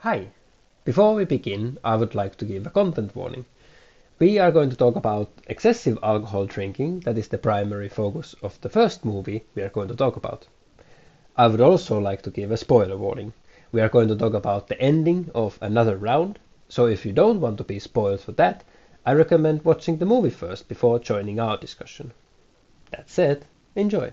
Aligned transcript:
Hi! 0.00 0.28
Before 0.84 1.14
we 1.14 1.24
begin, 1.24 1.78
I 1.82 1.96
would 1.96 2.14
like 2.14 2.36
to 2.36 2.44
give 2.44 2.66
a 2.66 2.70
content 2.70 3.16
warning. 3.16 3.46
We 4.18 4.38
are 4.38 4.52
going 4.52 4.68
to 4.68 4.76
talk 4.76 4.94
about 4.94 5.30
excessive 5.46 5.98
alcohol 6.02 6.44
drinking, 6.44 7.00
that 7.00 7.16
is 7.16 7.28
the 7.28 7.38
primary 7.38 7.88
focus 7.88 8.34
of 8.42 8.60
the 8.60 8.68
first 8.68 9.06
movie 9.06 9.44
we 9.54 9.62
are 9.62 9.70
going 9.70 9.88
to 9.88 9.96
talk 9.96 10.14
about. 10.14 10.48
I 11.34 11.48
would 11.48 11.62
also 11.62 11.98
like 11.98 12.20
to 12.22 12.30
give 12.30 12.50
a 12.50 12.58
spoiler 12.58 12.98
warning. 12.98 13.32
We 13.72 13.80
are 13.80 13.88
going 13.88 14.08
to 14.08 14.16
talk 14.16 14.34
about 14.34 14.68
the 14.68 14.78
ending 14.78 15.30
of 15.34 15.58
another 15.62 15.96
round, 15.96 16.38
so 16.68 16.84
if 16.86 17.06
you 17.06 17.12
don't 17.12 17.40
want 17.40 17.56
to 17.56 17.64
be 17.64 17.78
spoiled 17.78 18.20
for 18.20 18.32
that, 18.32 18.64
I 19.06 19.14
recommend 19.14 19.64
watching 19.64 19.96
the 19.96 20.04
movie 20.04 20.28
first 20.28 20.68
before 20.68 20.98
joining 20.98 21.40
our 21.40 21.56
discussion. 21.56 22.12
That 22.90 23.08
said, 23.08 23.46
enjoy! 23.74 24.12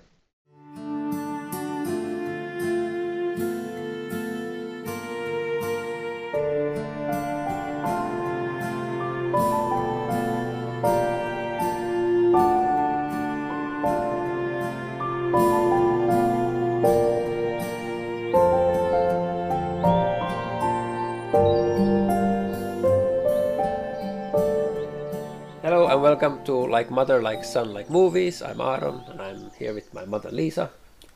Like 26.83 26.91
Mother, 26.91 27.21
Like 27.21 27.45
Son, 27.45 27.73
Like 27.73 27.89
Movies. 27.89 28.41
I'm 28.41 28.59
Aaron 28.59 28.99
and 29.07 29.21
I'm 29.21 29.51
here 29.57 29.73
with 29.73 29.93
my 29.93 30.03
mother 30.03 30.29
Lisa. 30.31 30.69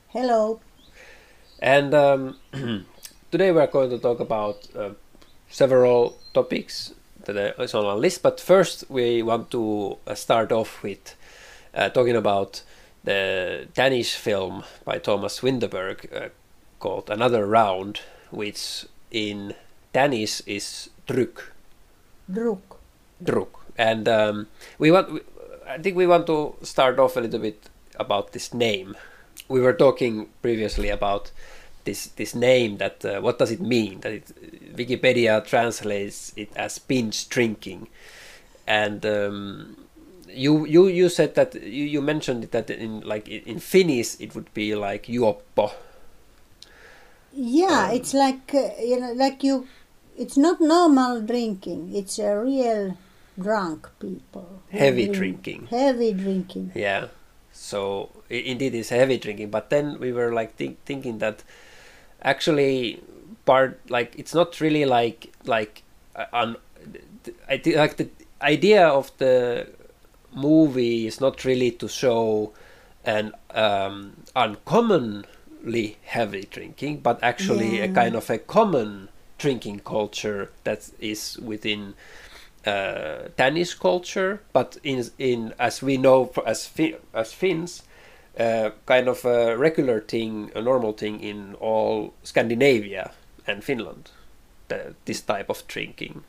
Hello. 0.08 0.62
And 1.60 1.94
um, 1.94 2.38
today 3.32 3.52
we 3.52 3.60
are 3.60 3.68
going 3.68 3.90
to 3.90 4.00
talk 4.00 4.22
about 4.22 4.66
uh, 4.74 4.92
several 5.50 6.18
topics 6.34 6.94
that 7.26 7.60
is 7.60 7.74
on 7.74 7.84
our 7.84 7.98
list. 7.98 8.24
But 8.24 8.40
first, 8.40 8.86
we 8.90 9.22
want 9.22 9.52
to 9.52 9.98
uh, 10.08 10.16
start 10.16 10.54
off 10.54 10.82
with 10.84 11.18
uh, 11.74 11.90
talking 11.90 12.16
about 12.16 12.62
the 13.04 13.68
Danish 13.74 14.16
film 14.16 14.64
by 14.86 15.00
Thomas 15.00 15.42
Vinterberg 15.42 16.16
uh, 16.16 16.30
called 16.80 17.10
Another 17.10 17.46
Round, 17.46 18.00
which 18.32 18.86
in 19.12 19.54
Danish 19.92 20.40
is 20.46 20.90
Druk. 21.06 21.52
Druk. 22.32 22.62
Druk. 23.22 23.50
And 23.78 24.08
um, 24.08 24.48
we 24.80 24.92
want, 24.92 25.22
I 25.68 25.78
think 25.78 25.96
we 25.96 26.08
want 26.08 26.28
to 26.28 26.56
start 26.64 27.00
off 27.00 27.18
a 27.18 27.20
little 27.20 27.40
bit 27.40 27.70
about 28.00 28.32
this 28.32 28.54
name. 28.54 28.96
We 29.48 29.60
were 29.60 29.74
talking 29.74 30.30
previously 30.42 30.90
about 30.90 31.32
this 31.84 32.08
this 32.16 32.36
name 32.36 32.78
that 32.78 33.04
uh, 33.04 33.22
what 33.22 33.40
does 33.40 33.52
it 33.52 33.62
mean? 33.62 34.02
That 34.02 34.14
it, 34.14 34.76
Wikipedia 34.76 35.46
translates 35.46 36.34
it 36.36 36.52
as 36.56 36.80
binge 36.80 37.30
drinking, 37.30 37.88
and 38.68 39.06
um, 39.06 39.78
you 40.30 40.66
you 40.66 40.88
you 40.88 41.10
said 41.10 41.36
that 41.36 41.56
you, 41.56 41.86
you 41.86 42.02
mentioned 42.02 42.44
that 42.44 42.70
in 42.70 43.02
like 43.02 43.28
in 43.28 43.60
Finnish 43.60 44.20
it 44.20 44.36
would 44.36 44.54
be 44.54 44.76
like 44.76 45.08
juoppo. 45.08 45.72
Yeah, 47.34 47.92
it's 47.92 48.14
like 48.14 48.54
uh, 48.54 48.70
you 48.80 49.00
know, 49.00 49.14
like 49.14 49.44
you. 49.44 49.68
It's 50.18 50.38
not 50.38 50.60
normal 50.60 51.22
drinking. 51.22 51.94
It's 51.94 52.18
a 52.18 52.36
real 52.40 52.98
drunk 53.40 53.90
people. 54.00 54.62
Heavy 54.70 55.06
drink- 55.06 55.44
drinking. 55.44 55.68
Heavy 55.68 56.14
drinking. 56.14 56.72
Yeah. 56.76 57.08
So 57.52 58.10
indeed, 58.30 58.76
it's 58.76 58.90
heavy 58.90 59.18
drinking. 59.18 59.50
But 59.50 59.70
then 59.70 60.00
we 60.00 60.12
were 60.12 60.34
like 60.34 60.56
think, 60.56 60.84
thinking 60.86 61.20
that 61.20 61.44
actually 62.22 63.02
part 63.46 63.80
like 63.90 64.14
it's 64.18 64.34
not 64.34 64.60
really 64.60 64.86
like 64.86 65.32
like 65.46 65.84
uh, 66.16 66.26
un, 66.34 66.58
I 67.50 67.62
like 67.66 67.98
the 67.98 68.10
idea 68.42 68.88
of 68.88 69.12
the 69.18 69.68
movie 70.34 71.08
is 71.08 71.20
not 71.20 71.46
really 71.46 71.72
to 71.72 71.88
show 71.88 72.54
an 73.04 73.34
um, 73.52 74.18
uncommonly 74.36 75.98
heavy 76.04 76.48
drinking, 76.50 77.00
but 77.00 77.20
actually 77.24 77.80
a 77.80 77.88
kind 77.88 78.16
of 78.16 78.30
a 78.30 78.38
common 78.38 79.10
drinking 79.38 79.80
culture 79.80 80.52
that 80.64 80.90
is 81.00 81.38
within 81.40 81.94
uh, 82.68 83.30
Danish 83.38 83.76
culture, 83.76 84.42
but 84.54 84.78
in 84.84 85.06
in 85.18 85.54
as 85.58 85.82
we 85.82 85.98
know 85.98 86.32
as 86.46 86.68
Fi- 86.68 86.98
as 87.14 87.34
Finns, 87.34 87.84
uh, 88.40 88.72
kind 88.86 89.08
of 89.08 89.26
a 89.26 89.58
regular 89.58 90.02
thing, 90.02 90.52
a 90.56 90.62
normal 90.62 90.94
thing 90.94 91.20
in 91.22 91.56
all 91.60 92.14
Scandinavia 92.24 93.12
and 93.48 93.64
Finland. 93.64 94.12
The, 94.68 94.96
this 95.06 95.22
type 95.22 95.50
of 95.50 95.66
drinking. 95.68 96.24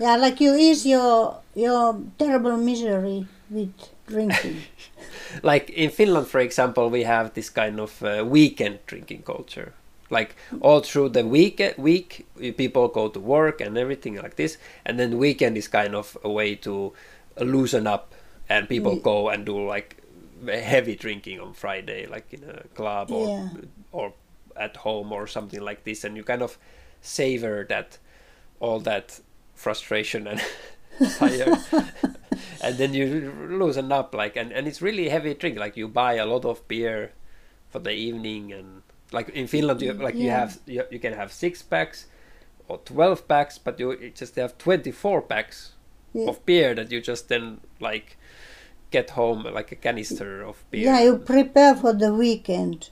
Yeah, 0.00 0.16
like 0.16 0.40
you 0.40 0.56
ease 0.56 0.84
your 0.84 1.40
your 1.54 2.00
terrible 2.18 2.56
misery 2.56 3.26
with 3.50 3.74
drinking. 4.06 4.62
Like 5.42 5.70
in 5.70 5.90
Finland, 5.90 6.26
for 6.26 6.40
example, 6.40 6.88
we 6.90 7.04
have 7.04 7.34
this 7.34 7.50
kind 7.50 7.78
of 7.78 8.02
uh, 8.02 8.24
weekend 8.26 8.78
drinking 8.86 9.22
culture. 9.22 9.72
Like 10.10 10.36
all 10.60 10.80
through 10.80 11.10
the 11.10 11.26
week, 11.26 11.62
week 11.76 12.26
people 12.56 12.88
go 12.88 13.08
to 13.08 13.20
work 13.20 13.60
and 13.60 13.76
everything 13.76 14.16
like 14.16 14.36
this, 14.36 14.56
and 14.84 14.98
then 14.98 15.18
weekend 15.18 15.56
is 15.56 15.68
kind 15.68 15.94
of 15.94 16.16
a 16.24 16.30
way 16.30 16.54
to 16.56 16.92
loosen 17.40 17.86
up, 17.86 18.14
and 18.48 18.68
people 18.68 18.96
go 18.96 19.28
and 19.28 19.44
do 19.44 19.66
like 19.66 19.96
heavy 20.46 20.96
drinking 20.96 21.40
on 21.40 21.52
Friday, 21.52 22.06
like 22.06 22.32
in 22.32 22.44
a 22.44 22.62
club 22.74 23.10
or 23.10 23.28
Yeah. 23.28 23.48
or 23.92 24.12
at 24.56 24.76
home 24.78 25.12
or 25.12 25.26
something 25.26 25.60
like 25.60 25.84
this, 25.84 26.04
and 26.04 26.16
you 26.16 26.24
kind 26.24 26.42
of 26.42 26.56
savor 27.02 27.66
that 27.68 27.98
all 28.60 28.80
that 28.80 29.20
frustration 29.54 30.26
and 30.26 30.40
fire, 31.18 31.56
and 32.62 32.78
then 32.78 32.94
you 32.94 33.30
loosen 33.48 33.92
up 33.92 34.14
like 34.14 34.36
and, 34.36 34.52
and 34.52 34.66
it's 34.66 34.80
really 34.80 35.08
heavy 35.10 35.34
drink. 35.34 35.58
Like 35.58 35.76
you 35.76 35.86
buy 35.86 36.14
a 36.14 36.26
lot 36.26 36.44
of 36.44 36.66
beer 36.66 37.12
for 37.68 37.78
the 37.78 37.92
evening 37.92 38.52
and 38.52 38.82
like 39.12 39.28
in 39.34 39.46
Finland 39.46 39.80
you 39.82 39.92
like 39.94 40.16
you 40.18 40.30
have 40.30 40.58
you, 40.66 40.82
you 40.90 40.98
can 41.00 41.12
have 41.14 41.32
six 41.32 41.62
packs 41.62 42.06
or 42.68 42.78
12 42.84 43.26
packs 43.28 43.58
but 43.58 43.80
you 43.80 44.10
just 44.14 44.36
have 44.36 44.52
24 44.58 45.22
packs 45.22 45.72
Yeah. 46.14 46.28
of 46.30 46.44
beer 46.46 46.74
that 46.74 46.90
you 46.92 47.00
just 47.00 47.28
then 47.28 47.60
like 47.80 48.16
get 48.90 49.10
home 49.10 49.42
like 49.54 49.72
a 49.72 49.76
canister 49.76 50.42
of 50.48 50.64
beer 50.70 50.84
Yeah, 50.84 51.00
you 51.04 51.18
prepare 51.18 51.74
for 51.76 51.92
the 51.92 52.12
weekend. 52.14 52.90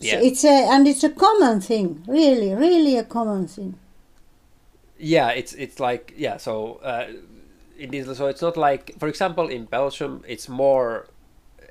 So 0.00 0.06
Yeah. 0.06 0.20
it's 0.20 0.44
a 0.44 0.68
and 0.72 0.86
it's 0.86 1.04
a 1.04 1.10
common 1.10 1.60
thing, 1.60 2.04
really, 2.06 2.54
really 2.54 2.98
a 2.98 3.04
common 3.04 3.46
thing. 3.48 3.74
yeah 4.98 5.28
it's 5.30 5.52
it's 5.54 5.78
like 5.80 6.14
yeah 6.16 6.38
so 6.38 6.80
uh 6.82 7.06
it 7.78 7.92
is 7.94 8.16
so 8.16 8.26
it's 8.28 8.40
not 8.42 8.56
like 8.56 8.94
for 8.98 9.08
example 9.08 9.48
in 9.48 9.64
belgium 9.66 10.22
it's 10.26 10.48
more 10.48 11.06
uh, 11.62 11.66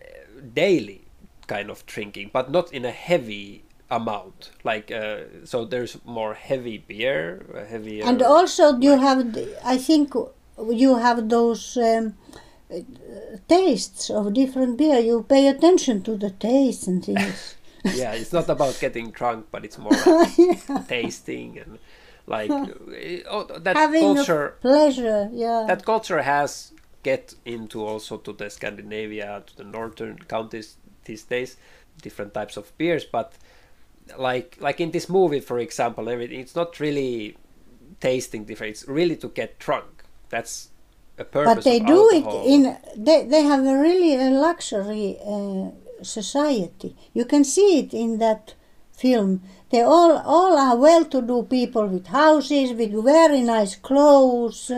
daily 0.54 1.05
kind 1.48 1.70
of 1.70 1.86
drinking 1.86 2.30
but 2.34 2.52
not 2.52 2.72
in 2.74 2.86
a 2.86 2.92
heavy 2.92 3.64
amount 3.90 4.52
like 4.64 4.92
uh, 4.92 5.20
so 5.44 5.64
there's 5.66 5.98
more 6.06 6.34
heavy 6.34 6.78
beer 6.78 7.46
uh, 7.56 7.66
heavier 7.66 8.04
And 8.06 8.22
also 8.22 8.78
you 8.80 8.98
have, 9.00 9.34
the- 9.34 9.56
I 9.64 9.78
think 9.78 10.14
you 10.70 10.98
have 10.98 11.30
those 11.30 11.78
um, 11.78 12.16
tastes 13.48 14.10
of 14.10 14.34
different 14.34 14.78
beer. 14.78 15.00
You 15.00 15.24
pay 15.24 15.48
attention 15.48 16.02
to 16.04 16.16
the 16.18 16.32
taste 16.32 16.88
and 16.88 17.04
things. 17.04 17.56
yeah 17.94 18.14
it's 18.14 18.34
not 18.34 18.50
about 18.50 18.76
getting 18.80 19.12
drunk 19.12 19.46
but 19.52 19.64
it's 19.64 19.78
more 19.78 19.92
like 20.08 20.36
yeah. 20.40 20.84
tasting 20.88 21.60
and 21.60 21.78
like 22.26 22.50
oh, 23.30 23.44
that 23.60 23.76
Having 23.76 24.16
culture 24.16 24.48
a 24.48 24.52
pleasure, 24.62 25.30
yeah. 25.32 25.66
that 25.68 25.86
culture 25.86 26.24
has 26.24 26.74
get 27.04 27.36
into 27.46 27.86
also 27.86 28.18
to 28.18 28.34
the 28.34 28.50
Scandinavia, 28.50 29.44
to 29.46 29.56
the 29.58 29.64
northern 29.64 30.18
counties 30.18 30.78
these 31.06 31.24
days, 31.24 31.58
different 32.02 32.34
types 32.34 32.58
of 32.58 32.78
beers. 32.78 33.06
But 33.06 33.34
like 34.18 34.58
like 34.60 34.80
in 34.82 34.92
this 34.92 35.10
movie, 35.10 35.40
for 35.40 35.60
example, 35.60 36.10
everything 36.10 36.40
it's 36.40 36.56
not 36.56 36.80
really 36.80 37.38
tasting 38.00 38.46
different. 38.46 38.72
It's 38.72 38.88
really 38.88 39.16
to 39.18 39.30
get 39.30 39.60
drunk. 39.60 40.04
That's 40.30 40.70
a 41.18 41.24
purpose. 41.24 41.56
but 41.56 41.64
they 41.64 41.80
do 41.80 42.12
alcohol. 42.12 42.44
it 42.44 42.50
in, 42.50 42.78
they, 42.98 43.26
they 43.26 43.44
have 43.44 43.66
a 43.66 43.78
really 43.78 44.16
a 44.16 44.30
luxury 44.30 45.18
uh, 45.26 45.72
society. 46.04 46.96
You 47.14 47.26
can 47.26 47.44
see 47.44 47.80
it 47.80 47.94
in 47.94 48.20
that 48.20 48.54
film. 48.96 49.42
They 49.72 49.82
all, 49.82 50.18
all 50.18 50.58
are 50.58 50.78
well-to-do 50.78 51.44
people 51.44 51.88
with 51.88 52.08
houses, 52.08 52.72
with 52.72 53.04
very 53.04 53.42
nice 53.42 53.76
clothes, 53.76 54.72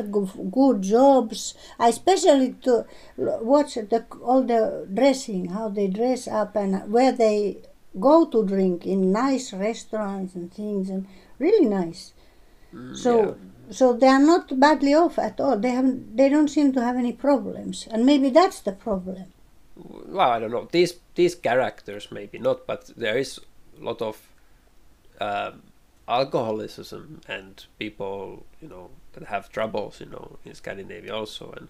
good 0.52 0.81
jobs. 0.81 1.54
I 1.80 1.90
especially 1.90 2.54
to 2.64 2.86
watch 3.18 3.75
the, 3.75 4.06
all 4.24 4.44
the 4.44 4.88
dressing, 4.94 5.50
how 5.50 5.69
they 5.69 5.88
dress 5.88 6.28
up 6.28 6.56
and 6.56 6.92
where 6.92 7.12
they 7.12 7.58
go 8.00 8.25
to 8.25 8.46
drink 8.46 8.86
in 8.86 9.12
nice 9.12 9.54
restaurants 9.54 10.36
and 10.36 10.54
things, 10.54 10.90
and 10.90 11.08
really 11.40 11.66
nice. 11.66 12.14
Mm, 12.74 12.96
so, 12.96 13.38
so 13.69 13.94
they 13.94 14.08
are 14.08 14.19
not 14.19 14.60
badly 14.60 14.94
off 14.94 15.19
at 15.19 15.40
all. 15.40 15.58
They 15.58 15.72
have, 15.72 16.16
they 16.16 16.30
don't 16.30 16.48
seem 16.48 16.74
to 16.74 16.81
have 16.81 16.96
any 16.96 17.14
problems, 17.14 17.88
and 17.92 18.06
maybe 18.06 18.30
that's 18.30 18.62
the 18.62 18.72
problem. 18.72 19.25
well, 19.75 20.31
I 20.31 20.40
don't 20.40 20.52
know. 20.52 20.68
These 20.72 20.94
these 21.16 21.36
characters 21.36 22.12
maybe 22.12 22.40
not, 22.40 22.66
but 22.68 22.92
there 22.96 23.18
is 23.18 23.40
lot 23.81 24.01
of 24.01 24.18
um, 25.19 25.63
alcoholism 26.07 27.21
and 27.27 27.65
people 27.79 28.45
you 28.62 28.68
know 28.68 28.89
that 29.13 29.24
have 29.25 29.50
troubles 29.50 30.00
you 30.00 30.06
know 30.06 30.38
in 30.45 30.53
Scandinavia 30.53 31.13
also 31.13 31.51
and 31.57 31.68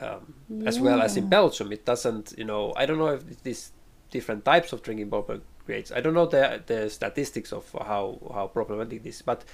um, 0.00 0.34
as 0.64 0.78
well 0.78 1.02
as 1.02 1.16
in 1.16 1.28
Belgium. 1.28 1.72
It 1.72 1.84
doesn't 1.84 2.34
you 2.38 2.44
know 2.44 2.72
I 2.76 2.86
don't 2.86 2.98
know 2.98 3.08
if 3.08 3.42
these 3.42 3.72
different 4.10 4.44
types 4.44 4.72
of 4.72 4.82
drinking 4.82 5.10
problem 5.10 5.42
creates 5.64 5.90
I 5.90 6.00
don't 6.00 6.14
know 6.14 6.26
the 6.26 6.62
the 6.66 6.88
statistics 6.88 7.52
of 7.52 7.70
how 7.72 8.18
how 8.32 8.46
problematic 8.46 9.02
this 9.02 9.16
is, 9.16 9.22
but 9.22 9.44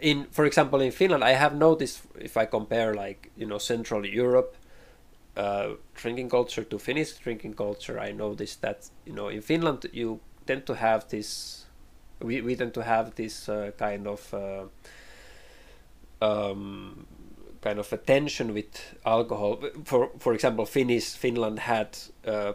in 0.00 0.26
for 0.30 0.44
example 0.46 0.80
in 0.80 0.92
Finland 0.92 1.22
I 1.22 1.32
have 1.32 1.54
noticed 1.54 2.02
if 2.18 2.36
I 2.36 2.46
compare 2.46 2.94
like 2.94 3.30
you 3.36 3.46
know 3.46 3.58
Central 3.58 4.06
Europe 4.06 4.56
uh, 5.36 5.70
drinking 5.94 6.28
culture 6.28 6.64
to 6.64 6.78
Finnish 6.78 7.12
drinking 7.14 7.54
culture, 7.54 7.98
I 7.98 8.12
noticed 8.12 8.62
that 8.62 8.88
you 9.04 9.12
know 9.12 9.28
in 9.28 9.42
Finland 9.42 9.86
you 9.92 10.20
tend 10.52 10.66
to 10.66 10.74
have 10.74 11.08
this, 11.08 11.64
we, 12.20 12.40
we 12.42 12.56
tend 12.56 12.74
to 12.74 12.82
have 12.82 13.14
this 13.14 13.48
uh, 13.48 13.70
kind 13.78 14.06
of 14.06 14.34
uh, 14.34 14.64
um, 16.20 17.06
kind 17.60 17.78
of 17.78 17.92
a 17.92 17.96
tension 17.96 18.52
with 18.54 18.94
alcohol. 19.04 19.58
For 19.84 20.10
for 20.18 20.34
example, 20.34 20.66
Finnish 20.66 21.16
Finland 21.16 21.58
had 21.58 21.88
uh, 22.26 22.52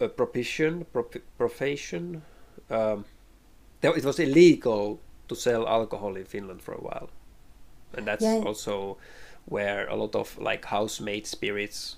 a 0.00 0.08
prohibition, 0.08 0.86
profession. 1.38 2.22
Um, 2.70 3.04
it 3.82 4.04
was 4.04 4.18
illegal 4.18 4.98
to 5.28 5.34
sell 5.34 5.66
alcohol 5.68 6.16
in 6.16 6.24
Finland 6.24 6.62
for 6.62 6.74
a 6.74 6.80
while, 6.80 7.08
and 7.96 8.06
that's 8.06 8.22
Yeah. 8.24 8.42
also 8.46 8.96
where 9.44 9.88
a 9.88 9.94
lot 9.94 10.14
of 10.14 10.38
like 10.38 10.64
housemaid 10.66 11.26
spirits 11.26 11.96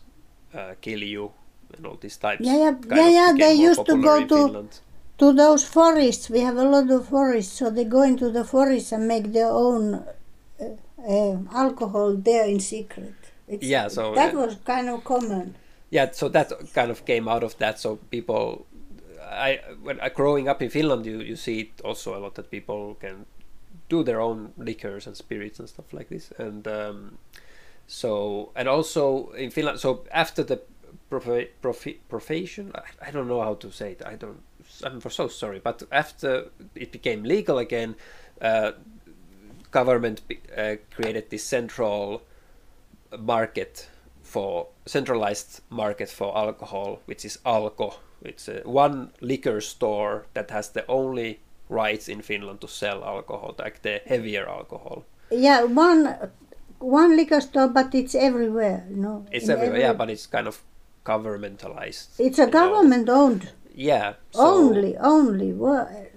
uh, 0.54 0.74
kill 0.80 1.02
you 1.02 1.32
and 1.76 1.86
all 1.86 1.96
these 2.00 2.16
types. 2.16 2.40
Yeah, 2.44 2.56
yeah, 2.56 2.74
yeah, 3.00 3.08
yeah, 3.08 3.32
they 3.36 3.54
used 3.54 3.84
to 3.86 3.96
go 4.02 4.20
to- 4.26 4.28
Finland. 4.46 4.80
to 5.18 5.32
those 5.32 5.64
forests. 5.64 6.30
We 6.30 6.40
have 6.40 6.56
a 6.56 6.64
lot 6.64 6.90
of 6.90 7.08
forests, 7.08 7.52
so 7.58 7.70
they 7.70 7.84
go 7.84 8.02
into 8.02 8.30
the 8.30 8.44
forest 8.44 8.92
and 8.92 9.06
make 9.08 9.32
their 9.32 9.50
own 9.50 9.94
uh, 9.94 10.64
uh, 11.06 11.36
alcohol 11.52 12.14
there 12.16 12.44
in 12.46 12.60
secret. 12.60 13.14
It's, 13.48 13.64
Yeah, 13.64 13.88
so, 13.88 14.14
that 14.14 14.34
uh, 14.34 14.38
was 14.38 14.56
kind 14.64 14.88
of 14.88 15.04
common. 15.04 15.54
yeah 15.90 16.10
so 16.12 16.28
that 16.28 16.52
kind 16.74 16.90
of 16.90 16.98
came 17.06 17.26
out 17.34 17.42
of 17.42 17.52
that 17.62 17.78
so 17.80 17.96
people 18.10 18.66
i 19.48 19.50
when 19.86 19.98
I, 20.06 20.08
growing 20.10 20.46
up 20.46 20.60
in 20.60 20.68
finland 20.68 21.06
you, 21.06 21.16
you 21.30 21.34
see 21.36 21.56
it 21.60 21.80
also 21.82 22.08
a 22.14 22.20
lot 22.24 22.34
that 22.34 22.50
people 22.50 22.94
can 23.00 23.24
do 23.88 24.02
their 24.04 24.20
own 24.20 24.52
liquors 24.58 25.06
and 25.06 25.16
spirits 25.16 25.58
and 25.60 25.66
stuff 25.74 25.88
like 25.98 26.08
this 26.14 26.30
and 26.36 26.68
um, 26.68 27.16
so 27.86 28.10
and 28.54 28.68
also 28.68 29.30
in 29.30 29.50
finland 29.50 29.80
so 29.80 30.04
after 30.12 30.42
the 30.44 30.60
profi- 31.10 31.48
profi- 31.62 31.98
profession 32.08 32.72
I, 32.74 33.08
I 33.08 33.10
don't 33.10 33.28
know 33.28 33.42
how 33.42 33.54
to 33.54 33.70
say 33.70 33.92
it 33.92 34.02
i 34.04 34.14
don't 34.14 34.40
i'm 34.84 35.00
so 35.00 35.28
sorry 35.28 35.60
but 35.60 35.82
after 35.90 36.50
it 36.74 36.92
became 36.92 37.22
legal 37.24 37.58
again 37.58 37.96
uh, 38.40 38.72
government 39.70 40.22
uh, 40.56 40.76
created 40.94 41.30
this 41.30 41.44
central 41.44 42.22
market 43.18 43.88
for 44.22 44.68
centralized 44.86 45.62
market 45.70 46.08
for 46.10 46.36
alcohol, 46.36 47.00
which 47.06 47.24
is 47.24 47.38
Alko. 47.46 47.94
It's 48.22 48.48
uh, 48.48 48.60
one 48.64 49.12
liquor 49.20 49.60
store 49.60 50.26
that 50.34 50.50
has 50.50 50.70
the 50.70 50.86
only 50.86 51.40
rights 51.68 52.08
in 52.08 52.20
Finland 52.22 52.60
to 52.60 52.68
sell 52.68 53.04
alcohol, 53.04 53.54
like 53.58 53.82
the 53.82 54.02
heavier 54.06 54.48
alcohol. 54.48 55.04
Yeah, 55.30 55.64
one 55.64 56.30
one 56.78 57.16
liquor 57.16 57.40
store, 57.40 57.68
but 57.68 57.94
it's 57.94 58.14
everywhere. 58.14 58.86
You 58.90 58.96
know, 58.96 59.26
It's 59.32 59.48
everywhere, 59.48 59.80
yeah, 59.80 59.92
but 59.94 60.10
it's 60.10 60.26
kind 60.26 60.46
of 60.46 60.62
governmentalized. 61.04 62.08
it's 62.18 62.38
a 62.38 62.42
you 62.42 62.46
know. 62.46 62.52
government 62.52 63.08
owned. 63.08 63.50
Yeah. 63.74 64.14
so- 64.32 64.40
only, 64.42 64.96
only. 64.96 65.54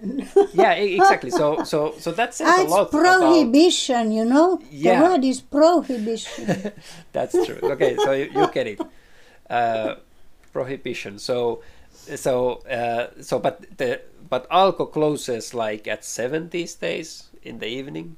Yeah, 0.53 0.73
exactly. 0.73 1.29
So, 1.29 1.63
so, 1.63 1.93
so 1.99 2.11
that 2.11 2.33
says 2.33 2.47
a 2.47 2.61
it's 2.63 2.71
lot 2.71 2.89
about. 2.89 3.19
prohibition, 3.19 4.11
you 4.11 4.25
know. 4.25 4.59
Yeah. 4.71 4.99
The 4.99 5.05
word 5.05 5.23
is 5.25 5.41
prohibition. 5.41 6.71
That's 7.13 7.33
true. 7.45 7.59
Okay, 7.61 7.95
so 7.97 8.13
you, 8.13 8.31
you 8.33 8.47
get 8.51 8.67
it. 8.67 8.81
Uh, 9.49 9.95
prohibition. 10.53 11.19
So, 11.19 11.61
so, 11.91 12.55
uh, 12.67 13.21
so, 13.21 13.37
but 13.39 13.77
the 13.77 14.01
but 14.29 14.49
Alko 14.49 14.91
closes 14.91 15.53
like 15.53 15.87
at 15.87 16.03
seven 16.03 16.49
these 16.49 16.73
days 16.75 17.29
in 17.43 17.59
the 17.59 17.67
evening, 17.67 18.17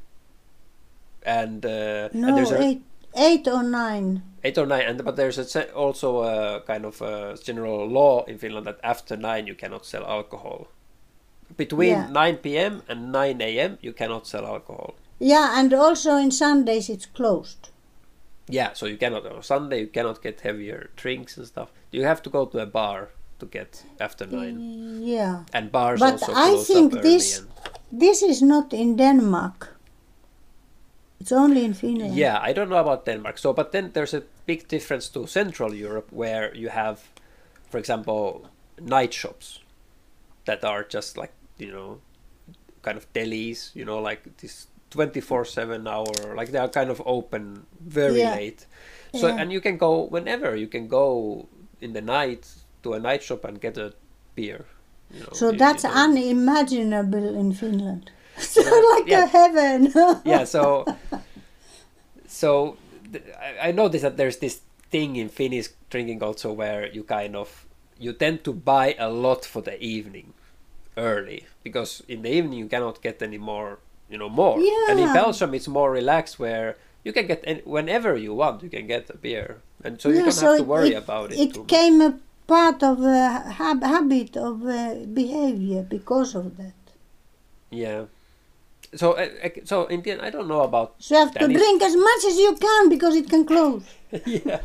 and 1.23 1.65
uh, 1.65 2.09
and 2.13 2.21
no, 2.21 2.35
there's 2.35 2.51
a, 2.51 2.61
eight, 2.61 2.83
eight 3.15 3.47
or 3.47 3.63
nine. 3.63 4.21
eight 4.43 4.57
or 4.57 4.65
nine, 4.65 4.81
and 4.89 5.03
but 5.03 5.15
there's 5.15 5.55
a, 5.55 5.71
also 5.73 6.21
a 6.23 6.61
kind 6.67 6.85
of 6.85 7.01
a 7.01 7.37
general 7.43 7.87
law 7.87 8.23
in 8.27 8.37
Finland 8.37 8.65
that 8.65 8.79
after 8.83 9.17
nine 9.17 9.47
you 9.47 9.55
cannot 9.55 9.85
sell 9.85 10.03
alcohol. 10.05 10.67
Between 11.57 11.89
Yeah. 11.89 12.09
9 12.09 12.37
p.m. 12.37 12.81
and 12.89 13.11
9 13.11 13.41
a.m. 13.41 13.77
you 13.81 13.93
cannot 13.93 14.27
sell 14.27 14.45
alcohol. 14.45 14.95
Yeah, 15.19 15.59
and 15.59 15.73
also 15.73 16.17
in 16.17 16.31
Sundays 16.31 16.89
it's 16.89 17.05
closed. 17.05 17.69
Yeah, 18.49 18.73
so 18.73 18.85
you 18.87 18.97
cannot 18.97 19.25
on 19.25 19.43
Sunday 19.43 19.79
you 19.81 19.87
cannot 19.87 20.21
get 20.23 20.41
heavier 20.41 20.89
drinks 20.95 21.37
and 21.37 21.47
stuff. 21.47 21.71
You 21.91 22.03
have 22.05 22.21
to 22.23 22.29
go 22.29 22.45
to 22.45 22.59
a 22.59 22.65
bar 22.65 23.09
to 23.39 23.45
get 23.45 23.83
after 23.99 24.25
nine, 24.25 24.99
Yeah. 25.03 25.43
and 25.53 25.71
bars 25.71 25.99
But 25.99 26.13
also 26.13 26.33
I 26.33 26.49
close 26.49 26.67
think 26.67 27.01
this- 27.01 27.39
and- 27.39 27.49
This 28.01 28.23
is 28.23 28.41
not 28.41 28.73
in 28.73 28.95
Denmark. 28.97 29.72
It's 31.23 31.31
only 31.31 31.63
in 31.63 31.73
Finland. 31.73 32.15
yeah, 32.19 32.49
I 32.49 32.53
don't 32.53 32.67
know 32.67 32.79
about 32.81 33.05
Denmark. 33.05 33.37
So, 33.37 33.53
but 33.53 33.71
then 33.71 33.91
there's 33.93 34.13
a 34.13 34.23
big 34.45 34.67
difference 34.67 35.07
to 35.13 35.27
Central 35.27 35.73
Europe, 35.73 36.07
where 36.11 36.51
you 36.55 36.69
have, 36.69 36.97
for 37.71 37.77
example, 37.79 38.23
night 38.81 39.13
shops 39.13 39.59
that 40.45 40.63
are 40.63 40.83
just 40.93 41.17
like 41.17 41.31
you 41.57 41.71
know, 41.71 41.97
kind 42.81 42.97
of 42.97 43.05
delis. 43.13 43.71
You 43.75 43.85
know, 43.85 44.09
like 44.09 44.21
this 44.37 44.67
twenty-four 44.89 45.45
seven 45.45 45.87
hour, 45.87 46.35
like 46.39 46.51
they 46.51 46.59
are 46.59 46.69
kind 46.69 46.89
of 46.91 47.01
open 47.05 47.65
very 47.79 48.19
Yeah. 48.19 48.35
late. 48.35 48.67
So, 49.13 49.27
Yeah. 49.27 49.41
and 49.41 49.51
you 49.53 49.61
can 49.61 49.77
go 49.77 50.07
whenever. 50.11 50.55
You 50.57 50.67
can 50.67 50.87
go 50.87 51.47
in 51.81 51.93
the 51.93 52.01
night 52.01 52.47
to 52.83 52.93
a 52.93 52.99
night 52.99 53.23
shop 53.23 53.45
and 53.45 53.61
get 53.61 53.77
a 53.77 53.93
beer. 54.35 54.65
You 55.13 55.19
know, 55.21 55.33
So 55.33 55.51
that's 55.51 55.85
unimaginable 55.85 57.39
in 57.39 57.53
Finland. 57.53 58.11
So 58.53 58.61
like 58.61 59.07
yeah. 59.07 59.23
a 59.23 59.27
heaven. 59.27 59.93
yeah 60.25 60.43
so 60.43 60.85
so 62.27 62.77
th- 63.11 63.23
I, 63.39 63.69
I 63.69 63.71
noticed 63.71 64.03
that 64.03 64.17
there's 64.17 64.37
this 64.37 64.61
thing 64.89 65.15
in 65.15 65.29
finnish 65.29 65.67
drinking 65.89 66.19
culture 66.19 66.51
where 66.51 66.87
you 66.87 67.03
kind 67.03 67.35
of 67.35 67.65
you 67.99 68.13
tend 68.13 68.43
to 68.43 68.53
buy 68.53 68.95
a 68.99 69.09
lot 69.09 69.45
for 69.45 69.61
the 69.61 69.81
evening 69.81 70.33
early 70.97 71.45
because 71.63 72.03
in 72.07 72.21
the 72.21 72.29
evening 72.31 72.59
you 72.59 72.67
cannot 72.67 73.01
get 73.01 73.21
any 73.21 73.37
more 73.37 73.79
you 74.09 74.17
know 74.17 74.29
more 74.29 74.59
yeah. 74.59 74.89
and 74.91 74.99
in 74.99 75.11
belgium 75.13 75.53
it's 75.53 75.67
more 75.67 75.91
relaxed 75.91 76.37
where 76.37 76.75
you 77.03 77.11
can 77.11 77.25
get 77.25 77.41
any, 77.45 77.61
whenever 77.61 78.15
you 78.15 78.33
want 78.33 78.61
you 78.61 78.69
can 78.69 78.85
get 78.87 79.09
a 79.09 79.17
beer 79.17 79.57
and 79.83 79.99
so 80.01 80.09
you 80.09 80.19
don't 80.21 80.31
so 80.31 80.49
have 80.51 80.57
to 80.57 80.63
worry 80.63 80.89
it, 80.93 81.03
about 81.03 81.31
it, 81.31 81.39
It 81.39 81.57
much. 81.57 81.67
came 81.67 82.01
a 82.01 82.19
part 82.45 82.83
of 82.83 83.01
a 83.01 83.29
hab- 83.59 83.83
habit 83.83 84.37
of 84.37 84.63
uh, 84.65 84.95
behavior 85.13 85.81
because 85.81 86.35
of 86.35 86.57
that. 86.57 86.73
yeah 87.71 88.05
so 88.95 89.13
uh, 89.13 89.49
so 89.63 89.85
in 89.87 90.01
the 90.01 90.11
end, 90.11 90.21
i 90.21 90.29
don't 90.29 90.47
know 90.47 90.61
about 90.61 90.95
So 90.99 91.15
you 91.15 91.25
have 91.25 91.33
to 91.35 91.47
drink 91.47 91.81
as 91.81 91.95
much 91.95 92.23
as 92.25 92.37
you 92.37 92.55
can 92.55 92.89
because 92.89 93.15
it 93.15 93.29
can 93.29 93.45
close. 93.45 93.83
yeah. 94.25 94.61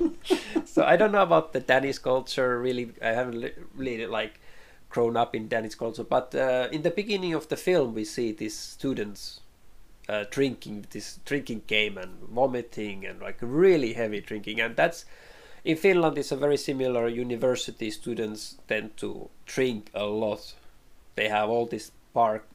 So 0.65 0.85
I 0.85 0.97
don't 0.97 1.13
know 1.13 1.23
about 1.23 1.53
the 1.53 1.61
Danish 1.61 1.99
culture. 1.99 2.61
Really, 2.61 2.93
I 3.03 3.09
haven't 3.09 3.53
really 3.75 4.07
like 4.07 4.41
grown 4.91 5.17
up 5.17 5.35
in 5.35 5.49
Danish 5.49 5.75
culture. 5.75 6.05
But 6.05 6.35
uh, 6.35 6.69
in 6.71 6.83
the 6.83 6.91
beginning 6.91 7.35
of 7.35 7.49
the 7.49 7.57
film, 7.57 7.95
we 7.95 8.05
see 8.05 8.33
these 8.33 8.57
students 8.57 9.41
uh, 10.09 10.25
drinking 10.31 10.87
this 10.91 11.21
drinking 11.25 11.63
game 11.67 11.99
and 11.99 12.19
vomiting 12.29 13.05
and 13.07 13.21
like 13.21 13.39
really 13.41 13.93
heavy 13.95 14.21
drinking, 14.21 14.61
and 14.61 14.77
that's 14.77 15.05
in 15.65 15.77
Finland. 15.77 16.19
It's 16.19 16.33
a 16.33 16.37
very 16.37 16.57
similar. 16.57 17.09
University 17.09 17.91
students 17.91 18.57
tend 18.69 18.97
to 18.99 19.31
drink 19.47 19.91
a 19.95 20.05
lot. 20.05 20.55
They 21.15 21.29
have 21.29 21.49
all 21.49 21.67
these 21.67 21.91
park 22.15 22.47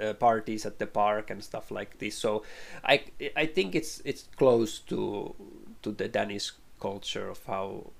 uh, 0.00 0.12
parties 0.14 0.66
at 0.66 0.78
the 0.78 0.86
park 0.86 1.30
and 1.30 1.42
stuff 1.42 1.70
like 1.70 1.98
this. 1.98 2.16
So 2.16 2.42
I 2.84 3.02
I 3.36 3.46
think 3.46 3.74
it's 3.74 4.00
it's 4.04 4.28
close 4.36 4.78
to 4.90 5.34
to 5.82 5.92
the 5.92 6.08
Danish 6.08 6.52
culture 6.80 7.28
of 7.28 7.40
how 7.46 7.90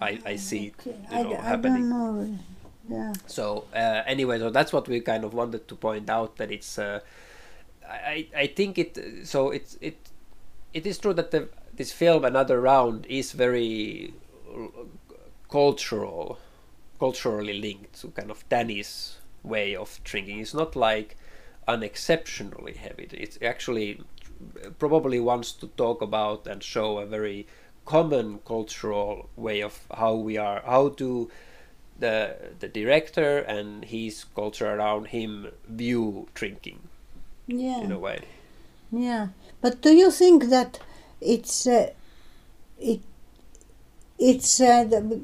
I, 0.00 0.18
I 0.26 0.36
see 0.36 0.66
it 0.66 0.74
you 0.86 0.94
I, 1.10 1.22
know, 1.22 1.36
happening. 1.36 1.88
know. 1.88 2.38
Yeah. 2.88 3.12
So 3.26 3.64
uh, 3.74 4.02
anyway, 4.06 4.38
so 4.38 4.50
that's 4.50 4.72
what 4.72 4.88
we 4.88 5.00
kind 5.00 5.24
of 5.24 5.32
wanted 5.32 5.68
to 5.68 5.74
point 5.74 6.10
out 6.10 6.36
that 6.36 6.50
it's. 6.50 6.78
Uh, 6.78 7.00
I 7.86 8.28
I 8.36 8.46
think 8.46 8.78
it 8.78 8.98
so 9.24 9.50
it's 9.50 9.76
it 9.80 9.96
it 10.72 10.86
is 10.86 10.98
true 10.98 11.14
that 11.14 11.30
the 11.30 11.48
this 11.76 11.92
film 11.92 12.24
Another 12.24 12.60
Round 12.60 13.06
is 13.06 13.32
very 13.32 14.14
uh, 14.54 14.84
cultural, 15.50 16.38
culturally 16.98 17.58
linked 17.60 18.00
to 18.00 18.08
kind 18.08 18.30
of 18.30 18.46
Danish 18.48 19.14
way 19.44 19.76
of 19.76 20.00
drinking. 20.02 20.40
It's 20.40 20.54
not 20.54 20.74
like 20.74 21.16
unexceptionally 21.68 22.74
heavy. 22.74 23.08
It's 23.12 23.38
actually 23.42 24.00
probably 24.78 25.20
wants 25.20 25.52
to 25.52 25.68
talk 25.68 26.02
about 26.02 26.46
and 26.46 26.62
show 26.62 26.98
a 26.98 27.06
very 27.06 27.46
common 27.84 28.38
cultural 28.46 29.28
way 29.36 29.60
of 29.60 29.86
how 29.94 30.14
we 30.14 30.36
are 30.38 30.62
how 30.64 30.88
to 30.88 31.30
the 31.98 32.36
the 32.60 32.68
director 32.68 33.38
and 33.38 33.84
his 33.84 34.24
culture 34.34 34.74
around 34.74 35.08
him 35.08 35.48
view 35.68 36.26
drinking 36.34 36.80
yeah. 37.46 37.80
in 37.80 37.92
a 37.92 37.98
way. 37.98 38.20
Yeah, 38.90 39.28
but 39.60 39.80
do 39.80 39.92
you 39.92 40.10
think 40.10 40.44
that 40.44 40.80
it's 41.20 41.66
uh, 41.66 41.90
it 42.78 43.00
it's 44.18 44.60
uh, 44.60 44.84
the, 44.84 45.20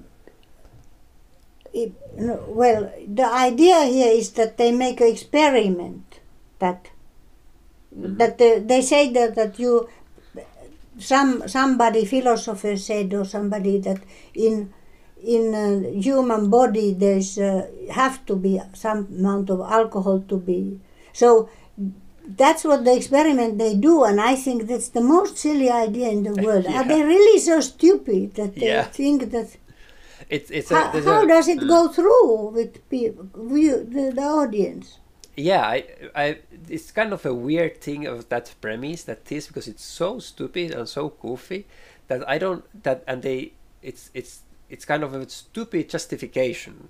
it, 1.73 1.93
well 2.49 2.93
the 3.07 3.25
idea 3.27 3.85
here 3.85 4.13
is 4.13 4.31
that 4.33 4.57
they 4.59 4.73
make 4.73 5.01
an 5.01 5.09
experiment 5.09 6.21
that 6.59 6.89
that 7.93 8.39
they, 8.39 8.59
they 8.61 8.83
say 8.83 9.13
that 9.13 9.35
that 9.35 9.59
you 9.59 9.89
some 10.99 11.49
somebody 11.49 12.05
philosopher 12.05 12.77
said 12.77 13.13
or 13.15 13.25
somebody 13.25 13.79
that 13.79 14.01
in 14.35 14.73
in 15.23 15.55
a 15.55 16.01
human 16.01 16.51
body 16.51 16.93
there's 16.95 17.39
uh, 17.39 17.67
have 17.91 18.25
to 18.27 18.37
be 18.37 18.61
some 18.75 19.07
amount 19.19 19.51
of 19.51 19.61
alcohol 19.61 20.21
to 20.29 20.37
be 20.37 20.79
so 21.13 21.49
that's 22.37 22.65
what 22.65 22.85
the 22.85 22.95
experiment 22.95 23.59
they 23.59 23.75
do 23.75 24.05
and 24.05 24.21
i 24.21 24.35
think 24.35 24.67
that's 24.67 24.89
the 24.91 25.01
most 25.01 25.37
silly 25.37 25.71
idea 25.71 26.09
in 26.09 26.23
the 26.23 26.35
world 26.43 26.65
Yeah. 26.69 26.81
are 26.81 26.85
they 26.89 27.03
really 27.03 27.39
so 27.39 27.61
stupid 27.61 28.35
that 28.35 28.55
they 28.55 28.67
Yeah. 28.69 28.85
think 28.85 29.31
that 29.31 29.57
It's 30.31 30.51
it's 30.51 30.71
a, 30.71 30.77
how, 30.77 30.93
there's 30.93 31.05
how 31.05 31.25
a- 31.25 31.27
does 31.27 31.49
it 31.49 31.59
mm. 31.61 31.69
go 31.69 31.89
through 31.89 32.51
with 32.57 32.89
people 32.89 33.25
the, 33.35 34.13
the 34.15 34.23
audience 34.23 34.99
yeah 35.37 35.63
I, 35.67 35.85
I 36.15 36.39
it's 36.69 36.93
kind 36.93 37.13
of 37.13 37.27
a 37.27 37.35
weird 37.35 37.81
thing 37.81 38.07
of 38.07 38.29
that 38.29 38.55
premise 38.61 39.03
that 39.05 39.25
this 39.27 39.47
because 39.49 39.67
it's 39.69 39.85
so 39.85 40.19
stupid 40.21 40.71
and 40.73 40.89
so 40.89 41.11
goofy 41.23 41.67
that 42.09 42.29
i 42.29 42.39
don't 42.39 42.65
that 42.85 43.03
and 43.07 43.23
they 43.23 43.53
it's 43.83 44.11
it's 44.15 44.43
it's 44.69 44.85
kind 44.85 45.03
of 45.03 45.15
a 45.15 45.29
stupid 45.29 45.89
justification 45.89 46.89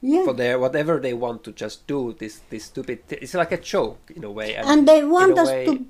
yeah 0.00 0.24
for 0.24 0.32
their 0.34 0.58
whatever 0.58 0.98
they 0.98 1.14
want 1.14 1.44
to 1.44 1.52
just 1.52 1.86
do 1.86 2.14
this 2.18 2.40
this 2.50 2.64
stupid 2.64 3.06
thi- 3.08 3.18
it's 3.20 3.34
like 3.34 3.52
a 3.52 3.58
joke 3.60 4.10
in 4.14 4.24
a 4.24 4.30
way 4.30 4.54
and, 4.54 4.66
and 4.68 4.88
they 4.88 5.04
want 5.04 5.38
us 5.38 5.48
way- 5.48 5.66
to 5.66 5.86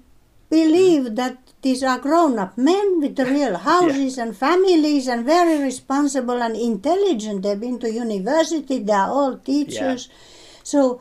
believe 0.58 1.16
that 1.20 1.38
these 1.62 1.82
are 1.82 1.98
grown-up 1.98 2.58
men 2.58 3.00
with 3.00 3.18
real 3.18 3.56
houses 3.70 4.18
and 4.18 4.36
families 4.36 5.06
and 5.08 5.24
very 5.24 5.56
responsible 5.62 6.42
and 6.46 6.56
intelligent. 6.56 7.42
They've 7.42 7.64
been 7.68 7.78
to 7.80 7.90
university 8.04 8.78
they 8.80 8.92
are 8.92 9.10
all 9.10 9.38
teachers. 9.38 10.08
So 10.62 11.00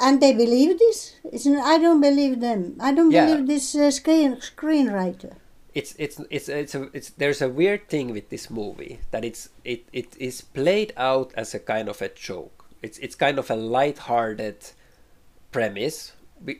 and 0.00 0.20
they 0.22 0.32
believe 0.32 0.78
this? 0.78 0.98
It's, 1.24 1.46
i 1.46 1.76
don't 1.78 2.00
believe 2.00 2.40
them. 2.40 2.60
I 2.80 2.90
don't 2.96 3.10
Yeah. 3.12 3.26
believe 3.26 3.46
this 3.46 3.66
uh, 3.74 3.90
screen 3.90 4.36
screenwriter. 4.50 5.32
It's 5.74 5.94
it's 5.98 6.16
it's 6.30 6.48
it's 6.48 6.74
a 6.74 6.82
it's 6.92 7.10
there's 7.20 7.42
a 7.42 7.48
weird 7.48 7.88
thing 7.88 8.12
with 8.16 8.26
this 8.34 8.50
movie 8.50 8.94
that 9.12 9.24
it's 9.24 9.48
it 9.64 9.82
it 9.92 10.08
is 10.18 10.36
played 10.58 10.92
out 10.96 11.32
as 11.42 11.54
a 11.54 11.60
kind 11.72 11.88
of 11.88 12.02
a 12.02 12.10
joke. 12.28 12.56
It's 12.82 12.98
it's 13.04 13.16
kind 13.16 13.38
of 13.38 13.50
a 13.50 13.56
light-hearted 13.56 14.58
premise 15.52 16.12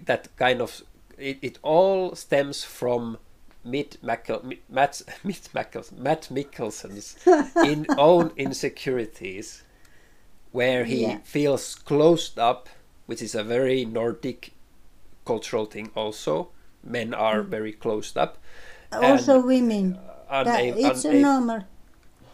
that 0.06 0.28
kind 0.36 0.60
of 0.62 0.82
it, 1.22 1.38
it 1.42 1.58
all 1.62 2.14
stems 2.14 2.64
from 2.64 3.18
Mitt 3.64 3.96
Matt 4.02 4.28
Mitt 5.24 5.48
Matt 5.54 6.28
Mikkelsen's 6.30 7.16
in 7.64 7.86
own 7.96 8.32
insecurities, 8.36 9.62
where 10.50 10.84
he 10.84 11.02
Yeah. 11.02 11.18
feels 11.24 11.74
closed 11.74 12.38
up, 12.38 12.68
which 13.06 13.22
is 13.22 13.34
a 13.34 13.42
very 13.44 13.84
Nordic 13.84 14.52
cultural 15.24 15.66
thing. 15.66 15.90
Also, 15.94 16.48
men 16.82 17.14
are 17.14 17.42
mm. 17.42 17.48
very 17.48 17.72
closed 17.72 18.16
up. 18.18 18.38
and 18.90 19.04
also 19.04 19.40
women 19.40 19.98
una- 20.30 20.44
That- 20.44 20.76
it's 20.76 21.04
a 21.04 21.12
normal 21.14 21.62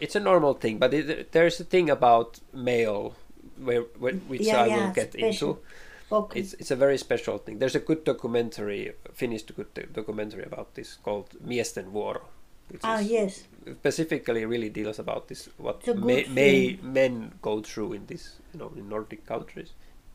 it's 0.01 0.15
a 0.17 0.21
normal 0.21 0.55
thing, 0.55 0.79
but 0.79 0.95
it, 0.95 1.33
there's 1.33 1.59
a 1.61 1.65
thing 1.65 1.91
about 1.91 2.39
male, 2.53 3.15
where, 3.57 3.83
where 3.99 4.15
which 4.31 4.43
Yeah, 4.43 4.63
I 4.63 4.67
yeah, 4.67 4.77
will 4.87 4.93
get 4.95 5.13
special. 5.13 5.51
into. 5.51 5.63
Okay 6.11 6.41
It's 6.41 6.55
it's 6.55 6.71
a 6.71 6.77
very 6.77 6.99
special 6.99 7.39
thing. 7.39 7.59
There's 7.59 7.75
a 7.75 7.81
good 7.81 8.05
documentary, 8.05 8.93
Finnish 9.13 9.43
good 9.43 9.93
documentary 9.93 10.45
about 10.45 10.75
this 10.75 10.97
called 11.03 11.29
Miesten 11.45 11.91
vuoro, 11.93 12.23
which 12.69 12.81
ah 12.83 12.99
yes 12.99 13.45
specifically 13.81 14.45
really 14.47 14.71
deals 14.71 14.99
about 14.99 15.29
this 15.29 15.49
what 15.59 15.77
It's 15.81 15.89
a 15.89 15.95
good 15.95 16.05
may, 16.05 16.25
may 16.29 16.79
men 16.83 17.33
go 17.43 17.61
through 17.61 17.93
in 17.93 18.07
this 18.07 18.37
you 18.53 18.59
know 18.61 18.73
in 18.77 18.89
Nordic 18.89 19.27
countries 19.27 19.73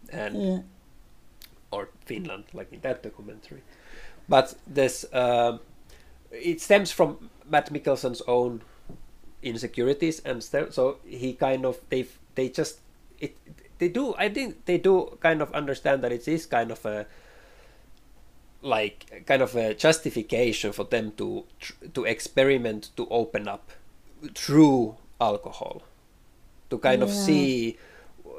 and 0.10 0.42
yeah 0.42 0.60
or 1.72 1.90
Finland, 2.06 2.46
like 2.54 2.72
in 2.72 2.82
that 2.82 3.02
documentary. 3.04 3.64
But 4.30 4.56
this 4.68 5.06
um, 5.14 5.60
it 6.32 6.62
stems 6.62 6.92
from 6.92 7.30
Matt 7.50 7.72
Mikkelsen's 7.74 8.22
own 8.28 8.62
insecurities, 9.42 10.20
and 10.26 10.44
st- 10.44 10.74
so 10.74 11.00
he 11.06 11.34
kind 11.34 11.66
of 11.66 11.80
they 11.90 12.06
they 12.36 12.50
just 12.50 12.80
it 13.20 13.36
they 13.84 13.90
do 13.90 14.16
I 14.18 14.30
think 14.30 14.64
they 14.64 14.78
do 14.78 15.18
kind 15.20 15.42
of 15.42 15.52
understand 15.52 16.04
that 16.04 16.14
it 16.14 16.26
is 16.28 16.46
kind 16.46 16.72
of 16.72 16.86
a 16.86 17.06
like 18.62 19.26
kind 19.28 19.42
of 19.42 19.56
a 19.58 19.74
justification 19.74 20.72
for 20.72 20.86
them 20.86 21.12
to 21.20 21.44
to 21.94 22.06
experiment 22.06 22.92
to 22.96 23.04
open 23.10 23.48
up 23.48 23.72
through 24.34 24.96
alcohol. 25.20 25.84
To 26.70 26.80
kind 26.80 27.04
of 27.04 27.12
see 27.12 27.78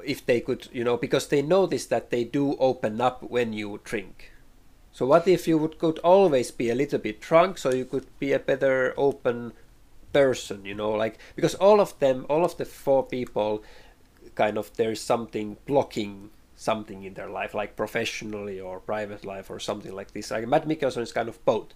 if 0.04 0.24
they 0.26 0.40
could 0.40 0.68
you 0.72 0.82
know 0.82 0.96
because 0.96 1.28
they 1.28 1.42
notice 1.42 1.86
that 1.86 2.10
they 2.10 2.24
do 2.24 2.56
open 2.56 3.00
up 3.00 3.22
when 3.22 3.52
you 3.52 3.80
drink. 3.84 4.32
So 4.92 5.04
what 5.04 5.28
if 5.28 5.46
you 5.46 5.58
would 5.58 5.76
could 5.78 5.98
always 5.98 6.50
be 6.50 6.70
a 6.70 6.74
little 6.74 6.98
bit 6.98 7.20
drunk 7.20 7.58
so 7.58 7.68
you 7.70 7.84
could 7.84 8.06
be 8.18 8.32
a 8.32 8.38
better 8.38 8.94
open 8.96 9.52
person 10.14 10.64
you 10.64 10.74
know 10.74 10.92
like 10.94 11.18
because 11.34 11.56
all 11.56 11.80
of 11.80 11.98
them 11.98 12.24
all 12.30 12.44
of 12.44 12.56
the 12.56 12.64
four 12.64 13.02
people 13.02 13.62
kind 14.34 14.58
of 14.58 14.72
there's 14.76 15.00
something 15.00 15.56
blocking 15.66 16.30
something 16.56 17.02
in 17.02 17.14
their 17.14 17.28
life 17.28 17.52
like 17.54 17.74
professionally 17.76 18.60
or 18.60 18.78
private 18.80 19.24
life 19.24 19.50
or 19.50 19.58
something 19.58 19.92
like 19.92 20.12
this. 20.12 20.30
Like 20.30 20.46
matt 20.48 20.66
mikkelsen 20.68 21.02
is 21.02 21.12
kind 21.12 21.28
of 21.28 21.44
both. 21.44 21.68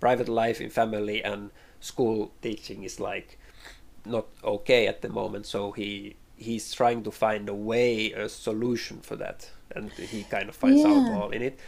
Private 0.00 0.28
life 0.28 0.60
in 0.60 0.68
family 0.70 1.24
and 1.24 1.50
school 1.80 2.32
teaching 2.42 2.84
is 2.84 3.00
like 3.00 3.38
not 4.04 4.26
okay 4.44 4.86
at 4.86 5.00
the 5.02 5.08
moment. 5.08 5.46
So 5.46 5.72
he 5.72 6.16
he's 6.36 6.72
trying 6.74 7.02
to 7.04 7.10
find 7.10 7.48
a 7.48 7.54
way 7.54 8.12
a 8.12 8.28
solution 8.28 9.00
for 9.00 9.16
that. 9.16 9.50
And 9.74 9.90
he 9.92 10.24
kind 10.24 10.48
of 10.48 10.54
finds 10.56 10.82
Yeah. 10.82 10.88
alcohol 10.88 11.30
in 11.30 11.42
it. 11.42 11.58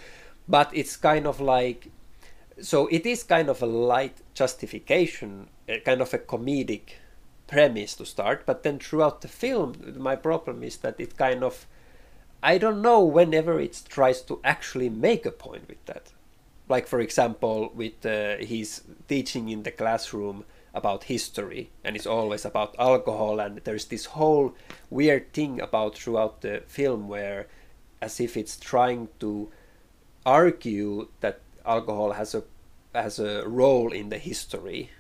But 0.47 0.71
it's 0.75 0.97
kind 0.97 1.27
of 1.27 1.41
like 1.41 1.91
so 2.61 2.87
it 2.89 3.07
is 3.07 3.23
kind 3.23 3.49
of 3.49 3.63
a 3.63 3.67
light 3.67 4.19
justification 4.35 5.49
a 5.69 5.81
kind 5.81 6.01
of 6.01 6.13
a 6.15 6.19
comedic 6.19 6.95
premise 7.49 7.95
to 7.97 8.05
start 8.07 8.45
but 8.47 8.63
then 8.63 8.79
throughout 8.79 9.21
the 9.23 9.29
film 9.29 9.75
my 9.97 10.15
problem 10.15 10.63
is 10.63 10.77
that 10.79 11.01
it 11.01 11.17
kind 11.17 11.43
of 11.43 11.67
i 12.43 12.57
don't 12.59 12.81
know 12.81 13.03
whenever 13.03 13.59
it 13.59 13.83
tries 13.89 14.21
to 14.23 14.41
actually 14.45 14.89
make 14.89 15.27
a 15.27 15.33
point 15.33 15.67
with 15.69 15.85
that. 15.87 16.13
Like 16.69 16.87
for 16.87 17.01
example 17.01 17.73
with 17.75 18.05
uh, 18.05 18.37
his 18.37 18.83
teaching 19.09 19.49
in 19.49 19.63
the 19.63 19.71
classroom 19.71 20.45
about 20.75 21.05
history 21.05 21.71
and 21.83 21.97
it's 21.97 22.07
always 22.07 22.45
about 22.45 22.77
alcohol 22.79 23.41
and 23.41 23.59
there's 23.65 23.87
this 23.87 24.05
whole 24.05 24.55
weird 24.91 25.33
thing 25.33 25.61
about 25.61 25.97
throughout 25.97 26.43
the 26.43 26.63
film 26.67 27.09
where 27.09 27.47
as 28.03 28.21
if 28.21 28.37
it's 28.37 28.59
trying 28.59 29.09
to 29.19 29.51
argue 30.27 31.09
that 31.21 31.41
alcohol 31.65 32.13
has 32.13 32.35
a 32.35 32.45
has 32.95 33.19
a 33.19 33.49
role 33.49 33.93
in 33.93 34.11
the 34.11 34.19
history 34.19 34.91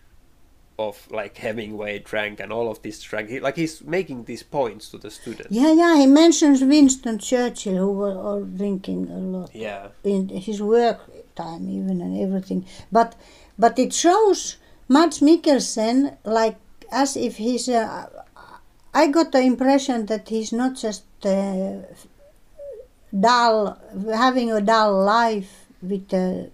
of 0.79 1.11
like 1.11 1.37
Hemingway 1.37 1.99
drank 1.99 2.41
and 2.41 2.53
all 2.53 2.71
of 2.71 2.81
this 2.83 3.03
drank. 3.03 3.29
He, 3.31 3.41
like 3.41 3.57
he's 3.57 3.83
making 3.83 4.25
these 4.25 4.43
points 4.43 4.91
to 4.91 4.99
the 4.99 5.11
students. 5.11 5.51
Yeah 5.51 5.73
yeah 5.73 5.97
he 5.97 6.07
mentions 6.07 6.63
winston 6.63 7.19
churchill 7.19 7.77
who 7.77 7.93
was 7.93 8.17
all 8.17 8.45
drinking 8.45 9.11
a 9.11 9.19
lot. 9.19 9.51
Yeah. 9.55 9.89
In 10.05 10.29
his 10.29 10.63
work 10.63 11.01
time 11.35 11.69
even 11.69 12.01
and 12.01 12.21
everything. 12.21 12.65
But 12.93 13.17
but 13.59 13.79
it 13.79 13.93
shows 13.93 14.57
Mads 14.89 15.21
Mikkelsen 15.21 16.17
like 16.25 16.57
as 16.93 17.17
if 17.17 17.37
he's 17.37 17.69
uh, 17.69 18.07
I 18.95 19.09
got 19.09 19.33
the 19.33 19.41
impression 19.41 20.07
that 20.07 20.29
he's 20.29 20.53
not 20.53 20.77
just 20.77 21.05
uh, 21.25 21.83
dull 23.19 23.79
having 24.15 24.53
a 24.53 24.61
dull 24.61 25.05
life 25.05 25.67
with 25.83 26.13
uh, 26.15 26.51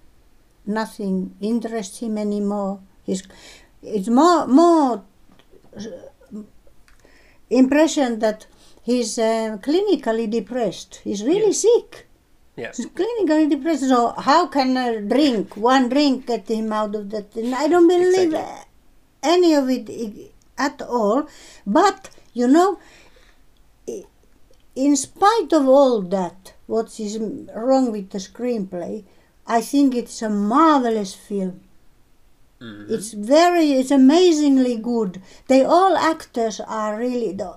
nothing 0.67 1.37
interests 1.41 1.99
him 1.99 2.19
anymore. 2.19 2.81
He's 3.05 3.23
it's 3.85 4.09
more 4.09 4.47
more 4.47 5.05
uh, 5.77 6.43
impression 7.51 8.19
that 8.19 8.47
he's 8.83 9.19
uh, 9.19 9.57
clinically 9.63 10.29
depressed 10.31 11.01
he's 11.05 11.23
really 11.23 11.53
sick 11.53 12.07
yeah 12.57 12.73
He's 12.77 12.87
clinically 12.87 13.51
depressed. 13.51 13.89
So 13.89 14.13
how 14.17 14.47
can 14.47 14.77
a 14.77 15.01
drink, 15.01 15.57
one 15.57 15.89
drink, 15.89 16.27
get 16.27 16.49
him 16.49 16.73
out 16.73 16.95
of 16.95 17.11
that? 17.11 17.35
And 17.35 17.53
I 17.53 17.67
don't 17.67 17.89
believe 17.89 18.33
Exactly. 18.33 18.65
any 19.25 19.55
of 19.55 19.69
it 19.69 20.33
at 20.57 20.81
all. 20.83 21.27
But 21.67 22.11
you 22.33 22.47
know, 22.47 22.79
in 24.77 24.95
spite 24.95 25.53
of 25.53 25.67
all 25.67 26.01
that, 26.03 26.55
what 26.67 27.01
is 27.01 27.19
wrong 27.19 27.91
with 27.91 28.11
the 28.11 28.19
screenplay, 28.19 29.03
I 29.49 29.61
think 29.61 29.95
it's 29.97 30.23
a 30.23 30.31
marvelous 30.31 31.13
film. 31.13 31.61
Mhm. 32.65 32.91
It's 32.95 33.13
very, 33.13 33.73
it's 33.73 33.91
amazingly 33.91 34.77
good. 34.77 35.21
They 35.49 35.63
all 35.65 35.97
actors 35.97 36.61
are 36.61 36.97
really 36.97 37.33
the 37.33 37.51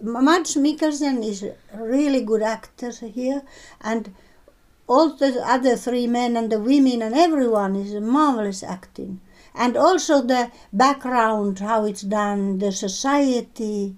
Mads 0.00 0.54
Mikkelsen 0.56 1.24
is 1.24 1.46
really 1.74 2.22
good 2.30 2.42
actor 2.42 2.90
here, 3.18 3.42
and 3.80 4.14
all 4.86 5.08
the 5.10 5.30
other 5.54 5.76
three 5.76 6.06
men 6.06 6.36
and 6.36 6.48
the 6.52 6.60
women 6.70 7.00
and 7.02 7.14
everyone 7.14 7.74
is 7.76 7.94
marvelous 7.94 8.62
acting. 8.62 9.20
And 9.54 9.76
also 9.76 10.20
the 10.20 10.50
background, 10.72 11.60
how 11.60 11.84
it's 11.86 12.02
done, 12.02 12.58
the 12.58 12.72
society, 12.72 13.96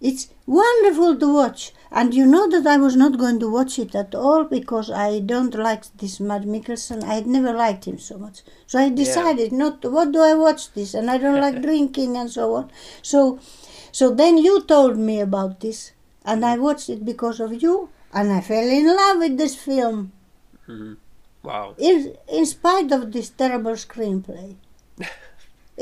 it's 0.00 0.28
wonderful 0.46 1.16
to 1.16 1.28
watch. 1.40 1.72
And 1.90 2.12
you 2.14 2.26
know 2.26 2.48
that 2.50 2.66
I 2.66 2.76
was 2.76 2.96
not 2.96 3.16
going 3.18 3.38
to 3.40 3.50
watch 3.50 3.78
it 3.78 3.94
at 3.94 4.14
all 4.14 4.44
because 4.44 4.90
I 4.90 5.20
don't 5.20 5.54
like 5.54 5.84
this 5.96 6.18
Mads 6.20 6.44
Mikkelsen. 6.44 7.04
I 7.04 7.14
had 7.14 7.26
never 7.26 7.52
liked 7.52 7.84
him 7.86 7.98
so 7.98 8.18
much. 8.18 8.42
So 8.66 8.78
I 8.78 8.88
decided 8.88 9.52
not 9.52 9.82
to, 9.82 9.90
what 9.90 10.12
do 10.12 10.20
I 10.20 10.34
watch 10.34 10.72
this? 10.72 10.94
And 10.94 11.10
I 11.10 11.18
don't 11.18 11.40
like 11.40 11.62
drinking 11.68 12.16
and 12.16 12.30
so 12.30 12.54
on. 12.54 12.70
So 13.02 13.38
so 13.92 14.10
then 14.14 14.36
you 14.36 14.62
told 14.64 14.98
me 14.98 15.20
about 15.20 15.60
this 15.60 15.92
and 16.24 16.44
I 16.44 16.58
watched 16.58 16.90
it 16.90 17.04
because 17.04 17.40
of 17.40 17.62
you 17.62 17.88
and 18.12 18.30
I 18.32 18.40
fell 18.42 18.68
in 18.68 18.86
love 18.94 19.18
with 19.18 19.38
this 19.38 19.56
film. 19.56 20.12
hmm 20.66 20.94
Wow. 21.42 21.76
In, 21.78 22.16
in 22.28 22.44
spite 22.44 22.90
of 22.90 23.12
this 23.12 23.28
terrible 23.30 23.72
screenplay. 23.72 24.56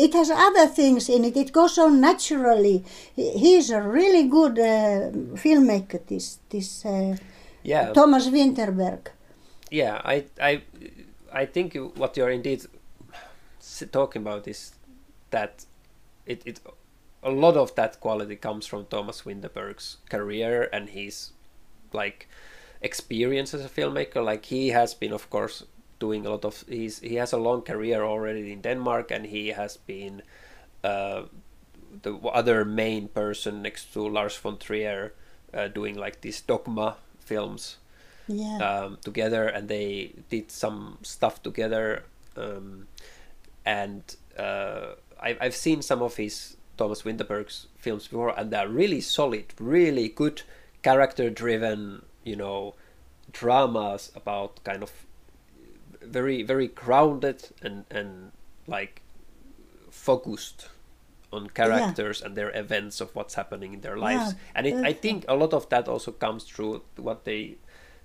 It 0.04 0.12
has 0.14 0.30
other 0.30 0.66
things 0.66 1.08
in 1.08 1.24
it. 1.24 1.36
It 1.36 1.52
goes 1.52 1.78
on 1.78 2.00
naturally. 2.00 2.84
He 3.16 3.56
is 3.56 3.70
a 3.70 3.80
really 3.80 4.24
good 4.28 4.58
uh, 4.58 5.10
filmmaker. 5.42 6.00
This 6.06 6.38
this 6.50 6.84
uh, 6.84 7.16
Yeah. 7.62 7.92
Thomas 7.92 8.28
Vinterberg. 8.28 9.08
Yeah, 9.70 10.00
I, 10.04 10.24
I, 10.40 10.62
I 11.32 11.46
think 11.46 11.74
what 11.96 12.16
you're 12.16 12.30
indeed 12.30 12.60
talking 13.92 14.22
about 14.22 14.46
is 14.46 14.74
that 15.30 15.64
it, 16.26 16.42
it, 16.44 16.60
a 17.22 17.30
lot 17.30 17.56
of 17.56 17.74
that 17.74 18.00
quality 18.00 18.36
comes 18.36 18.66
from 18.66 18.86
Thomas 18.86 19.22
Vinterberg's 19.22 19.98
career 20.10 20.68
and 20.72 20.90
his 20.90 21.32
like 21.92 22.28
experience 22.82 23.54
as 23.54 23.64
a 23.64 23.68
filmmaker. 23.68 24.24
Like 24.24 24.44
he 24.46 24.68
has 24.68 24.94
been, 24.94 25.12
of 25.12 25.28
course, 25.30 25.64
doing 26.04 26.26
a 26.26 26.30
lot 26.30 26.44
of. 26.44 26.64
He's 26.68 27.00
he 27.00 27.16
has 27.20 27.32
a 27.32 27.38
long 27.38 27.62
career 27.62 28.02
already 28.04 28.52
in 28.52 28.62
Denmark, 28.62 29.10
and 29.12 29.26
he 29.26 29.52
has 29.54 29.76
been 29.86 30.22
uh, 30.84 31.22
the 32.02 32.12
other 32.32 32.64
main 32.64 33.08
person 33.08 33.62
next 33.62 33.92
to 33.94 34.08
Lars 34.08 34.36
von 34.42 34.58
Trier, 34.58 35.12
uh, 35.54 35.68
doing 35.74 35.96
like 36.04 36.20
these 36.20 36.40
dogma 36.46 36.96
films 37.20 37.78
Yeah. 38.26 38.58
um, 38.58 38.98
together 39.04 39.48
and 39.56 39.68
they 39.68 40.12
did 40.30 40.50
some 40.50 40.98
stuff 41.02 41.42
together 41.42 42.02
um, 42.36 42.86
and 43.64 44.02
uh, 44.38 44.94
I, 45.20 45.36
I've 45.40 45.54
seen 45.54 45.82
some 45.82 46.02
of 46.04 46.16
his 46.16 46.56
Thomas 46.76 47.02
Vinterberg's 47.02 47.66
films 47.76 48.08
before 48.08 48.32
and 48.40 48.50
they're 48.50 48.68
really 48.68 49.00
solid 49.02 49.44
really 49.60 50.08
good 50.08 50.42
character 50.82 51.30
driven 51.30 52.02
you 52.24 52.36
know 52.36 52.74
dramas 53.32 54.10
about 54.16 54.62
kind 54.64 54.82
of 54.82 54.90
very 56.06 56.42
very 56.42 56.68
grounded 56.68 57.50
and 57.62 57.84
and 57.90 58.32
like 58.66 59.02
focused 59.90 60.68
on 61.32 61.48
characters 61.50 62.22
and 62.22 62.36
their 62.36 62.50
events 62.56 63.00
of 63.00 63.14
what's 63.14 63.34
happening 63.34 63.74
in 63.74 63.80
their 63.80 63.96
lives. 63.96 64.32
Yeah, 64.32 64.38
and 64.54 64.66
it, 64.66 64.74
I 64.86 64.92
think 64.92 65.24
a 65.28 65.34
lot 65.34 65.52
of 65.52 65.68
that 65.70 65.88
also 65.88 66.12
comes 66.12 66.44
through 66.44 66.82
what 66.96 67.24
they 67.24 67.56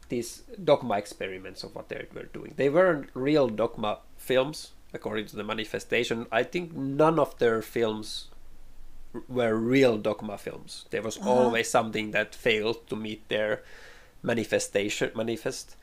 these 0.09 0.41
dogma 0.63 0.97
experiments 0.97 1.63
of 1.63 1.75
what 1.75 1.89
they 1.89 2.07
were 2.15 2.23
doing. 2.33 2.53
They 2.57 2.69
weren't 2.69 3.09
real 3.13 3.47
dogma 3.47 3.99
films 4.17 4.71
according 4.93 5.27
to 5.27 5.35
the 5.35 5.43
manifestation. 5.43 6.25
I 6.31 6.41
think 6.41 6.73
none 6.73 7.19
of 7.19 7.37
their 7.37 7.61
films 7.61 8.29
were 9.27 9.53
real 9.55 9.97
dogma 9.97 10.37
films. 10.37 10.85
There 10.89 11.03
was 11.03 11.17
Uh-huh. 11.17 11.29
always 11.29 11.69
something 11.69 12.09
that 12.11 12.33
failed 12.33 12.87
to 12.89 12.95
meet 12.95 13.27
their 13.29 13.61
manifestation 14.23 15.11
manifest. 15.15 15.75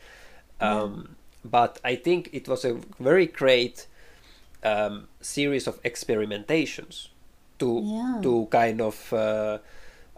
Um, 0.61 1.17
but 1.51 1.79
i 1.85 1.95
think 1.97 2.29
it 2.33 2.49
was 2.49 2.65
a 2.65 2.75
very 3.01 3.27
great 3.27 3.87
um, 4.65 5.09
series 5.21 5.67
of 5.67 5.81
experimentations 5.83 7.09
to 7.59 7.81
Yeah. 7.85 8.21
to 8.23 8.47
kind 8.51 8.81
of 8.81 9.13
uh, 9.13 9.59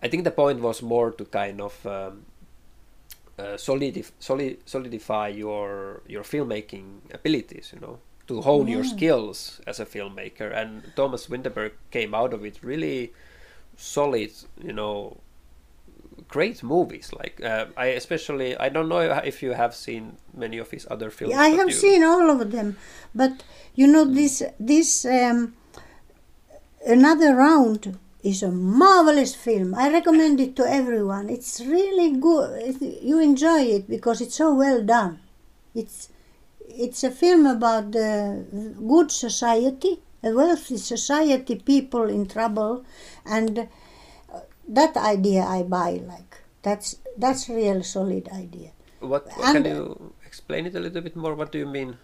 I 0.03 0.09
think 0.09 0.25
the 0.25 0.31
point 0.31 0.61
was 0.61 0.81
more 0.83 1.11
to 1.13 1.25
kind 1.25 1.61
of 1.61 1.75
um, 1.87 2.25
uh, 3.39 3.57
solidif- 3.57 4.13
soli- 4.19 4.59
solidify 4.65 5.29
your 5.29 6.03
your 6.07 6.23
filmmaking 6.25 7.01
abilities, 7.13 7.73
you 7.75 7.81
know, 7.81 7.99
to 8.27 8.41
hone 8.43 8.69
your 8.69 8.85
skills 8.85 9.61
as 9.67 9.81
a 9.81 9.87
filmmaker. 9.87 10.53
And 10.55 10.83
Thomas 10.97 11.27
Vinterberg 11.27 11.73
came 11.91 12.15
out 12.15 12.33
of 12.33 12.45
it 12.45 12.59
really 12.63 13.13
solid, 13.77 14.31
you 14.63 14.73
know, 14.73 15.17
great 16.27 16.63
movies. 16.63 17.13
Like 17.13 17.41
uh, 17.45 17.67
I 17.77 17.87
especially 17.87 18.57
I 18.57 18.69
don't 18.69 18.89
know 18.89 19.01
if 19.01 19.43
you 19.43 19.53
have 19.53 19.75
seen 19.75 20.17
many 20.35 20.59
of 20.59 20.71
his 20.71 20.87
other 20.91 21.11
films. 21.11 21.35
I 21.35 21.49
have 21.51 21.69
you- 21.69 21.75
seen 21.75 22.03
all 22.03 22.31
of 22.31 22.51
them, 22.51 22.77
but 23.15 23.43
you 23.75 23.87
know 23.87 24.05
this 24.05 24.43
this 24.59 25.05
um, 25.05 25.55
another 26.87 27.35
round 27.37 27.99
is 28.23 28.43
a 28.43 28.51
marvelous 28.51 29.35
film. 29.35 29.75
I 29.75 29.91
recommend 29.91 30.41
it 30.41 30.57
to 30.57 30.65
everyone. 30.69 31.31
It's 31.31 31.61
really 31.61 32.17
good. 32.17 32.77
You 33.03 33.21
enjoy 33.21 33.61
it 33.63 33.89
because 33.89 34.21
it's 34.21 34.35
so 34.37 34.55
well 34.55 34.83
done. 34.83 35.21
It's 35.75 36.09
it's 36.69 37.03
a 37.05 37.11
film 37.11 37.47
about 37.47 37.93
the 37.93 38.45
good 38.87 39.11
society, 39.11 40.01
a 40.23 40.33
wealthy 40.33 40.77
society, 40.77 41.57
people 41.57 42.05
in 42.05 42.27
trouble, 42.27 42.85
and 43.25 43.59
uh, 43.61 43.67
that 44.69 44.97
idea 44.97 45.43
I 45.43 45.63
buy. 45.63 46.01
Like 46.07 46.43
that's 46.63 46.97
that's 47.17 47.49
real 47.49 47.83
solid 47.83 48.29
idea. 48.33 48.71
What, 49.01 49.27
and- 49.43 49.65
can 49.65 49.65
you 49.65 50.13
explain 50.27 50.67
it 50.67 50.75
a 50.75 50.81
little 50.81 51.03
bit 51.03 51.17
more? 51.17 51.35
What 51.35 51.53
do 51.53 51.59
you 51.59 51.67
mean? 51.67 51.97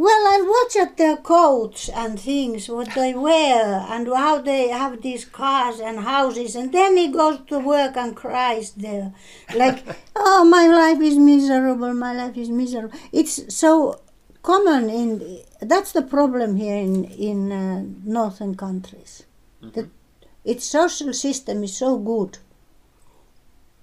Well, 0.00 0.10
I 0.28 0.38
watch 0.46 0.76
at 0.76 0.96
their 0.96 1.16
coats 1.16 1.88
and 1.88 2.20
things, 2.20 2.68
what 2.68 2.94
they 2.94 3.14
wear, 3.14 3.84
and 3.90 4.06
how 4.06 4.40
they 4.40 4.68
have 4.68 5.02
these 5.02 5.24
cars 5.24 5.80
and 5.80 5.98
houses, 5.98 6.54
and 6.54 6.70
then 6.72 6.96
he 6.96 7.08
goes 7.08 7.40
to 7.48 7.58
work 7.58 7.96
and 7.96 8.14
cries 8.14 8.70
there, 8.72 9.12
like, 9.56 9.82
"Oh, 10.16 10.44
my 10.44 10.68
life 10.68 11.00
is 11.00 11.18
miserable. 11.18 11.92
My 11.94 12.12
life 12.12 12.36
is 12.36 12.48
miserable." 12.48 12.96
It's 13.10 13.52
so 13.52 14.00
common 14.42 14.88
in. 14.88 15.40
That's 15.60 15.90
the 15.90 16.02
problem 16.02 16.54
here 16.54 16.76
in 16.76 17.02
in 17.04 17.50
uh, 17.50 17.82
northern 18.04 18.54
countries. 18.54 19.24
That 19.74 19.88
its 20.52 20.64
social 20.78 21.12
system 21.12 21.62
is 21.68 21.76
so 21.76 21.90
good 22.12 22.38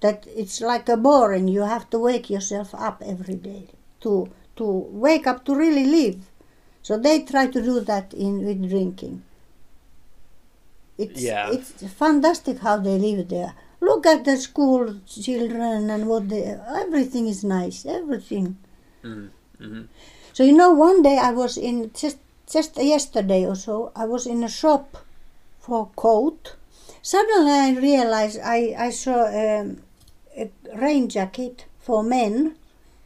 that 0.01 0.25
it's 0.43 0.59
like 0.61 0.87
a 0.89 0.97
boring. 0.97 1.47
You 1.47 1.61
have 1.61 1.89
to 1.91 1.99
wake 1.99 2.29
yourself 2.29 2.73
up 2.87 3.01
every 3.13 3.35
day 3.51 3.63
to 4.01 4.11
to 4.57 4.65
wake 5.05 5.27
up 5.31 5.39
to 5.45 5.55
really 5.63 5.85
live. 5.99 6.19
So 6.81 6.97
they 6.97 7.15
try 7.23 7.45
to 7.55 7.61
do 7.69 7.79
that 7.91 8.13
in 8.13 8.33
with 8.45 8.69
drinking. 8.69 9.15
It's 10.97 11.21
Yeah. 11.21 11.51
it's 11.55 11.71
fantastic 12.03 12.59
how 12.59 12.77
they 12.77 12.97
live 13.07 13.27
there. 13.29 13.53
Look 13.81 14.05
at 14.13 14.23
the 14.25 14.37
school 14.37 14.83
children 15.05 15.89
and 15.95 16.07
what 16.11 16.29
they 16.29 16.43
everything 16.83 17.27
is 17.33 17.43
nice. 17.43 17.85
Everything. 17.85 18.57
Mm, 19.03 19.29
hmm 19.59 19.81
So 20.33 20.43
you 20.43 20.53
know, 20.61 20.71
one 20.87 21.01
day 21.01 21.17
I 21.29 21.31
was 21.41 21.57
in 21.57 21.91
just 21.93 22.17
just 22.55 22.77
yesterday 22.77 23.41
or 23.51 23.55
so. 23.67 23.91
I 23.95 24.05
was 24.05 24.25
in 24.33 24.43
a 24.43 24.49
shop 24.61 25.04
for 25.65 25.89
coat. 25.95 26.55
Suddenly 27.01 27.51
I 27.51 27.69
realized 27.89 28.39
I 28.57 28.59
I 28.87 28.89
saw 28.91 29.19
a 29.25 29.75
rain 30.83 31.09
jacket 31.09 31.65
for 31.79 32.03
men, 32.03 32.55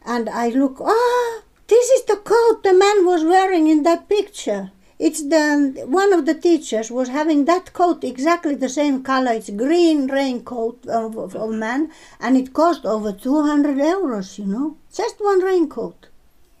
and 0.04 0.28
I 0.28 0.48
look. 0.50 0.76
Ah, 0.80 1.42
this 1.72 1.86
is 1.96 2.02
the 2.04 2.16
coat 2.32 2.62
the 2.62 2.74
man 2.74 3.06
was 3.06 3.24
wearing 3.24 3.66
in 3.68 3.82
that 3.84 4.08
picture. 4.08 4.72
It's 4.98 5.22
the 5.22 5.84
one 5.86 6.12
of 6.12 6.26
the 6.26 6.34
teachers 6.34 6.90
was 6.90 7.08
having 7.08 7.46
that 7.46 7.72
coat 7.72 8.04
exactly 8.04 8.54
the 8.54 8.68
same 8.80 9.02
color. 9.02 9.32
It's 9.32 9.50
green 9.64 10.06
raincoat 10.08 10.86
of, 10.86 11.16
of, 11.16 11.34
of 11.34 11.50
man, 11.50 11.90
and 12.20 12.36
it 12.36 12.52
cost 12.52 12.84
over 12.84 13.12
two 13.12 13.40
hundred 13.42 13.76
euros. 13.78 14.38
You 14.38 14.46
know, 14.46 14.76
just 14.92 15.16
one 15.20 15.40
raincoat 15.40 16.10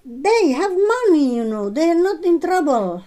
they 0.04 0.52
have 0.52 0.70
money, 0.70 1.36
you 1.36 1.44
know. 1.44 1.70
They 1.70 1.90
are 1.90 1.94
not 1.94 2.24
in 2.24 2.40
trouble. 2.40 3.04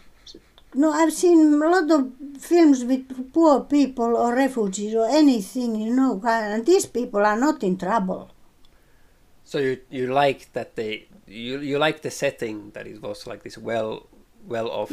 No, 0.76 0.92
I've 0.92 1.14
seen 1.14 1.62
a 1.62 1.70
lot 1.70 1.90
of 1.92 2.12
films 2.40 2.84
with 2.84 3.32
poor 3.34 3.62
people 3.62 4.18
or 4.18 4.36
refugees 4.36 4.96
or 4.96 5.08
anything, 5.08 5.76
you 5.76 5.94
know, 5.96 6.20
and 6.26 6.66
these 6.66 6.86
people 6.86 7.26
are 7.26 7.38
not 7.38 7.64
in 7.64 7.78
trouble. 7.78 8.30
So 9.46 9.60
you 9.60 9.78
you 9.90 10.08
like 10.08 10.52
that 10.54 10.76
they 10.76 11.08
you 11.28 11.60
you 11.60 11.78
like 11.78 12.02
the 12.02 12.12
setting 12.12 12.72
that 12.74 12.88
it 12.88 13.02
was 13.02 13.28
like 13.28 13.44
this 13.44 13.58
well 13.58 14.08
well 14.48 14.70
off 14.70 14.92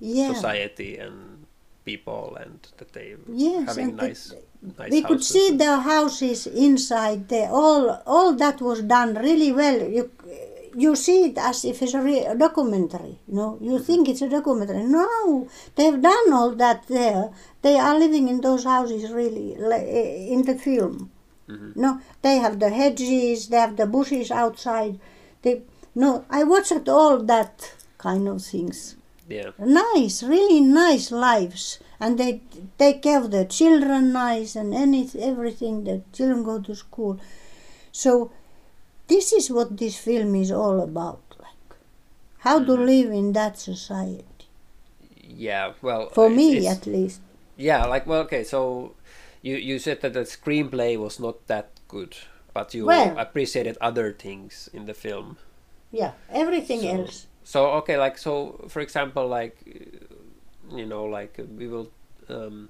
Yeah. 0.00 0.32
society 0.32 0.96
and 0.96 1.46
people 1.84 2.36
and 2.40 2.58
that 2.78 2.92
they 2.92 3.16
Yes, 3.26 3.66
having 3.66 3.90
and 3.90 3.98
that 3.98 4.06
nice 4.08 4.34
nice 4.78 4.90
we 4.92 5.02
could 5.02 5.22
see 5.22 5.50
their 5.56 5.78
houses 5.80 6.46
inside. 6.46 7.28
They 7.28 7.44
all 7.46 8.02
all 8.06 8.34
that 8.36 8.60
was 8.60 8.82
done 8.82 9.14
really 9.14 9.52
well. 9.52 9.82
You 9.96 10.10
you 10.78 10.94
see 10.94 11.24
it 11.26 11.38
as 11.38 11.64
if 11.64 11.82
it's 11.82 11.94
a, 11.94 12.00
re- 12.00 12.28
documentary. 12.38 13.18
You 13.26 13.34
know, 13.34 13.58
you 13.60 13.78
think 13.80 14.08
it's 14.08 14.22
a 14.22 14.28
documentary. 14.28 14.84
No, 14.84 15.48
they've 15.74 16.00
done 16.00 16.32
all 16.32 16.54
that 16.54 16.86
there. 16.86 17.30
They 17.62 17.76
are 17.78 17.98
living 17.98 18.28
in 18.28 18.40
those 18.40 18.64
houses 18.64 19.10
really 19.10 19.56
eh, 19.56 20.32
in 20.34 20.42
the 20.42 20.54
film. 20.54 21.10
No, 21.48 22.00
they 22.20 22.36
have 22.36 22.60
the 22.60 22.68
hedges, 22.68 23.48
they 23.48 23.56
have 23.56 23.76
the 23.76 23.86
bushes 23.86 24.30
outside. 24.30 25.00
They 25.42 25.62
no, 25.94 26.26
I 26.28 26.44
watched 26.44 26.88
all 26.88 27.22
that 27.22 27.72
kind 27.96 28.28
of 28.28 28.44
things. 28.44 28.96
Yeah. 29.28 29.50
Nice, 29.58 30.22
really 30.22 30.60
nice 30.60 31.10
lives, 31.10 31.78
and 31.98 32.18
they 32.18 32.42
take 32.78 33.02
care 33.02 33.18
of 33.18 33.30
their 33.30 33.46
children 33.46 34.12
nice 34.12 34.56
and 34.56 34.74
any 34.74 35.08
everything. 35.18 35.84
The 35.84 36.02
children 36.12 36.44
go 36.44 36.60
to 36.60 36.74
school, 36.74 37.18
so 37.92 38.30
this 39.08 39.32
is 39.32 39.50
what 39.50 39.76
this 39.76 39.96
film 39.98 40.34
is 40.34 40.50
all 40.52 40.80
about. 40.80 41.20
Like 41.38 41.76
how 42.38 42.62
to 42.64 42.72
live 42.74 43.10
in 43.10 43.32
that 43.32 43.58
society. 43.58 44.24
Yeah. 45.28 45.72
Well, 45.82 46.08
For 46.10 46.30
me, 46.30 46.66
at 46.66 46.86
least. 46.86 47.20
Yeah, 47.56 47.84
like 47.86 48.06
well, 48.06 48.20
okay. 48.22 48.44
So 48.44 48.94
you 49.42 49.56
you 49.56 49.78
said 49.78 50.00
that 50.02 50.12
the 50.12 50.24
screenplay 50.24 50.96
was 50.98 51.18
not 51.18 51.46
that 51.48 51.70
good, 51.88 52.16
but 52.54 52.74
you 52.74 52.86
Well- 52.86 53.18
appreciated 53.18 53.76
other 53.80 54.12
things 54.12 54.68
in 54.72 54.86
the 54.86 54.94
film. 54.94 55.36
Yeah, 55.90 56.12
everything 56.30 56.80
So- 56.82 56.88
else. 56.88 57.26
So 57.44 57.66
okay, 57.80 57.96
like 57.96 58.18
so, 58.18 58.60
for 58.68 58.80
example, 58.80 59.26
like 59.26 59.56
you 60.70 60.84
know, 60.86 61.04
like 61.04 61.40
we 61.56 61.66
will, 61.66 61.88
um, 62.28 62.68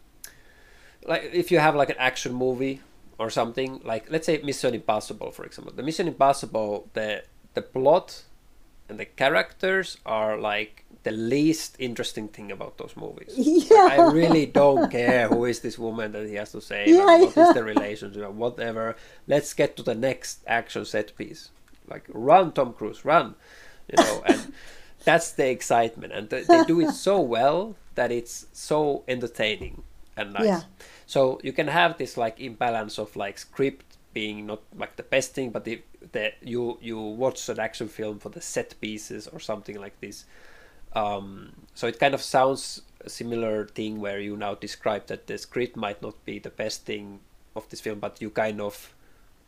like 1.04 1.30
if 1.32 1.50
you 1.50 1.58
have 1.58 1.74
like 1.74 1.90
an 1.90 1.98
action 1.98 2.32
movie 2.32 2.80
or 3.18 3.30
something, 3.30 3.80
like 3.84 4.10
let's 4.10 4.26
say 4.26 4.40
Mission 4.42 4.74
Impossible, 4.74 5.30
for 5.30 5.44
example. 5.44 5.72
The 5.74 5.82
Mission 5.82 6.08
Impossible, 6.08 6.88
the 6.94 7.24
the 7.54 7.62
plot 7.62 8.22
and 8.88 8.98
the 8.98 9.04
characters 9.04 9.98
are 10.06 10.38
like 10.38 10.84
the 11.02 11.10
least 11.12 11.76
interesting 11.78 12.28
thing 12.28 12.50
about 12.52 12.78
those 12.78 12.94
movies. 12.96 13.32
Yeah. 13.36 13.88
I 13.90 14.10
really 14.12 14.46
don't 14.46 14.90
care 14.90 15.28
who 15.28 15.44
is 15.44 15.60
this 15.60 15.78
woman 15.78 16.12
that 16.12 16.26
he 16.26 16.34
has 16.34 16.52
to 16.52 16.60
save, 16.60 16.88
Yeah, 16.88 17.00
and 17.00 17.22
what 17.22 17.30
is 17.30 17.36
yeah. 17.36 17.52
the 17.52 17.64
relationship, 17.64 18.22
and 18.24 18.36
whatever. 18.38 18.96
Let's 19.26 19.52
get 19.54 19.76
to 19.76 19.82
the 19.82 19.94
next 19.94 20.40
action 20.46 20.84
set 20.84 21.16
piece. 21.16 21.50
Like 21.88 22.04
run, 22.08 22.52
Tom 22.52 22.72
Cruise, 22.72 23.04
run, 23.04 23.34
you 23.88 24.02
know, 24.02 24.22
and 24.26 24.52
that's 25.04 25.30
the 25.32 25.48
excitement, 25.48 26.12
and 26.12 26.28
th- 26.28 26.46
they 26.46 26.64
do 26.64 26.80
it 26.80 26.92
so 26.92 27.20
well 27.20 27.76
that 27.94 28.12
it's 28.12 28.46
so 28.52 29.02
entertaining 29.08 29.82
and 30.16 30.32
nice. 30.34 30.44
Yeah. 30.44 30.60
So 31.08 31.40
you 31.42 31.54
can 31.54 31.68
have 31.68 31.96
this 31.96 32.18
like 32.18 32.38
imbalance 32.38 32.98
of 32.98 33.16
like 33.16 33.38
script 33.38 33.96
being 34.12 34.44
not 34.44 34.60
like 34.76 34.96
the 34.96 35.02
best 35.02 35.32
thing, 35.32 35.48
but 35.48 35.66
if 35.66 35.80
the 36.12 36.32
you 36.42 36.78
you 36.82 37.00
watch 37.00 37.48
an 37.48 37.58
action 37.58 37.88
film 37.88 38.18
for 38.18 38.28
the 38.28 38.42
set 38.42 38.78
pieces 38.78 39.26
or 39.26 39.40
something 39.40 39.80
like 39.80 39.98
this. 40.02 40.26
Um, 40.92 41.52
so 41.74 41.86
it 41.86 41.98
kind 41.98 42.12
of 42.12 42.20
sounds 42.20 42.82
a 43.00 43.08
similar 43.08 43.66
thing 43.68 44.00
where 44.00 44.20
you 44.20 44.36
now 44.36 44.54
describe 44.54 45.06
that 45.06 45.26
the 45.26 45.38
script 45.38 45.76
might 45.76 46.02
not 46.02 46.22
be 46.26 46.38
the 46.38 46.50
best 46.50 46.84
thing 46.84 47.20
of 47.56 47.66
this 47.70 47.80
film, 47.80 48.00
but 48.00 48.20
you 48.20 48.28
kind 48.28 48.60
of 48.60 48.94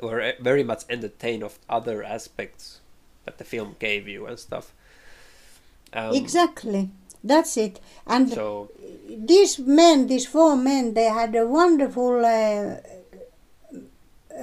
were 0.00 0.20
eh, 0.20 0.32
very 0.40 0.64
much 0.64 0.84
entertained 0.88 1.42
of 1.42 1.58
other 1.68 2.02
aspects 2.02 2.80
that 3.26 3.36
the 3.36 3.44
film 3.44 3.76
gave 3.78 4.08
you 4.08 4.24
and 4.26 4.38
stuff. 4.38 4.72
Um, 5.92 6.14
exactly. 6.14 6.88
That's 7.22 7.56
it. 7.56 7.80
And 8.06 8.30
So 8.30 8.70
these 9.08 9.58
men, 9.58 10.06
these 10.06 10.26
four 10.26 10.56
men, 10.56 10.94
they 10.94 11.04
had 11.04 11.34
a 11.34 11.46
wonderful 11.46 12.24
uh, 12.24 12.76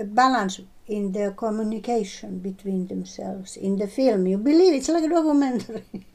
balance 0.05 0.61
in 0.87 1.11
their 1.11 1.31
communication 1.31 2.39
between 2.39 2.87
themselves 2.87 3.57
in 3.57 3.77
the 3.77 3.87
film. 3.87 4.27
You 4.27 4.37
believe 4.37 4.73
it's 4.73 4.89
like 4.89 5.03
a 5.03 5.09
documentary. 5.09 5.83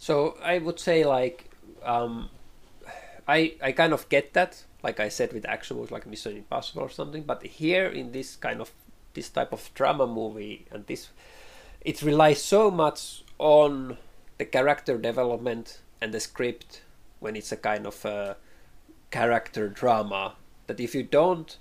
So 0.00 0.38
I 0.42 0.56
would 0.56 0.80
say 0.80 1.04
like 1.04 1.50
um, 1.84 2.30
I 3.26 3.54
I 3.60 3.72
kind 3.72 3.92
of 3.92 4.08
get 4.08 4.32
that, 4.32 4.64
like 4.82 5.00
I 5.00 5.10
said 5.10 5.34
with 5.34 5.44
action 5.44 5.76
movies 5.76 5.90
like 5.90 6.06
Mission 6.06 6.36
Impossible 6.36 6.82
or 6.82 6.88
something. 6.88 7.24
But 7.24 7.42
here 7.42 7.88
in 7.88 8.12
this 8.12 8.36
kind 8.36 8.62
of 8.62 8.70
this 9.12 9.28
type 9.28 9.52
of 9.52 9.70
drama 9.74 10.06
movie 10.06 10.64
and 10.70 10.86
this, 10.86 11.08
it 11.82 12.00
relies 12.02 12.42
so 12.42 12.70
much 12.70 13.22
on 13.38 13.98
the 14.38 14.44
character 14.44 14.96
development 14.98 15.80
and 16.00 16.14
the 16.14 16.20
script 16.20 16.82
when 17.20 17.36
it's 17.36 17.52
a 17.52 17.56
kind 17.56 17.86
of 17.86 18.04
a 18.04 18.36
character 19.10 19.68
drama. 19.68 20.34
That 20.66 20.80
if 20.80 20.94
you 20.94 21.02
don't 21.02 21.56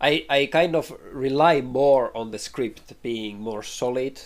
I, 0.00 0.26
I 0.28 0.46
kind 0.46 0.76
of 0.76 0.92
rely 1.10 1.60
more 1.62 2.14
on 2.16 2.30
the 2.30 2.38
script 2.38 3.00
being 3.02 3.40
more 3.40 3.62
solid 3.62 4.20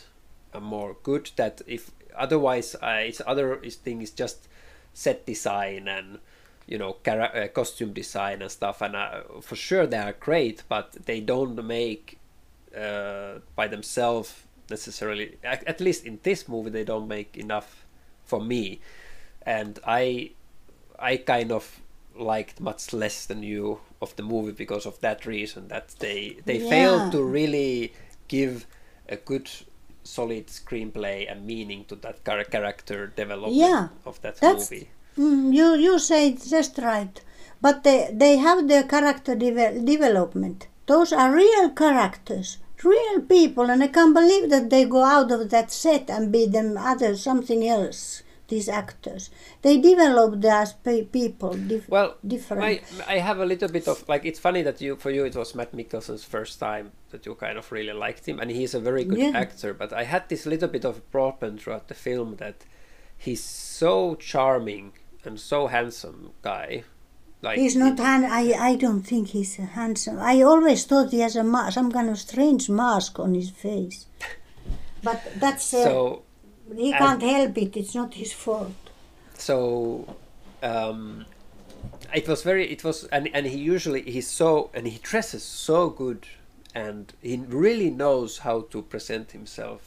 and 0.53 0.65
more 0.65 0.97
good 1.03 1.31
that 1.37 1.63
if 1.67 1.93
otherwise 2.17 2.75
uh, 2.75 3.03
it's 3.05 3.23
other 3.25 3.57
thing 3.57 4.03
is 4.03 4.11
just 4.11 4.49
set 4.93 5.27
design 5.27 5.87
and 5.87 6.19
you 6.67 6.77
know 6.77 6.97
uh, 7.07 7.47
costume 7.49 7.93
design 7.93 8.43
and 8.43 8.51
stuff. 8.51 8.83
And 8.83 8.97
uh, 8.97 9.23
for 9.41 9.55
sure 9.55 9.87
they 9.87 9.99
are 9.99 10.13
great 10.13 10.65
but 10.69 10.93
they 11.07 11.21
don't 11.21 11.65
make 11.65 12.19
uh, 12.77 13.35
by 13.55 13.69
themselves 13.69 14.35
necessarily 14.71 15.37
at, 15.45 15.67
at 15.67 15.81
least 15.81 16.05
in 16.07 16.19
this 16.23 16.49
movie 16.49 16.71
they 16.71 16.85
don't 16.85 17.09
make 17.09 17.37
enough 17.37 17.85
for 18.25 18.41
me. 18.41 18.81
And 19.45 19.79
i 19.87 20.31
i 20.99 21.17
kind 21.17 21.51
of 21.53 21.81
liked 22.17 22.61
much 22.61 22.93
less 22.93 23.27
than 23.27 23.43
you 23.43 23.81
of 24.03 24.15
the 24.17 24.23
movie 24.23 24.53
because 24.53 24.85
of 24.87 25.01
that 25.01 25.27
reason 25.27 25.69
that 25.69 25.89
they 25.99 26.37
they 26.47 26.59
Yeah. 26.59 26.71
failed 26.71 27.13
to 27.13 27.23
really 27.23 27.93
give 28.29 28.67
a 29.09 29.17
good 29.17 29.49
solid 30.05 30.47
screenplay 30.49 31.31
and 31.31 31.47
meaning 31.47 31.85
to 31.87 31.95
that 31.97 32.25
char- 32.25 32.45
character 32.45 33.07
development 33.17 33.55
Yeah, 33.57 33.89
of 34.07 34.21
that 34.23 34.41
movie. 34.43 34.89
Mm, 35.19 35.53
you 35.55 35.75
you 35.87 35.99
say 35.99 36.29
it 36.29 36.43
just 36.57 36.79
right, 36.79 37.21
but 37.61 37.83
they 37.85 38.11
they 38.13 38.37
have 38.39 38.69
their 38.69 38.85
character 38.85 39.35
deve- 39.35 39.85
development. 39.85 40.69
Those 40.87 41.13
are 41.13 41.31
real 41.33 41.71
characters, 41.71 42.59
real 42.85 43.21
people, 43.23 43.71
and 43.71 43.83
I 43.83 43.89
can't 43.89 44.15
believe 44.15 44.51
that 44.51 44.71
they 44.71 44.85
go 44.85 45.03
out 45.05 45.31
of 45.31 45.51
that 45.51 45.71
set 45.73 46.09
and 46.11 46.31
be 46.33 46.47
them 46.47 46.77
other 46.77 47.17
something 47.17 47.67
else. 47.67 48.23
These 48.49 48.69
actors, 48.69 49.31
they 49.63 49.79
develop 49.79 50.45
as 50.45 50.73
people. 51.13 51.55
Dif- 51.55 51.89
Well, 51.89 52.17
different. 52.27 52.65
I 52.65 52.81
I 53.07 53.19
have 53.19 53.39
a 53.39 53.47
little 53.47 53.69
bit 53.69 53.87
of 53.87 54.09
like 54.09 54.25
it's 54.25 54.41
funny 54.41 54.63
that 54.63 54.81
you 54.81 54.97
for 54.97 55.11
you 55.13 55.25
it 55.25 55.37
was 55.37 55.55
Matt 55.55 55.71
Mikkelsen's 55.73 56.25
first 56.25 56.59
time 56.59 56.91
that 57.11 57.25
you 57.27 57.37
kind 57.37 57.57
of 57.59 57.71
really 57.71 57.93
liked 57.93 58.27
him 58.27 58.41
and 58.41 58.51
he's 58.51 58.75
a 58.75 58.81
very 58.81 59.05
good 59.05 59.19
Yeah. 59.19 59.39
actor 59.39 59.73
but 59.73 59.93
I 59.93 60.03
had 60.03 60.29
this 60.29 60.47
little 60.47 60.69
bit 60.69 60.85
of 60.85 60.97
a 60.99 61.01
problem 61.13 61.59
throughout 61.59 61.87
the 61.87 61.95
film 61.95 62.37
that 62.39 62.65
he's 63.17 63.45
so 63.45 64.17
charming 64.17 64.95
and 65.25 65.39
so 65.39 65.69
handsome 65.69 66.33
guy 66.43 66.83
like 67.43 67.59
He's 67.59 67.77
not 67.77 67.99
hand. 67.99 68.27
I 68.27 68.43
I 68.71 68.77
don't 68.77 69.03
think 69.03 69.29
he's 69.29 69.57
handsome. 69.57 70.19
I 70.19 70.43
always 70.43 70.85
thought 70.85 71.11
he 71.11 71.21
has 71.21 71.37
a 71.37 71.43
ma- 71.45 71.71
some 71.71 71.91
kind 71.93 72.09
of 72.11 72.19
strange 72.19 72.69
mask 72.69 73.19
on 73.19 73.35
his 73.35 73.51
face. 73.51 74.07
But 75.03 75.21
that's 75.41 75.73
uh, 75.75 75.85
so 75.85 76.23
he 76.77 76.93
can't 76.93 77.23
help 77.23 77.57
it. 77.57 77.77
It's 77.77 77.95
not 77.95 78.15
his 78.15 78.33
fault. 78.33 78.75
so 79.35 80.17
um 80.63 81.25
it 82.15 82.29
was 82.29 82.43
very 82.43 82.65
it 82.71 82.85
was 82.85 83.05
and 83.17 83.29
and 83.37 83.47
he 83.47 83.59
usually 83.59 84.03
he's 84.03 84.29
so 84.29 84.71
and 84.75 84.87
he 84.87 84.99
dresses 85.11 85.43
so 85.43 85.89
good 85.89 86.27
and 86.75 87.13
he 87.23 87.37
really 87.49 87.91
knows 87.91 88.39
how 88.47 88.61
to 88.73 88.83
present 88.83 89.33
himself 89.33 89.81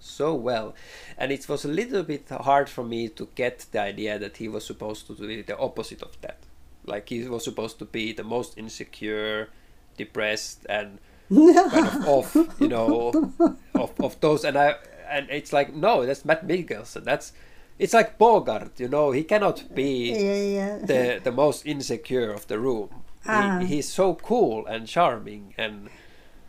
so 0.00 0.34
well 0.34 0.74
and 1.18 1.30
it 1.32 1.48
was 1.48 1.64
a 1.64 1.68
little 1.68 2.02
bit 2.02 2.28
hard 2.28 2.68
for 2.68 2.84
me 2.84 3.08
to 3.08 3.28
get 3.34 3.66
the 3.72 3.80
idea 3.80 4.18
that 4.18 4.36
he 4.38 4.48
was 4.48 4.64
supposed 4.66 5.06
to 5.06 5.14
do 5.14 5.42
the 5.42 5.56
opposite 5.58 6.02
of 6.02 6.14
that 6.20 6.38
like 6.86 7.08
he 7.08 7.28
was 7.28 7.44
supposed 7.44 7.78
to 7.78 7.84
be 7.84 8.12
the 8.12 8.24
most 8.24 8.56
insecure 8.58 9.48
depressed 9.96 10.66
and 10.68 10.98
kind 11.28 11.86
of 11.86 12.06
off 12.06 12.36
you 12.60 12.68
know 12.68 13.10
of, 13.74 13.92
of 14.00 14.20
those 14.20 14.44
and 14.44 14.56
i 14.56 14.74
and 15.08 15.28
it's 15.30 15.52
like 15.52 15.74
no 15.74 16.04
that's 16.06 16.24
matt 16.24 16.46
mikkelsen 16.46 17.02
that's 17.04 17.32
it's 17.78 17.92
like 17.92 18.16
bogart 18.18 18.78
you 18.78 18.88
know 18.88 19.10
he 19.10 19.24
cannot 19.24 19.74
be 19.74 20.10
Yeah, 20.12 20.42
yeah. 20.58 20.78
the 20.78 21.20
the 21.22 21.32
most 21.32 21.66
insecure 21.66 22.30
of 22.32 22.46
the 22.46 22.58
room. 22.58 22.88
Ah. 23.26 23.58
He, 23.60 23.66
he's 23.76 23.88
so 23.88 24.14
cool 24.14 24.64
and 24.66 24.86
charming, 24.86 25.52
and 25.58 25.90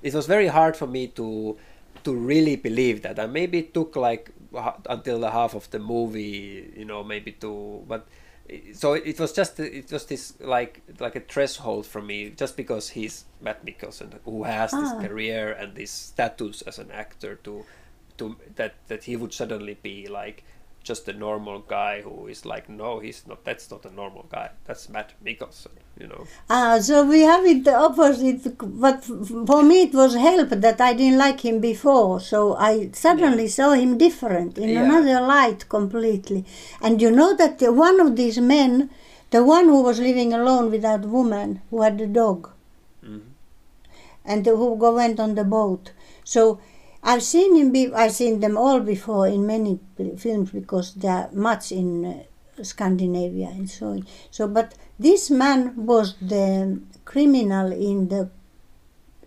it 0.04 0.14
was 0.14 0.28
very 0.28 0.48
hard 0.48 0.78
for 0.78 0.86
me 0.88 1.08
to 1.20 1.58
to 2.04 2.14
really 2.16 2.56
believe 2.56 3.02
that. 3.02 3.18
And 3.20 3.34
maybe 3.34 3.58
it 3.60 3.74
took 3.74 3.96
like 3.96 4.30
until 4.88 5.20
the 5.20 5.32
half 5.32 5.54
of 5.56 5.70
the 5.72 5.80
movie, 5.80 6.72
you 6.78 6.86
know, 6.86 7.04
maybe 7.04 7.32
to. 7.44 7.84
But 7.88 8.08
so 8.74 8.94
it 8.94 9.20
was 9.20 9.34
just 9.34 9.60
it 9.60 9.92
was 9.92 10.06
this 10.06 10.34
like 10.40 10.82
like 11.00 11.16
a 11.16 11.20
threshold 11.22 11.86
for 11.86 12.02
me, 12.02 12.30
just 12.30 12.56
because 12.58 12.90
he's 12.90 13.26
Matt 13.42 13.66
Mikkelsen, 13.66 14.14
who 14.26 14.44
has 14.44 14.72
this 14.72 14.92
Ah. 14.94 15.02
career 15.02 15.52
and 15.52 15.76
this 15.76 15.92
status 15.92 16.62
as 16.64 16.80
an 16.80 16.92
actor, 16.92 17.36
to 17.44 17.66
to 18.18 18.36
that 18.56 18.76
that 18.88 19.04
he 19.04 19.16
would 19.16 19.34
suddenly 19.34 19.78
be 19.82 20.08
like 20.08 20.44
just 20.84 21.08
a 21.10 21.14
normal 21.14 21.60
guy 21.60 22.02
who 22.02 22.28
is 22.28 22.46
like, 22.46 22.70
no, 22.70 23.00
he's 23.00 23.28
not. 23.28 23.44
That's 23.44 23.70
not 23.70 23.86
a 23.86 23.92
normal 23.92 24.24
guy. 24.32 24.52
That's 24.66 24.88
Matt 24.88 25.14
Mikkelsen, 25.24 25.76
you 26.00 26.08
know. 26.08 26.26
Ah, 26.50 26.80
so 26.80 27.06
we 27.06 27.22
have 27.22 27.46
it 27.46 27.64
the 27.64 27.76
opposite. 27.76 28.58
But 28.60 29.04
for 29.04 29.64
me, 29.64 29.84
it 29.84 29.94
was 29.94 30.16
help 30.16 30.50
that 30.50 30.80
I 30.82 30.94
didn't 30.94 31.18
like 31.18 31.42
him 31.42 31.60
before. 31.60 32.20
So 32.20 32.56
I 32.56 32.90
suddenly 32.94 33.48
saw 33.48 33.72
him 33.74 33.98
different 33.98 34.58
in 34.58 34.70
Yeah. 34.70 34.84
another 34.84 35.20
light 35.22 35.68
completely. 35.70 36.46
And 36.82 37.02
you 37.02 37.12
know 37.12 37.36
that 37.36 37.62
one 37.74 38.00
of 38.00 38.16
these 38.16 38.40
men, 38.40 38.90
the 39.32 39.44
one 39.44 39.66
who 39.66 39.82
was 39.84 40.00
living 40.00 40.34
alone 40.34 40.72
without 40.72 41.02
woman, 41.06 41.62
who 41.70 41.82
had 41.82 42.00
a 42.02 42.08
dog, 42.08 42.50
Mhm. 43.04 43.22
and 44.26 44.46
who 44.46 44.74
went 44.74 45.20
on 45.20 45.36
the 45.36 45.44
boat. 45.44 45.92
So 46.24 46.60
I've 47.04 47.24
seen 47.24 47.56
him. 47.56 47.72
Be, 47.72 47.94
I've 47.94 48.14
seen 48.14 48.40
them 48.40 48.58
all 48.58 48.80
before 48.80 49.28
in 49.28 49.46
many 49.48 49.80
films 50.18 50.52
because 50.52 50.94
they 50.94 51.08
are 51.08 51.30
much 51.34 51.72
in 51.72 52.06
uh, 52.06 52.14
Scandinavia 52.64 53.48
and 53.48 53.70
so 53.70 53.88
on. 53.88 54.08
So, 54.32 54.48
but 54.48 54.76
this 55.00 55.30
man 55.30 55.86
was 55.86 56.16
the 56.22 56.82
criminal 57.06 57.72
in 57.72 58.08
the 58.10 58.30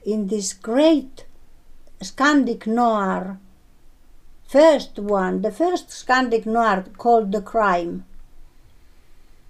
in 0.04 0.28
this 0.28 0.52
great 0.52 1.26
Scandic 2.00 2.66
noir. 2.66 3.38
First 4.48 4.98
one, 4.98 5.42
the 5.42 5.52
first 5.52 5.88
Scandic 5.88 6.46
noir 6.46 6.84
called 6.96 7.30
The 7.30 7.42
Crime. 7.42 8.04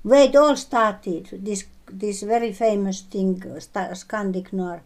Where 0.02 0.24
it 0.28 0.36
all 0.36 0.56
started, 0.56 1.28
this 1.32 1.64
this 1.90 2.22
very 2.22 2.52
famous 2.52 3.00
thing, 3.00 3.40
Scandic 3.40 4.52
noir. 4.52 4.82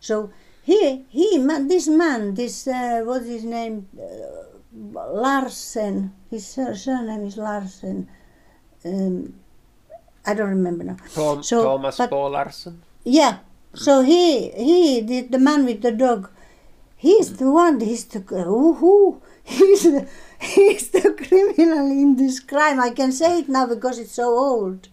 So 0.00 0.30
he 0.62 1.04
he 1.08 1.38
man, 1.38 1.68
this 1.68 1.88
man, 1.88 2.34
this 2.34 2.66
uh, 2.66 3.02
what's 3.04 3.26
his 3.26 3.44
name, 3.44 3.88
uh, 3.98 4.46
Larsen. 5.12 6.12
His 6.30 6.46
sur- 6.46 6.74
surname 6.74 7.24
is 7.24 7.36
Larsen. 7.36 8.08
Um, 8.86 9.34
I 10.24 10.34
don't 10.34 10.50
remember 10.50 10.84
now. 10.84 10.96
Tom, 11.14 11.42
So, 11.42 11.64
Thomas 11.64 11.96
but- 11.98 12.10
Paul 12.10 12.30
Larsen. 12.30 12.82
Yeah. 13.04 13.38
So 13.74 14.02
he 14.02 14.50
he 14.50 15.00
did 15.02 15.30
the 15.32 15.38
man 15.38 15.64
with 15.66 15.82
the 15.82 15.92
dog. 15.92 16.30
He's 16.96 17.36
the 17.36 17.50
one. 17.50 17.80
He's 17.80 18.04
the 18.06 18.20
who. 18.20 19.20
He's 19.46 19.82
the, 19.84 20.08
he's 20.40 20.88
the 20.90 21.14
criminal 21.14 21.86
in 21.86 22.16
this 22.16 22.40
crime. 22.40 22.80
I 22.80 22.90
can 22.90 23.12
say 23.12 23.38
it 23.40 23.48
now 23.48 23.64
because 23.66 24.00
it's 24.00 24.10
so 24.22 24.28
old. 24.36 24.88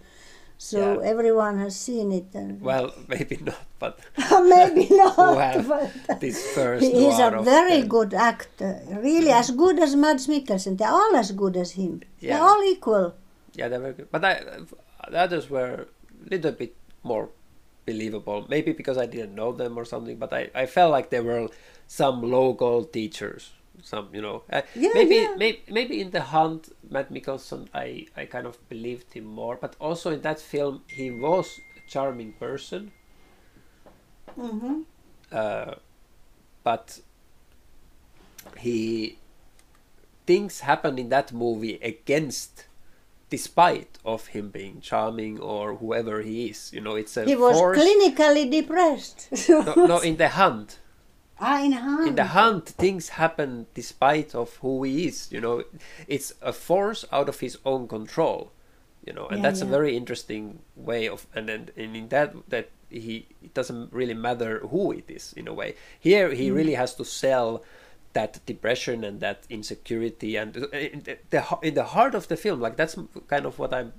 So 0.60 0.77
Yeah. 1.01 1.10
everyone 1.10 1.58
has 1.60 1.75
seen 1.75 2.12
it. 2.12 2.27
And 2.36 2.62
Well, 2.62 2.93
maybe 3.08 3.38
not, 3.41 3.65
but 3.79 3.97
maybe 4.53 4.88
not. 4.91 5.15
have 5.38 5.67
but 6.08 6.19
this 6.21 6.38
first 6.53 6.86
he 6.86 7.08
is 7.08 7.17
a 7.17 7.41
very 7.41 7.82
the- 7.82 7.88
good 7.88 8.13
actor. 8.13 8.79
Really, 9.01 9.32
as 9.32 9.49
good 9.51 9.79
as 9.79 9.95
Mads 9.95 10.27
Mikkelsen. 10.27 10.77
They're 10.77 10.91
all 11.01 11.15
as 11.15 11.32
good 11.32 11.58
as 11.58 11.71
him. 11.71 12.01
Yeah. 12.19 12.38
They're 12.38 12.45
all 12.47 12.62
equal. 12.63 13.15
Yeah, 13.56 13.68
they 13.68 13.78
were 13.78 13.94
good. 13.94 14.10
But 14.12 14.26
I, 14.26 14.42
the 15.10 15.18
others 15.20 15.50
were 15.50 15.88
a 16.26 16.30
little 16.30 16.52
bit 16.52 16.76
more 17.04 17.30
believable. 17.86 18.46
Maybe 18.50 18.72
because 18.74 18.98
I 18.98 19.06
didn't 19.06 19.36
know 19.36 19.52
them 19.52 19.78
or 19.78 19.86
something. 19.86 20.18
But 20.18 20.34
I, 20.34 20.50
I 20.56 20.66
felt 20.66 20.92
like 20.92 21.10
they 21.10 21.20
were 21.20 21.50
some 21.88 22.22
local 22.22 22.84
teachers. 22.86 23.52
Some, 23.82 24.10
you 24.13 24.22
know, 24.22 24.44
uh, 24.52 24.62
Yeah, 24.76 24.92
maybe, 24.94 25.16
yeah. 25.16 25.36
maybe 25.36 25.62
maybe 25.70 26.00
in 26.02 26.12
the 26.12 26.22
Hunt, 26.22 26.70
Matt 26.89 27.12
Mikkelsen, 27.12 27.68
I 27.74 28.08
I 28.16 28.26
kind 28.26 28.46
of 28.48 28.58
believed 28.70 29.13
him 29.13 29.26
more. 29.26 29.58
But 29.58 29.76
also 29.80 30.12
in 30.12 30.22
that 30.22 30.39
film, 30.39 30.84
he 30.88 31.12
was 31.12 31.60
a 31.78 31.89
charming 31.89 32.34
person. 32.34 32.92
Mm-hmm. 34.38 34.82
uh, 35.32 35.76
but 36.63 37.00
he 38.58 39.18
things 40.26 40.62
happen 40.62 40.98
in 40.98 41.10
that 41.10 41.34
movie 41.34 41.76
against 41.82 42.66
despite 43.38 43.91
of 44.13 44.22
him 44.36 44.46
being 44.60 44.76
charming 44.89 45.36
or 45.54 45.65
whoever 45.82 46.15
he 46.30 46.36
is 46.52 46.60
you 46.76 46.82
know 46.86 46.96
it's 47.02 47.15
a 47.17 47.24
He 47.32 47.36
was 47.46 47.56
force 47.58 47.78
clinically 47.80 48.46
depressed. 48.58 49.19
no, 49.67 49.74
no 49.93 49.98
in 50.10 50.15
the 50.24 50.30
hunt 50.41 50.69
ah, 51.39 51.58
in 51.67 51.72
Hunt. 51.86 52.08
in 52.10 52.15
the 52.22 52.30
hunt 52.39 52.65
things 52.84 53.06
happen 53.22 53.52
despite 53.82 54.30
of 54.41 54.50
who 54.62 54.72
he 54.88 54.93
is 55.10 55.17
you 55.36 55.41
know 55.46 55.56
it's 56.15 56.30
a 56.52 56.54
force 56.67 57.02
out 57.17 57.28
of 57.34 57.38
his 57.46 57.56
own 57.72 57.84
control 57.98 58.39
you 59.08 59.13
know 59.17 59.26
and 59.32 59.38
Yeah, 59.39 59.46
that's 59.46 59.62
a 59.67 59.69
very 59.78 59.93
interesting 60.02 60.43
way 60.89 61.04
of 61.15 61.19
and 61.36 61.43
then 61.50 61.62
and 61.82 61.91
in 62.02 62.06
that 62.15 62.30
that 62.54 62.67
he 63.04 63.13
it 63.48 63.54
doesn't 63.60 63.86
really 64.00 64.17
matter 64.30 64.52
who 64.72 64.84
it 65.00 65.08
is 65.17 65.26
in 65.39 65.46
a 65.54 65.56
way 65.62 65.69
here 66.08 66.28
he 66.39 66.46
Mm. 66.50 66.56
really 66.60 66.76
has 66.84 66.91
to 67.00 67.04
sell 67.24 67.50
that 68.13 68.45
depression 68.45 69.04
and 69.04 69.19
that 69.19 69.45
insecurity 69.49 70.36
and 70.36 70.58
uh, 70.58 70.67
in 70.78 71.04
the, 71.04 71.58
in 71.62 71.73
the 71.73 71.84
heart 71.84 72.15
of 72.15 72.28
the 72.28 72.38
film 72.38 72.60
like 72.60 72.78
that's 72.78 72.97
kind 73.28 73.45
of 73.45 73.60
what 73.60 73.73
i'm 73.73 73.93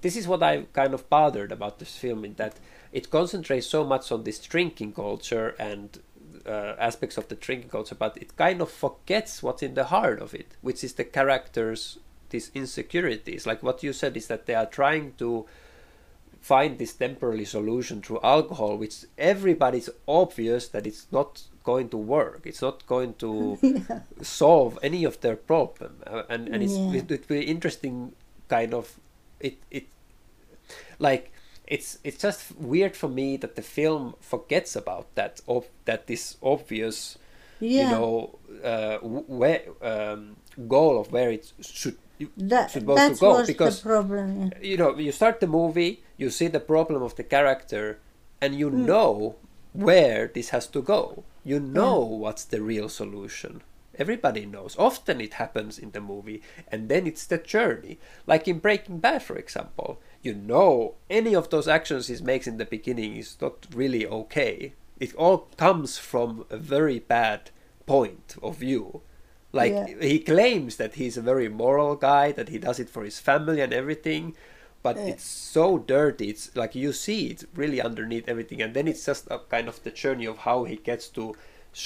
this 0.00 0.16
is 0.16 0.28
what 0.28 0.42
i 0.42 0.62
kind 0.72 0.94
of 0.94 1.08
bothered 1.08 1.52
about 1.52 1.78
this 1.78 1.96
film 1.96 2.24
in 2.24 2.34
that 2.34 2.56
it 2.92 3.10
concentrates 3.10 3.66
so 3.66 3.84
much 3.84 4.10
on 4.12 4.24
this 4.24 4.38
drinking 4.38 4.92
culture 4.92 5.54
and 5.58 6.00
uh, 6.46 6.74
aspects 6.78 7.18
of 7.18 7.28
the 7.28 7.34
drinking 7.34 7.68
culture 7.68 7.94
but 7.94 8.16
it 8.16 8.36
kind 8.36 8.60
of 8.60 8.70
forgets 8.70 9.42
what's 9.42 9.62
in 9.62 9.74
the 9.74 9.84
heart 9.84 10.20
of 10.20 10.34
it 10.34 10.56
which 10.62 10.82
is 10.82 10.94
the 10.94 11.04
characters 11.04 11.98
these 12.30 12.50
insecurities. 12.54 13.46
Like 13.46 13.62
what 13.62 13.82
you 13.82 13.92
said 13.92 14.16
is 14.16 14.26
that 14.28 14.46
they 14.46 14.54
are 14.54 14.66
trying 14.66 15.14
to 15.18 15.46
find 16.40 16.78
this 16.78 16.94
temporary 16.94 17.44
solution 17.44 18.00
through 18.00 18.20
alcohol 18.22 18.76
which 18.76 19.04
everybody's 19.18 19.90
obvious 20.06 20.68
that 20.68 20.86
it's 20.86 21.08
not 21.10 21.42
going 21.70 21.88
to 21.94 21.98
work 22.16 22.40
it's 22.50 22.62
not 22.68 22.76
going 22.94 23.12
to 23.24 23.30
solve 24.40 24.72
any 24.88 25.02
of 25.10 25.14
their 25.24 25.36
problem 25.52 25.92
Uh, 26.06 26.22
and 26.32 26.42
and 26.52 26.58
it's 26.66 26.76
Yeah. 26.78 26.98
it 27.18 27.28
be 27.28 27.40
interesting 27.54 27.96
kind 28.56 28.72
of 28.74 28.84
it 29.48 29.56
it 29.70 29.84
like 30.98 31.24
it's 31.66 31.98
it's 32.04 32.22
just 32.26 32.40
weird 32.58 32.96
for 32.96 33.08
me 33.08 33.36
that 33.42 33.54
the 33.56 33.62
film 33.62 34.14
forgets 34.20 34.76
about 34.76 35.06
that 35.14 35.40
of 35.46 35.64
that 35.84 36.06
this 36.06 36.36
obvious 36.42 37.18
Yeah. 37.60 37.80
you 37.82 37.86
know 37.94 38.38
uh, 38.72 38.96
where 39.40 39.62
um, 39.92 40.36
goal 40.68 40.94
of 41.00 41.06
where 41.12 41.30
it 41.36 41.52
should 41.60 41.96
That, 42.50 42.70
supposed 42.70 43.06
to 43.06 43.14
go 43.14 43.36
because 43.46 43.76
the 43.82 43.88
problem. 43.88 44.28
Yeah. 44.40 44.70
you 44.70 44.76
know 44.80 44.90
you 45.06 45.12
start 45.12 45.38
the 45.40 45.46
movie 45.46 45.92
you 46.22 46.30
see 46.30 46.48
the 46.50 46.60
problem 46.74 47.02
of 47.02 47.12
the 47.14 47.22
character 47.36 47.84
and 48.42 48.50
you 48.60 48.68
Hmm. 48.70 48.86
know 48.90 49.34
where 49.72 50.22
this 50.34 50.48
has 50.50 50.66
to 50.68 50.80
go 50.82 51.22
you 51.48 51.58
know 51.60 51.98
what's 52.22 52.44
the 52.44 52.60
real 52.60 52.88
solution. 52.88 53.62
Everybody 54.04 54.44
knows. 54.46 54.76
Often 54.78 55.20
it 55.20 55.34
happens 55.34 55.78
in 55.78 55.90
the 55.92 56.00
movie 56.00 56.40
and 56.70 56.88
then 56.88 57.06
it's 57.06 57.26
the 57.26 57.38
journey. 57.38 57.98
Like 58.26 58.46
in 58.46 58.58
breaking 58.58 58.98
bad 59.00 59.22
for 59.22 59.36
example 59.36 59.90
you 60.22 60.34
know 60.34 60.94
any 61.08 61.34
of 61.34 61.48
those 61.50 61.68
actions 61.78 62.08
he 62.08 62.16
makes 62.22 62.46
in 62.46 62.58
the 62.58 62.64
beginning 62.76 63.16
is 63.16 63.36
not 63.40 63.66
really 63.74 64.06
okay. 64.06 64.74
It 65.00 65.14
all 65.14 65.38
comes 65.56 65.98
from 65.98 66.44
a 66.50 66.58
very 66.58 66.98
bad 66.98 67.50
point 67.86 68.36
of 68.42 68.56
view. 68.58 69.02
Like 69.52 69.72
Yeah. 69.72 69.86
he 70.12 70.18
claims 70.20 70.76
that 70.76 70.94
he's 70.94 71.16
a 71.16 71.22
very 71.32 71.48
moral 71.48 71.96
guy 71.96 72.32
that 72.32 72.50
he 72.50 72.58
does 72.58 72.78
it 72.78 72.90
for 72.90 73.04
his 73.04 73.18
family 73.18 73.60
and 73.60 73.72
everything 73.72 74.36
but 74.88 74.96
Yeah. 74.96 75.12
it's 75.12 75.28
so 75.56 75.64
dirty 75.96 76.26
it's 76.32 76.46
like 76.62 76.72
you 76.84 76.92
see 77.06 77.20
it 77.32 77.40
really 77.62 77.80
underneath 77.88 78.26
everything 78.32 78.58
and 78.64 78.72
then 78.76 78.86
it's 78.92 79.04
just 79.10 79.24
a 79.36 79.38
kind 79.54 79.66
of 79.72 79.76
the 79.86 79.92
journey 80.02 80.26
of 80.32 80.36
how 80.48 80.58
he 80.70 80.76
gets 80.90 81.06
to 81.18 81.24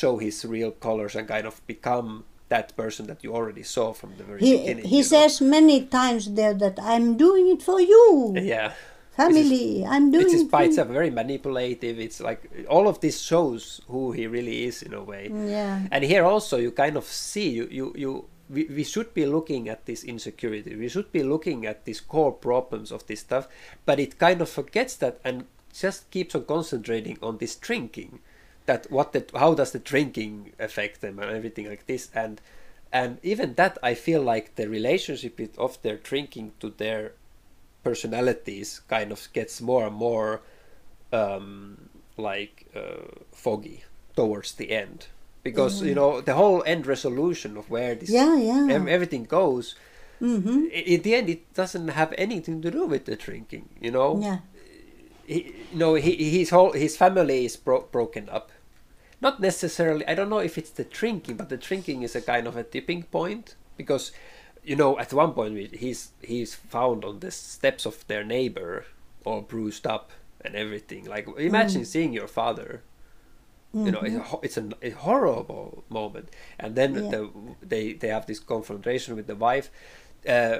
show 0.00 0.12
his 0.26 0.36
real 0.56 0.70
colors 0.86 1.12
and 1.18 1.24
kind 1.36 1.46
of 1.50 1.54
become 1.74 2.08
that 2.54 2.68
person 2.82 3.02
that 3.10 3.18
you 3.24 3.30
already 3.38 3.64
saw 3.76 3.86
from 4.00 4.10
the 4.18 4.24
very 4.30 4.40
He, 4.46 4.52
beginning 4.58 4.84
he 4.94 4.98
you 4.98 5.02
know? 5.02 5.14
says 5.14 5.32
many 5.58 5.76
times 6.00 6.22
there 6.38 6.54
that 6.64 6.76
I'm 6.92 7.06
doing 7.26 7.46
it 7.54 7.62
for 7.68 7.80
you, 7.92 8.04
yeah 8.54 8.72
family. 9.22 9.84
I'm 9.94 10.06
doing 10.14 10.24
it's 10.34 10.42
it 10.42 10.50
by 10.50 10.62
itself 10.68 10.88
very 10.88 11.10
manipulative 11.10 11.96
it's 12.06 12.20
like 12.28 12.40
all 12.74 12.86
of 12.92 12.96
this 13.04 13.16
shows 13.20 13.62
who 13.92 14.12
he 14.12 14.24
really 14.36 14.64
is 14.68 14.76
in 14.86 14.92
a 14.94 15.02
way 15.12 15.24
Yeah. 15.30 15.80
and 15.92 16.00
here 16.12 16.24
also 16.32 16.56
you 16.64 16.70
kind 16.84 16.96
of 17.00 17.04
see 17.04 17.48
you 17.58 17.64
you, 17.78 17.86
you 18.04 18.12
we, 18.52 18.64
we 18.64 18.84
should 18.84 19.14
be 19.14 19.26
looking 19.26 19.68
at 19.68 19.86
this 19.86 20.04
insecurity. 20.04 20.76
We 20.76 20.88
should 20.88 21.10
be 21.10 21.22
looking 21.22 21.66
at 21.66 21.84
these 21.84 22.00
core 22.00 22.32
problems 22.32 22.92
of 22.92 23.06
this 23.06 23.20
stuff 23.20 23.48
but 23.86 23.98
it 23.98 24.18
kind 24.18 24.40
of 24.40 24.48
forgets 24.48 24.96
that 24.96 25.18
and 25.24 25.46
just 25.72 26.10
keeps 26.10 26.34
on 26.34 26.44
concentrating 26.44 27.18
on 27.22 27.38
this 27.38 27.56
drinking 27.56 28.20
that 28.66 28.90
what 28.90 29.12
the 29.12 29.24
how 29.34 29.54
does 29.54 29.72
the 29.72 29.78
drinking 29.78 30.52
affect 30.58 31.00
them 31.00 31.18
and 31.18 31.30
everything 31.30 31.68
like 31.68 31.86
this. 31.86 32.10
And 32.14 32.40
and 32.92 33.18
even 33.22 33.54
that 33.54 33.78
i 33.82 33.94
feel 33.94 34.22
like 34.22 34.54
the 34.56 34.68
relationship 34.68 35.40
of 35.56 35.80
their 35.82 35.96
drinking 35.96 36.52
to 36.60 36.70
their 36.76 37.12
personalities 37.82 38.82
kind 38.88 39.10
of 39.10 39.28
gets 39.32 39.60
more 39.60 39.86
and 39.86 39.96
more 39.96 40.42
um, 41.12 41.88
like 42.16 42.66
uh, 42.76 43.08
foggy 43.32 43.84
towards 44.14 44.52
the 44.54 44.70
end 44.70 45.06
because 45.42 45.82
you 45.82 45.94
know 45.94 46.20
the 46.20 46.34
whole 46.34 46.62
end 46.66 46.86
resolution 46.86 47.56
of 47.56 47.70
where 47.70 47.94
this 47.94 48.10
Yeah, 48.10 48.36
yeah. 48.36 48.66
ev- 48.70 48.88
everything 48.88 49.24
goes 49.24 49.74
hmm 50.18 50.66
in 50.72 51.02
the 51.02 51.14
end 51.14 51.28
it 51.28 51.52
doesn't 51.54 51.88
have 51.88 52.14
anything 52.16 52.62
to 52.62 52.70
do 52.70 52.86
with 52.86 53.04
the 53.06 53.16
drinking 53.16 53.68
you 53.80 53.90
know 53.90 54.20
Yeah. 54.20 54.38
he, 55.26 55.54
you 55.72 55.78
know 55.78 55.94
he, 55.94 56.12
his 56.38 56.50
whole 56.50 56.72
his 56.72 56.96
family 56.96 57.44
is 57.44 57.56
bro- 57.56 57.88
broken 57.90 58.28
up 58.28 58.50
not 59.20 59.40
necessarily 59.40 60.06
i 60.06 60.14
don't 60.14 60.30
know 60.30 60.38
if 60.38 60.58
it's 60.58 60.70
the 60.70 60.84
drinking 60.84 61.36
but 61.36 61.48
the 61.48 61.56
drinking 61.56 62.02
is 62.02 62.14
a 62.16 62.22
kind 62.22 62.46
of 62.46 62.56
a 62.56 62.62
tipping 62.64 63.02
point 63.04 63.54
because 63.76 64.12
you 64.64 64.76
know, 64.76 64.96
at 65.00 65.12
one 65.12 65.32
point 65.32 65.74
he's 65.74 66.12
he's 66.22 66.54
found 66.54 67.04
on 67.04 67.18
the 67.18 67.32
steps 67.32 67.84
of 67.84 68.06
their 68.06 68.22
neighbor, 68.22 68.84
all 69.24 69.40
bruised 69.40 69.88
up 69.88 70.12
and 70.40 70.54
everything. 70.54 71.04
Like 71.04 71.26
imagine 71.36 71.84
seeing 71.84 72.12
your 72.12 72.28
father. 72.28 72.82
You 73.74 73.90
know, 73.90 74.00
it's 74.00 74.16
a, 74.16 74.38
it's 74.42 74.56
a, 74.58 74.68
a 74.82 74.90
horrible 74.90 75.82
moment, 75.88 76.28
and 76.58 76.74
then 76.76 76.94
Yeah. 76.94 77.10
the, 77.10 77.30
they 77.62 77.94
they 77.94 78.08
have 78.08 78.26
this 78.26 78.38
confrontation 78.38 79.16
with 79.16 79.26
the 79.26 79.34
wife. 79.34 79.70
Uh, 80.28 80.58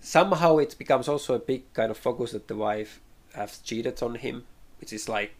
somehow 0.00 0.58
it 0.58 0.78
becomes 0.78 1.08
also 1.08 1.34
a 1.34 1.40
big 1.40 1.72
kind 1.74 1.90
of 1.90 1.98
focus 1.98 2.30
that 2.32 2.46
the 2.46 2.54
wife 2.54 3.00
has 3.34 3.58
cheated 3.58 4.00
on 4.02 4.14
him, 4.14 4.44
which 4.80 4.92
is 4.92 5.08
like 5.08 5.32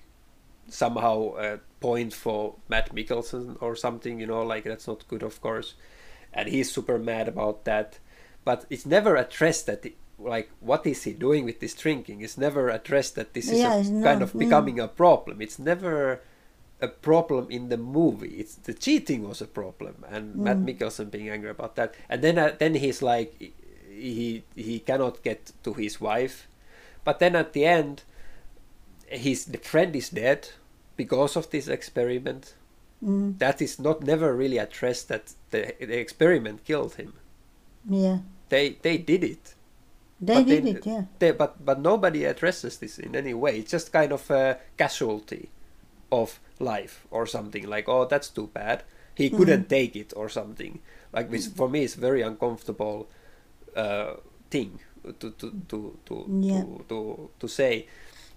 somehow 0.69 1.35
a 1.37 1.59
point 1.81 2.13
for 2.13 2.55
Matt 2.69 2.95
Mikkelsen 2.95 3.57
or 3.61 3.77
something, 3.77 4.19
you 4.21 4.27
know, 4.27 4.43
like 4.43 4.65
that's 4.65 4.89
not 4.89 5.07
good, 5.09 5.23
of 5.23 5.41
course. 5.41 5.75
And 6.33 6.49
he's 6.49 6.73
super 6.73 6.99
mad 6.99 7.29
about 7.29 7.65
that. 7.65 7.99
But 8.45 8.67
it's 8.71 8.87
never 8.87 9.17
addressed 9.17 9.67
that, 9.67 9.83
the, 9.83 9.95
like, 10.19 10.51
what 10.61 10.87
is 10.87 11.05
he 11.05 11.13
doing 11.13 11.45
with 11.45 11.61
this 11.61 11.75
drinking? 11.75 12.23
It's 12.23 12.39
never 12.39 12.69
addressed 12.69 13.15
that 13.15 13.35
this 13.35 13.49
is 13.49 13.61
Yeah, 13.61 13.77
a 13.77 14.03
kind 14.03 14.23
of 14.23 14.33
mm. 14.33 14.39
becoming 14.39 14.81
a 14.81 14.89
problem. 14.89 15.41
It's 15.43 15.59
never 15.59 16.21
a 16.83 16.89
problem 16.89 17.47
in 17.51 17.69
the 17.69 17.77
movie. 17.77 18.35
It's 18.41 18.57
the 18.57 18.75
cheating 18.75 19.29
was 19.29 19.41
a 19.41 19.47
problem, 19.47 20.05
and 20.11 20.35
Mads 20.37 20.61
Mikkelsen 20.67 21.11
being 21.11 21.31
angry 21.31 21.51
about 21.51 21.77
that. 21.77 21.95
And 22.09 22.21
then, 22.23 22.37
uh, 22.39 22.55
then 22.59 22.75
he's 22.75 23.01
like, 23.03 23.55
he 23.89 24.43
he 24.57 24.81
cannot 24.81 25.23
get 25.23 25.53
to 25.63 25.73
his 25.75 26.01
wife, 26.01 26.49
but 27.05 27.19
then 27.21 27.37
at 27.37 27.53
the 27.53 27.65
end, 27.65 28.03
his 29.07 29.45
the 29.47 29.59
friend 29.59 29.95
is 29.97 30.11
dead 30.11 30.49
because 30.97 31.37
of 31.37 31.51
this 31.51 31.69
experiment. 31.69 32.55
Mm, 33.05 33.39
That 33.39 33.61
is 33.63 33.79
not 33.79 34.03
never 34.03 34.35
really 34.35 34.59
addressed 34.59 35.09
that 35.09 35.35
the, 35.51 35.75
the 35.81 35.99
experiment 35.99 36.65
killed 36.65 36.95
him. 36.95 37.15
yeah. 37.89 38.19
They 38.49 38.77
they 38.83 38.99
did 38.99 39.25
it. 39.25 39.55
They 40.21 40.35
But 40.35 40.47
did 40.47 40.65
they- 40.65 40.71
it, 40.71 40.87
yeah. 40.87 41.05
They, 41.19 41.31
but 41.33 41.65
but 41.65 41.81
nobody 41.81 42.25
addresses 42.27 42.79
this 42.79 42.99
in 42.99 43.17
any 43.17 43.35
way. 43.35 43.59
It's 43.59 43.71
just 43.73 43.93
kind 43.93 44.13
of 44.13 44.31
a 44.31 44.59
casualty 44.77 45.49
of 46.13 46.39
life 46.61 47.07
or 47.11 47.27
something 47.27 47.67
like 47.67 47.89
oh 47.89 48.05
that's 48.05 48.29
too 48.29 48.49
bad. 48.55 48.85
He 49.15 49.29
couldn't 49.31 49.69
take 49.69 49.95
it 49.97 50.13
or 50.17 50.29
something 50.29 50.79
like 51.13 51.31
which 51.31 51.47
for 51.57 51.69
me 51.69 51.83
is 51.85 51.95
very 51.97 52.23
uncomfortable 52.23 53.09
uh, 53.77 54.15
thing 54.51 54.79
to 55.21 55.31
to 55.31 55.51
to 55.69 55.99
to, 56.07 56.15
Yeah. 56.41 56.63
to 56.63 56.85
to 56.89 57.31
to 57.41 57.49
say 57.49 57.87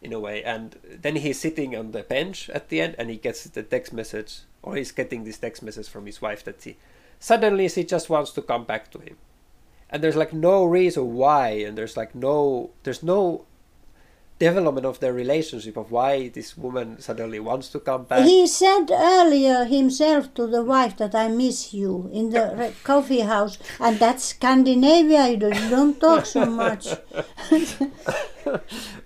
in 0.02 0.14
a 0.14 0.20
way. 0.20 0.44
And 0.44 0.76
then 1.04 1.16
he's 1.18 1.40
sitting 1.40 1.76
on 1.76 1.92
the 1.92 2.04
bench 2.04 2.50
at 2.50 2.70
the 2.70 2.82
end 2.82 2.96
and 2.98 3.10
he 3.10 3.18
gets 3.18 3.44
the 3.46 3.64
text 3.64 3.94
message 3.94 4.42
or 4.64 4.76
he's 4.76 4.92
getting 4.92 5.24
this 5.24 5.38
text 5.38 5.62
message 5.64 5.88
from 5.90 6.06
his 6.06 6.22
wife 6.22 6.44
that 6.44 6.64
he 6.64 6.76
suddenly 7.20 7.68
she 7.70 7.84
just 7.84 8.10
wants 8.10 8.32
to 8.32 8.42
come 8.42 8.66
back 8.66 8.92
to 8.92 9.00
him 9.00 9.16
and 9.90 10.04
there's 10.04 10.16
like 10.18 10.34
no 10.34 10.66
reason 10.66 11.14
why 11.14 11.50
and 11.66 11.78
there's 11.78 11.96
like 11.96 12.14
no 12.14 12.70
there's 12.84 13.02
no 13.04 13.46
development 14.38 14.86
of 14.86 15.00
their 15.00 15.14
relationship 15.14 15.78
of 15.78 15.92
why 15.92 16.28
this 16.30 16.58
woman 16.58 17.00
suddenly 17.00 17.40
wants 17.40 17.70
to 17.70 17.80
come 17.80 18.04
back 18.04 18.26
He 18.26 18.46
said 18.48 18.88
earlier 18.92 19.64
himself 19.66 20.34
to 20.34 20.46
the 20.48 20.64
wife 20.64 20.98
that 20.98 21.16
I 21.16 21.30
miss 21.30 21.74
you 21.74 22.10
in 22.12 22.32
the 22.32 22.74
coffee 22.84 23.22
house, 23.22 23.58
and 23.80 23.98
that's 23.98 24.26
Scandinavia. 24.26 25.28
You 25.30 25.38
don't, 25.38 26.00
talk 26.00 26.26
so 26.26 26.46
much. 26.46 26.88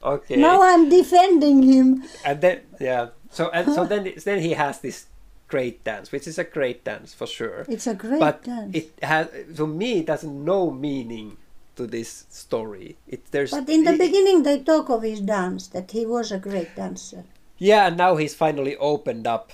okay 0.04 0.36
Now 0.36 0.62
I'm 0.62 0.90
defending 0.90 1.64
him. 1.64 2.04
and 2.26 2.42
then 2.42 2.62
yeah 2.80 3.10
so 3.30 3.50
and 3.52 3.72
so 3.74 3.86
then 3.86 4.12
then 4.26 4.40
he 4.42 4.52
has 4.54 4.80
this 4.80 5.06
great 5.48 5.84
dance 5.84 6.12
which 6.12 6.28
is 6.28 6.38
a 6.38 6.44
great 6.44 6.84
dance 6.84 7.14
for 7.14 7.26
sure 7.28 7.66
It's 7.68 7.88
a 7.88 7.94
great 7.96 8.20
but 8.20 8.44
dance. 8.44 8.76
it 8.76 8.92
has 9.02 9.28
to 9.58 9.66
me 9.68 10.00
it 10.00 10.10
has 10.10 10.24
no 10.24 10.70
meaning 10.72 11.38
to 11.80 11.88
this 11.88 12.26
story 12.30 12.88
it 13.08 13.22
there's 13.32 13.52
but 13.52 13.70
in 13.76 13.84
the 13.88 13.94
it- 13.96 14.04
beginning, 14.06 14.44
they 14.44 14.58
talk 14.72 14.90
of 14.96 15.02
his 15.12 15.22
dance 15.22 15.68
that 15.76 15.88
he 15.98 16.04
was 16.16 16.32
a 16.32 16.40
great 16.50 16.72
dancer. 16.76 17.24
Yeah, 17.70 17.88
and 17.88 17.96
now 17.98 18.12
he's 18.22 18.36
finally 18.46 18.76
opened 18.92 19.26
up, 19.36 19.52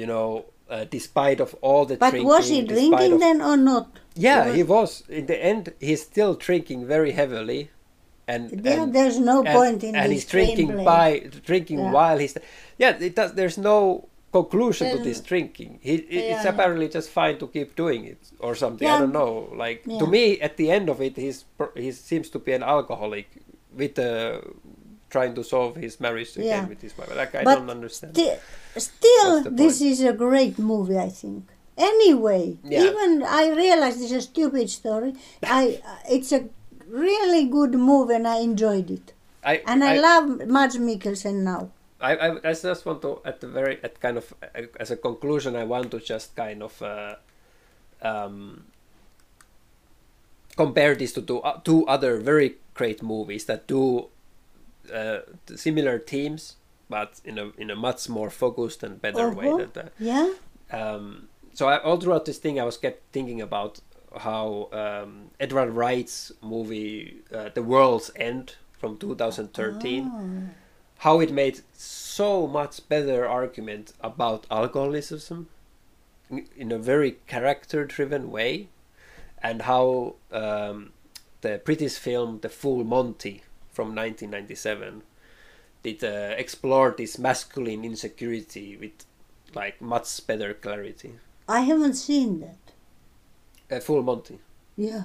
you 0.00 0.06
know, 0.12 0.28
uh, 0.70 0.84
despite 0.98 1.38
of 1.44 1.54
all 1.66 1.84
the 1.90 1.96
But 1.96 2.10
drinking. 2.10 2.28
was 2.34 2.48
he 2.54 2.62
drinking 2.62 3.12
of- 3.14 3.20
then 3.24 3.38
or 3.50 3.56
not? 3.56 3.86
Yeah, 4.26 4.40
Or- 4.48 4.54
he 4.58 4.62
was. 4.74 4.90
In 5.08 5.26
the 5.26 5.38
end, 5.50 5.62
he's 5.88 6.02
still 6.02 6.34
drinking 6.48 6.80
very 6.94 7.12
heavily, 7.20 7.60
and 8.32 8.42
Yeah, 8.64 8.82
and, 8.84 8.92
there's 8.96 9.18
no 9.32 9.36
and, 9.42 9.48
point 9.58 9.80
in 9.88 9.92
and 10.00 10.12
he's 10.12 10.26
drinking 10.36 10.70
by 10.84 11.06
drinking 11.50 11.78
Yeah. 11.80 11.92
while 11.96 12.18
he's. 12.22 12.34
Yeah, 12.82 12.92
it 13.08 13.14
does. 13.18 13.30
There's 13.40 13.58
no 13.58 14.08
conclusion 14.38 14.84
to 14.94 14.98
this 15.08 15.20
drinking. 15.30 15.70
He, 15.88 15.94
Yeah, 15.94 16.32
it's 16.32 16.44
yeah. 16.44 16.52
apparently 16.52 16.88
just 16.98 17.08
fine 17.20 17.36
to 17.42 17.46
keep 17.56 17.70
doing 17.82 18.02
it 18.12 18.20
or 18.46 18.52
something. 18.62 18.86
I 18.94 18.98
don't 19.02 19.16
know. 19.22 19.32
Like 19.64 19.80
to 20.02 20.06
me, 20.16 20.24
at 20.46 20.54
the 20.60 20.68
end 20.78 20.86
of 20.94 20.98
it, 21.06 21.14
he's 21.24 21.38
he 21.84 21.90
seems 22.10 22.28
to 22.34 22.38
be 22.46 22.52
an 22.58 22.64
alcoholic 22.76 23.26
with 23.80 23.96
uh, 23.98 24.40
trying 25.14 25.32
to 25.38 25.42
solve 25.54 25.72
his 25.84 25.94
marriage 26.04 26.32
again 26.36 26.46
Yeah. 26.46 26.64
with 26.72 26.80
his 26.86 26.92
wife. 26.98 27.10
Like 27.22 27.32
I 27.40 27.42
But 27.48 27.54
don't 27.58 27.70
understand. 27.78 28.10
Sti- 28.16 28.40
still, 28.90 29.34
this 29.62 29.78
point? 29.78 29.90
is 29.92 29.98
a 30.12 30.14
great 30.26 30.56
movie, 30.72 30.98
I 31.08 31.10
think. 31.22 31.42
Anyway, 31.90 32.44
Yeah. 32.74 32.84
even 32.88 33.10
I 33.40 33.44
realize 33.64 33.94
this 34.00 34.10
is 34.12 34.18
a 34.24 34.26
stupid 34.32 34.66
story. 34.80 35.10
I 35.60 35.62
it's 36.16 36.30
a 36.38 36.40
really 37.06 37.44
good 37.58 37.74
movie, 37.90 38.14
and 38.18 38.26
I 38.36 38.38
enjoyed 38.50 38.88
it. 38.98 39.06
I, 39.52 39.54
And 39.70 39.80
I, 39.84 39.94
love 40.08 40.24
Mads 40.56 40.76
Mikkelsen 40.88 41.36
now. 41.52 41.62
I, 42.08 42.12
I, 42.26 42.28
I 42.50 42.52
just 42.54 42.84
want 42.86 43.00
to 43.02 43.10
at 43.24 43.40
the 43.40 43.48
very 43.58 43.76
at 43.86 43.94
kind 44.04 44.16
of 44.20 44.26
uh, 44.42 44.62
as 44.82 44.90
a 44.90 44.96
conclusion 44.96 45.56
I 45.56 45.64
want 45.64 45.90
to 45.92 45.98
just 46.12 46.28
kind 46.36 46.60
of 46.62 46.74
uh, 46.82 47.14
um, 48.02 48.64
compare 50.56 50.94
this 50.94 51.12
to 51.14 51.22
two, 51.22 51.40
uh, 51.40 51.60
two 51.64 51.86
other 51.86 52.18
very 52.18 52.56
great 52.74 53.02
movies 53.02 53.44
that 53.46 53.66
do 53.66 54.08
uh, 54.92 55.20
similar 55.56 55.98
themes 55.98 56.56
but 56.88 57.20
in 57.24 57.38
a 57.38 57.50
in 57.58 57.70
a 57.70 57.76
much 57.76 58.08
more 58.08 58.30
focused 58.30 58.82
and 58.82 59.00
better 59.00 59.30
way 59.30 59.46
Uh-huh. 59.48 59.58
than 59.58 59.70
that 59.74 59.92
Yeah. 59.98 60.28
um, 60.70 61.28
so 61.54 61.68
I, 61.68 61.78
all 61.82 61.96
throughout 62.00 62.24
this 62.24 62.38
thing, 62.38 62.58
I 62.58 62.64
was 62.64 62.76
kept 62.76 63.00
thinking 63.12 63.40
about 63.40 63.78
how 64.18 64.68
um, 64.72 65.30
Edgar 65.38 65.70
Wright's 65.70 66.32
movie 66.42 67.22
uh, 67.32 67.50
*The 67.54 67.62
World's 67.62 68.10
End* 68.16 68.56
from 68.80 68.98
2013, 68.98 70.10
Ah. 70.12 70.54
How 70.98 71.20
it 71.20 71.32
made 71.32 71.60
so 71.74 72.46
much 72.46 72.88
better 72.88 73.26
argument 73.26 73.92
about 74.00 74.46
alcoholism 74.50 75.48
in- 76.56 76.72
a 76.72 76.78
very 76.78 77.18
character-driven 77.26 78.30
way, 78.30 78.68
and 79.42 79.62
how 79.62 80.14
um, 80.32 80.92
the 81.42 81.60
British 81.64 81.98
film 81.98 82.40
*The 82.40 82.48
Full 82.48 82.84
Monty* 82.84 83.42
from 83.72 83.88
1997 83.88 85.02
did 85.82 86.02
uh, 86.02 86.34
explore 86.38 86.94
this 86.96 87.18
masculine 87.18 87.84
insecurity 87.84 88.76
with 88.76 89.04
like 89.54 89.80
much 89.80 90.26
better 90.26 90.54
clarity. 90.54 91.14
I 91.48 91.60
haven't 91.60 91.94
seen 91.94 92.40
that. 92.40 93.76
Uh, 93.76 93.80
Full 93.80 94.02
Monty. 94.02 94.38
Yeah. 94.76 95.04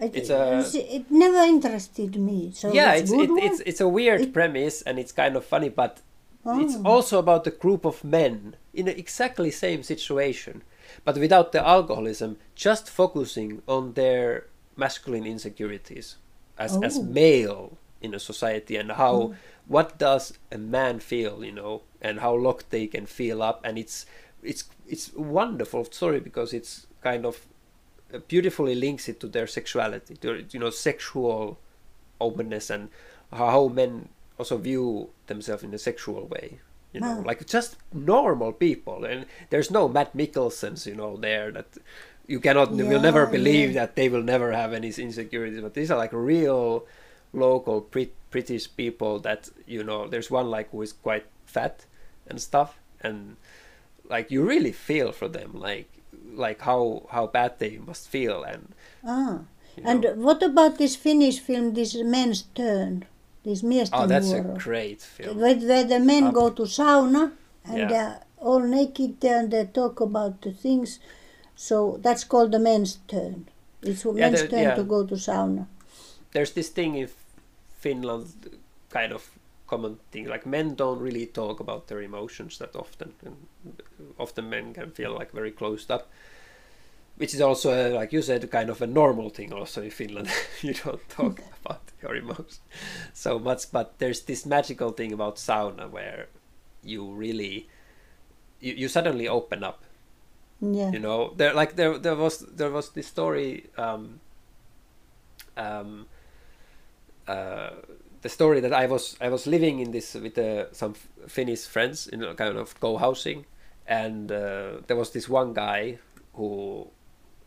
It, 0.00 0.16
It's 0.16 0.30
a- 0.30 0.94
it 0.96 1.10
never 1.10 1.38
interested 1.38 2.16
me. 2.16 2.50
So 2.52 2.72
yeah, 2.72 2.94
it's 2.94 3.12
it's 3.12 3.32
it's 3.46 3.60
it's 3.60 3.80
a 3.80 3.88
weird 3.88 4.20
It- 4.20 4.32
premise 4.32 4.82
and 4.82 4.98
it's 4.98 5.12
kind 5.12 5.36
of 5.36 5.44
funny, 5.44 5.68
but 5.68 6.00
it's 6.46 6.76
Oh. 6.76 6.82
also 6.84 7.18
about 7.18 7.46
a 7.46 7.50
group 7.50 7.84
of 7.86 8.02
men 8.04 8.56
in 8.74 8.86
exactly 8.88 9.50
same 9.50 9.82
situation, 9.82 10.62
but 11.04 11.16
without 11.16 11.52
the 11.52 11.66
alcoholism, 11.66 12.36
just 12.54 12.90
focusing 12.90 13.62
on 13.66 13.92
their 13.94 14.46
masculine 14.76 15.26
insecurities 15.26 16.16
as 16.58 16.76
as 16.82 16.98
Oh. 16.98 17.02
male 17.02 17.78
in 18.02 18.14
a 18.14 18.18
society 18.18 18.76
and 18.76 18.92
how 18.92 19.14
mm. 19.14 19.34
what 19.68 19.96
does 19.98 20.34
a 20.52 20.58
man 20.58 20.98
feel, 21.00 21.44
you 21.44 21.52
know, 21.52 21.82
and 22.02 22.20
how 22.20 22.34
locked 22.34 22.68
they 22.70 22.86
can 22.86 23.06
feel 23.06 23.42
up, 23.42 23.60
and 23.64 23.78
it's 23.78 24.04
it's 24.42 24.64
it's 24.86 25.10
a 25.16 25.20
wonderful 25.22 25.84
story 25.84 26.20
because 26.20 26.52
it's 26.52 26.86
kind 27.00 27.24
of 27.24 27.46
Uh, 28.14 28.18
beautifully 28.28 28.74
links 28.74 29.08
it 29.08 29.18
to 29.20 29.26
their 29.26 29.46
sexuality, 29.46 30.14
to 30.16 30.44
you 30.50 30.60
know 30.60 30.70
sexual 30.70 31.58
openness 32.20 32.70
and 32.70 32.88
how 33.32 33.66
men 33.68 34.08
also 34.38 34.56
view 34.56 35.10
themselves 35.26 35.62
in 35.64 35.74
a 35.74 35.78
sexual 35.78 36.26
way. 36.26 36.60
You 36.92 37.00
know, 37.00 37.16
Wow. 37.16 37.24
like 37.26 37.44
just 37.46 37.76
normal 37.92 38.52
people, 38.52 39.04
and 39.04 39.26
there's 39.50 39.68
no 39.70 39.88
Mads 39.88 40.10
Mikkelsens, 40.14 40.86
you 40.86 40.94
know, 40.94 41.16
there 41.16 41.50
that 41.50 41.66
you 42.28 42.38
cannot, 42.38 42.72
you 42.72 42.86
will 42.86 43.00
never 43.00 43.26
believe 43.26 43.72
yeah. 43.72 43.80
that 43.80 43.96
they 43.96 44.08
will 44.08 44.22
never 44.22 44.52
have 44.52 44.72
any 44.72 44.88
insecurities. 44.88 45.60
But 45.60 45.74
these 45.74 45.90
are 45.90 45.98
like 45.98 46.12
real 46.12 46.86
local 47.32 47.80
Brit- 47.80 48.14
British 48.30 48.68
people 48.76 49.18
that 49.20 49.50
you 49.66 49.82
know. 49.82 50.06
There's 50.06 50.30
one 50.30 50.50
like 50.50 50.70
who 50.70 50.82
is 50.82 50.92
quite 50.92 51.26
fat 51.46 51.84
and 52.28 52.40
stuff, 52.40 52.78
and 53.00 53.36
like 54.08 54.30
you 54.30 54.44
really 54.46 54.72
feel 54.72 55.10
for 55.10 55.26
them, 55.28 55.50
like 55.58 55.88
like 56.36 56.60
how 56.62 57.06
how 57.10 57.26
bad 57.26 57.58
they 57.58 57.78
must 57.78 58.08
feel, 58.08 58.42
and 58.44 58.74
Ah. 59.04 59.40
you 59.76 59.82
And 59.86 60.00
know. 60.02 60.14
what 60.14 60.42
about 60.42 60.78
this 60.78 60.96
Finnish 60.96 61.38
film, 61.40 61.74
this 61.74 61.94
Men's 61.94 62.42
Turn? 62.54 63.04
This 63.44 63.62
Miesten 63.62 63.90
oh, 63.92 64.06
that's 64.06 64.30
a 64.32 64.40
great 64.40 65.02
film. 65.02 65.38
Where, 65.38 65.54
where 65.56 65.84
the 65.84 66.00
men 66.00 66.24
Up. 66.28 66.34
go 66.34 66.50
to 66.50 66.62
sauna 66.62 67.32
and 67.64 67.78
Yeah. 67.78 67.88
they're 67.88 68.20
all 68.38 68.60
naked 68.60 69.20
there 69.20 69.38
and 69.40 69.50
they 69.50 69.64
talk 69.66 70.00
about 70.00 70.40
the 70.42 70.52
things. 70.52 70.98
So 71.54 71.98
that's 72.02 72.24
called 72.24 72.52
the 72.52 72.58
men's 72.58 72.98
turn. 73.06 73.46
It's 73.82 74.04
Yeah, 74.04 74.12
men's 74.12 74.40
the- 74.42 74.48
turn 74.48 74.62
yeah. 74.62 74.74
to 74.76 74.82
go 74.84 75.04
to 75.04 75.14
sauna. 75.16 75.66
there's 76.32 76.52
this 76.52 76.68
thing 76.70 76.96
in 76.96 77.08
Finland, 77.80 78.26
kind 78.90 79.12
of 79.12 79.22
common 79.66 79.98
thing. 80.10 80.26
Like 80.26 80.46
men 80.46 80.74
don't 80.74 81.00
really 81.00 81.26
talk 81.26 81.60
about 81.60 81.86
their 81.88 82.02
emotions 82.02 82.58
that 82.58 82.76
often, 82.76 83.14
and 83.24 83.36
often 84.18 84.50
men 84.50 84.74
can 84.74 84.90
feel 84.90 85.12
like 85.18 85.32
very 85.32 85.50
closed 85.52 85.90
up, 85.90 86.10
which 87.16 87.34
is 87.34 87.40
also, 87.40 87.70
uh, 87.70 87.94
like 87.94 88.12
you 88.12 88.22
said, 88.22 88.50
kind 88.50 88.70
of 88.70 88.82
a 88.82 88.86
normal 88.86 89.30
thing. 89.30 89.52
Also 89.52 89.82
in 89.82 89.90
Finland, 89.90 90.28
you 90.62 90.74
don't 90.74 91.08
talk 91.08 91.40
about 91.64 91.82
your 92.02 92.16
emotions 92.16 92.60
so 93.12 93.38
much. 93.38 93.70
But 93.72 93.98
there's 93.98 94.22
this 94.22 94.46
magical 94.46 94.90
thing 94.92 95.12
about 95.12 95.36
sauna 95.36 95.90
where 95.90 96.26
you 96.82 97.12
really, 97.12 97.68
you, 98.60 98.74
you 98.74 98.88
suddenly 98.88 99.28
open 99.28 99.64
up 99.64 99.82
Yeah. 100.60 100.92
you 100.92 100.98
know 101.00 101.34
there 101.36 101.52
like 101.54 101.74
there 101.76 101.98
there 101.98 102.16
was 102.16 102.38
there 102.56 102.70
was 102.70 102.90
this 102.94 103.06
story 103.06 103.66
um 103.76 104.20
um 105.56 106.06
uh 107.28 107.70
the 108.24 108.30
story 108.30 108.60
that 108.60 108.72
I 108.72 108.86
was 108.86 109.16
I 109.20 109.28
was 109.28 109.46
living 109.46 109.80
in 109.80 109.92
this 109.92 110.14
with 110.14 110.38
uh, 110.38 110.72
some 110.72 110.94
Finnish 111.28 111.66
friends 111.66 112.06
in 112.06 112.24
a 112.24 112.34
kind 112.34 112.56
of 112.56 112.80
co-housing. 112.80 113.44
And 113.86 114.32
uh, 114.32 114.80
there 114.86 114.96
was 114.96 115.10
this 115.10 115.28
one 115.28 115.52
guy 115.52 115.98
who 116.32 116.88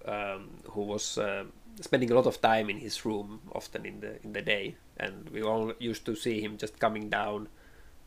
um, 0.05 0.61
who 0.69 0.83
was 0.83 1.17
uh, 1.17 1.45
spending 1.81 2.11
a 2.11 2.15
lot 2.15 2.27
of 2.27 2.39
time 2.41 2.69
in 2.69 2.77
his 2.77 3.05
room 3.05 3.41
often 3.53 3.87
in 3.87 4.01
the 4.01 4.23
in 4.23 4.33
the 4.33 4.43
day. 4.43 4.75
And 4.97 5.29
we 5.29 5.41
all 5.41 5.73
used 5.79 6.05
to 6.05 6.15
see 6.15 6.41
him 6.41 6.57
just 6.57 6.79
coming 6.79 7.09
down 7.09 7.49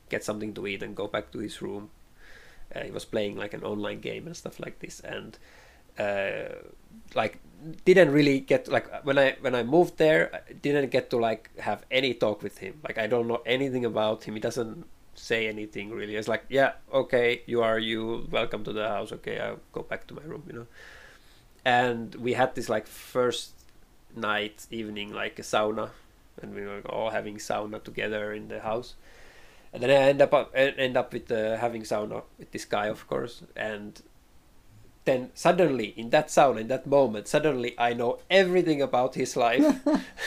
get 0.08 0.24
something 0.24 0.54
to 0.54 0.66
eat 0.66 0.82
and 0.82 0.94
go 0.94 1.08
back 1.08 1.32
to 1.32 1.38
his 1.38 1.60
room. 1.62 1.90
Uh, 2.74 2.84
he 2.84 2.92
was 2.92 3.04
playing 3.04 3.36
like 3.36 3.52
an 3.52 3.64
online 3.64 4.00
game 4.00 4.26
and 4.26 4.36
stuff 4.36 4.60
like 4.60 4.78
this. 4.78 5.00
And 5.00 5.38
uh, 5.98 6.54
like 7.14 7.38
didn't 7.84 8.11
really 8.12 8.40
get 8.40 8.68
like 8.68 8.86
when 9.04 9.18
i 9.18 9.36
when 9.40 9.54
i 9.54 9.62
moved 9.62 9.98
there 9.98 10.30
I 10.34 10.52
didn't 10.52 10.90
get 10.90 11.11
to 11.11 11.18
like 11.18 11.50
have 11.58 11.84
any 11.90 12.14
talk 12.14 12.42
with 12.42 12.58
him. 12.58 12.80
Like 12.82 12.98
i 12.98 13.06
don't 13.06 13.28
know 13.28 13.42
anything 13.46 13.84
about 13.84 14.24
him. 14.24 14.34
He 14.34 14.40
doesn't 14.40 14.86
say 15.14 15.48
anything 15.48 15.90
really. 15.90 16.16
It's 16.16 16.28
like 16.28 16.44
yeah 16.48 16.72
okay 16.92 17.42
you 17.46 17.62
are 17.62 17.78
you 17.78 18.26
welcome 18.30 18.64
to 18.64 18.72
the 18.72 18.88
house. 18.88 19.12
Okay 19.12 19.38
i'll 19.38 19.61
go 19.72 19.82
back 19.82 20.06
to 20.08 20.14
my 20.14 20.22
room 20.22 20.44
you 20.46 20.52
know. 20.54 20.66
And 21.64 22.14
we 22.14 22.32
had 22.32 22.54
this 22.54 22.68
like 22.68 22.86
first 22.86 23.52
night 24.16 24.66
evening 24.70 25.12
like 25.12 25.38
a 25.38 25.42
sauna 25.42 25.90
and 26.42 26.54
we 26.54 26.62
were 26.62 26.80
all 26.88 27.11
having 27.11 27.36
sauna 27.36 27.82
together 27.82 28.32
in 28.32 28.48
the 28.48 28.61
house. 28.61 28.94
And 29.72 29.82
then 29.82 29.90
I 29.90 30.08
end 30.08 30.22
up 30.22 30.52
end 30.54 30.96
up 30.96 31.12
with 31.12 31.30
uh, 31.30 31.56
having 31.58 31.82
sauna 31.82 32.22
with 32.38 32.50
this 32.50 32.64
guy, 32.64 32.86
of 32.86 33.06
course, 33.06 33.42
and 33.54 34.00
then 35.05 35.30
suddenly 35.34 35.86
in 35.96 36.11
that 36.11 36.30
sound 36.30 36.59
in 36.59 36.68
that 36.68 36.86
moment, 36.86 37.28
suddenly 37.28 37.74
I 37.78 37.94
know 37.94 38.18
everything 38.30 38.82
about 38.82 39.14
his 39.14 39.36
life, 39.36 39.64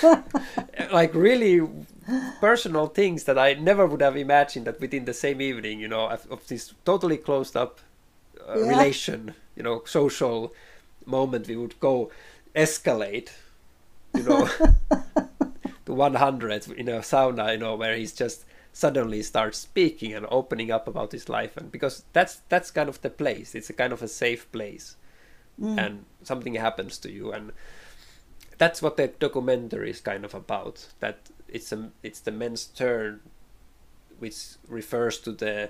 like 0.92 1.14
really 1.14 1.62
personal 2.42 2.88
things 2.88 3.24
that 3.26 3.38
I 3.38 3.54
never 3.54 3.86
would 3.88 4.02
have 4.02 4.18
imagined 4.18 4.68
that 4.68 4.80
within 4.82 5.06
the 5.06 5.14
same 5.14 5.42
evening, 5.42 5.80
you 5.80 5.88
know, 5.88 6.08
of, 6.10 6.30
of 6.32 6.48
this 6.48 6.74
totally 6.86 7.18
closed 7.18 7.56
up 7.56 7.80
uh, 8.48 8.60
Yeah. 8.60 8.66
relation, 8.66 9.36
you 9.56 9.64
know, 9.64 9.84
social 9.86 10.54
moment, 11.06 11.48
we 11.48 11.56
would 11.56 11.80
go 11.80 12.12
escalate, 12.56 13.32
you 14.14 14.24
know, 14.24 14.48
to 15.86 15.94
100 15.94 16.68
in 16.78 16.90
a 16.90 17.00
sauna, 17.00 17.54
you 17.54 17.58
know, 17.60 17.76
where 17.76 17.96
he's 17.96 18.14
just 18.14 18.46
suddenly 18.74 19.22
starts 19.22 19.58
speaking 19.60 20.14
and 20.14 20.26
opening 20.30 20.72
up 20.72 20.88
about 20.88 21.12
his 21.12 21.30
life 21.30 21.56
and 21.56 21.72
because 21.72 22.04
that's 22.12 22.42
that's 22.50 22.72
kind 22.72 22.90
of 22.90 23.02
the 23.02 23.10
place. 23.10 23.56
It's 23.56 23.70
a 23.70 23.74
kind 23.74 23.94
of 23.94 24.02
a 24.02 24.08
safe 24.08 24.52
place. 24.52 24.98
And 25.62 26.06
something 26.24 26.56
happens 26.56 26.98
to 26.98 27.12
you 27.12 27.32
and 27.32 27.52
that's 28.58 28.82
what 28.82 28.98
the 28.98 29.08
documentary 29.08 29.92
is 29.92 30.02
kind 30.02 30.26
of 30.26 30.34
about 30.34 30.88
that 31.00 31.30
it's 31.48 31.72
a 31.72 31.92
it's 32.02 32.22
the 32.22 32.32
men's 32.32 32.66
turn 32.66 33.20
which 34.18 34.56
refers 34.68 35.20
to 35.20 35.32
the 35.32 35.70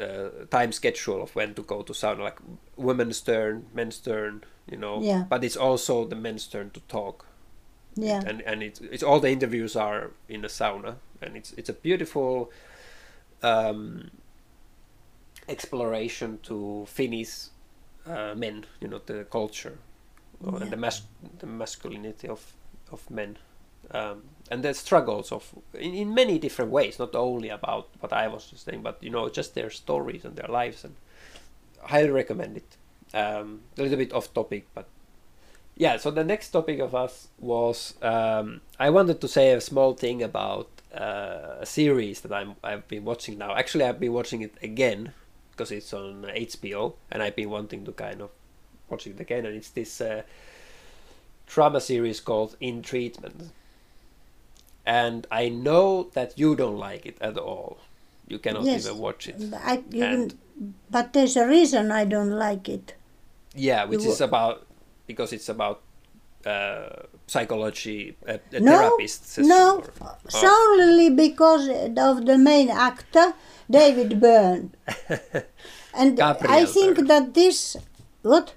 uh, 0.00 0.44
time 0.50 0.70
schedule 0.70 1.22
of 1.22 1.34
when 1.34 1.54
to 1.54 1.62
go 1.62 1.82
to 1.82 1.92
sauna 1.92 2.20
like 2.20 2.38
women's 2.76 3.20
turn 3.20 3.66
men's 3.74 3.98
turn 3.98 4.44
you 4.70 4.76
know? 4.76 5.02
Yeah. 5.02 5.24
but 5.28 5.42
it's 5.44 5.56
also 5.56 6.04
the 6.04 6.16
men's 6.16 6.46
turn 6.46 6.70
to 6.70 6.80
talk. 6.80 7.26
Yeah. 7.96 8.22
and 8.24 8.40
and 8.42 8.62
it's 8.62 8.80
it's 8.80 9.02
all 9.02 9.18
the 9.18 9.30
interviews 9.30 9.74
are 9.74 10.12
in 10.28 10.42
the 10.42 10.48
sauna 10.48 10.96
and 11.22 11.36
it's 11.36 11.52
it's 11.52 11.68
a 11.68 11.72
beautiful 11.72 12.50
um, 13.42 14.10
exploration 15.48 16.38
to 16.42 16.84
Finnish 16.86 17.48
uh, 18.06 18.34
men 18.36 18.64
you 18.80 18.88
know 18.88 19.00
the 19.06 19.24
culture 19.30 19.78
Yeah. 20.44 20.62
and 20.62 20.70
the 20.70 20.76
mas- 20.76 21.06
the 21.38 21.46
masculinity 21.46 22.28
of 22.28 22.40
of 22.92 23.10
men 23.10 23.36
um, 23.90 24.22
and 24.50 24.62
the 24.62 24.74
struggles 24.74 25.32
of 25.32 25.52
in, 25.74 25.94
in 25.94 26.14
many 26.14 26.38
different 26.38 26.70
ways 26.70 26.98
not 26.98 27.14
only 27.14 27.50
about 27.50 27.88
what 28.00 28.12
I 28.12 28.28
was 28.28 28.50
just 28.50 28.64
saying 28.64 28.82
but 28.82 28.96
you 29.02 29.10
know 29.10 29.28
just 29.28 29.54
their 29.54 29.70
stories 29.70 30.24
and 30.24 30.36
their 30.36 30.48
lives 30.48 30.84
and 30.84 30.94
highly 31.82 32.10
recommend 32.10 32.56
it 32.56 32.76
um, 33.14 33.60
a 33.78 33.82
little 33.82 33.98
bit 33.98 34.12
off 34.12 34.32
topic 34.32 34.66
but 34.74 34.86
yeah 35.76 35.98
so 35.98 36.10
the 36.10 36.24
next 36.24 36.50
topic 36.50 36.78
of 36.80 36.94
us 36.94 37.28
was 37.38 37.94
um, 38.02 38.60
i 38.78 38.90
wanted 38.90 39.20
to 39.20 39.26
say 39.28 39.52
a 39.52 39.60
small 39.60 39.94
thing 39.94 40.22
about 40.22 40.68
uh, 40.94 41.56
a 41.60 41.66
series 41.66 42.20
that 42.22 42.32
I'm, 42.32 42.54
i've 42.64 42.86
been 42.88 43.04
watching 43.04 43.38
now 43.38 43.54
actually 43.54 43.84
i've 43.84 44.00
been 44.00 44.12
watching 44.12 44.42
it 44.42 44.54
again 44.62 45.12
because 45.52 45.70
it's 45.70 45.92
on 45.92 46.22
hbo 46.24 46.94
and 47.10 47.22
i've 47.22 47.36
been 47.36 47.50
wanting 47.50 47.84
to 47.84 47.92
kind 47.92 48.20
of 48.22 48.30
watch 48.88 49.06
it 49.06 49.20
again 49.20 49.46
and 49.46 49.56
it's 49.56 49.70
this 49.70 50.00
uh, 50.00 50.22
drama 51.46 51.80
series 51.80 52.20
called 52.20 52.56
in 52.60 52.82
treatment 52.82 53.50
and 54.86 55.26
i 55.30 55.48
know 55.48 56.10
that 56.14 56.38
you 56.38 56.56
don't 56.56 56.76
like 56.78 57.06
it 57.06 57.16
at 57.20 57.36
all 57.38 57.78
you 58.28 58.38
cannot 58.38 58.62
Yes. 58.64 58.86
even 58.86 58.98
watch 58.98 59.28
it 59.28 59.36
I, 59.62 59.82
you 59.90 60.04
And- 60.04 60.38
but 60.90 61.14
there's 61.14 61.36
a 61.36 61.46
reason 61.48 61.90
I 61.90 62.04
don't 62.04 62.32
like 62.32 62.68
it. 62.68 62.92
Yeah, 63.54 63.84
which 63.86 64.02
You 64.02 64.10
is 64.10 64.20
about 64.20 64.66
because 65.06 65.32
it's 65.32 65.48
about 65.48 65.80
uh, 66.44 67.04
psychology, 67.30 68.16
a, 68.26 68.40
a 68.52 68.60
no, 68.60 68.72
therapist 68.72 69.38
no, 69.38 69.64
or- 69.78 69.92
or- 70.06 70.30
solely 70.30 71.10
because 71.10 71.68
of 72.08 72.26
the 72.26 72.36
main 72.36 72.68
actor, 72.70 73.34
David 73.70 74.20
Byrne. 74.20 74.72
and 75.94 76.18
I 76.20 76.64
think 76.64 76.96
Byrne. 76.96 77.06
that 77.06 77.34
this, 77.34 77.76
what? 78.22 78.54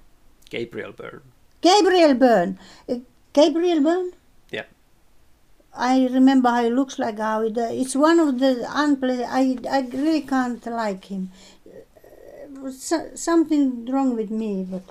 Gabriel 0.50 0.92
Byrne. 0.92 1.22
Gabriel 1.62 2.16
Byrne. 2.16 2.58
Uh, 2.90 2.96
Gabriel 3.32 3.82
Byrne? 3.82 4.12
Yeah, 4.52 4.66
I 5.74 6.08
remember 6.08 6.50
how 6.50 6.64
he 6.64 6.70
looks 6.70 6.98
like 7.00 7.20
how 7.20 7.42
it, 7.42 7.58
uh, 7.58 7.70
it's 7.82 7.96
one 7.96 8.20
of 8.20 8.40
the 8.40 8.66
unpleasant. 8.70 9.30
I 9.30 9.58
I 9.70 9.80
really 10.04 10.22
can't 10.22 10.66
like 10.66 11.06
him. 11.06 11.30
Uh, 11.68 12.72
so, 12.72 12.98
something 13.16 13.86
wrong 13.86 14.16
with 14.16 14.32
me, 14.32 14.52
but 14.70 14.84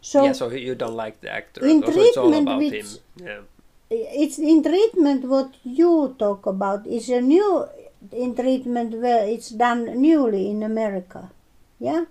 so 0.00 0.24
yeah. 0.24 0.32
So 0.32 0.50
you 0.50 0.74
don't 0.74 0.94
like 0.96 1.20
the 1.20 1.30
actor. 1.30 1.64
In 1.66 1.82
so 1.82 1.92
it's 1.94 2.16
all 2.16 2.34
about 2.34 2.58
with- 2.58 2.72
him. 2.72 2.86
Yeah, 3.16 3.40
it's 3.90 4.38
in 4.38 4.62
treatment. 4.62 5.24
What 5.28 5.54
you 5.64 6.14
talk 6.18 6.46
about 6.46 6.86
is 6.86 7.08
a 7.10 7.20
new 7.20 7.66
in 8.12 8.34
treatment 8.34 8.94
where 9.00 9.26
it's 9.26 9.50
done 9.50 10.00
newly 10.00 10.50
in 10.50 10.62
America. 10.62 11.30
Yeah, 11.80 12.04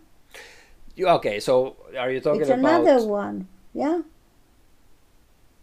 you, 0.96 1.08
okay. 1.20 1.40
So 1.40 1.76
are 1.98 2.12
you 2.12 2.20
talking 2.20 2.42
it's 2.42 2.50
about? 2.50 2.82
another 2.82 3.06
one. 3.06 3.48
Yeah, 3.74 4.02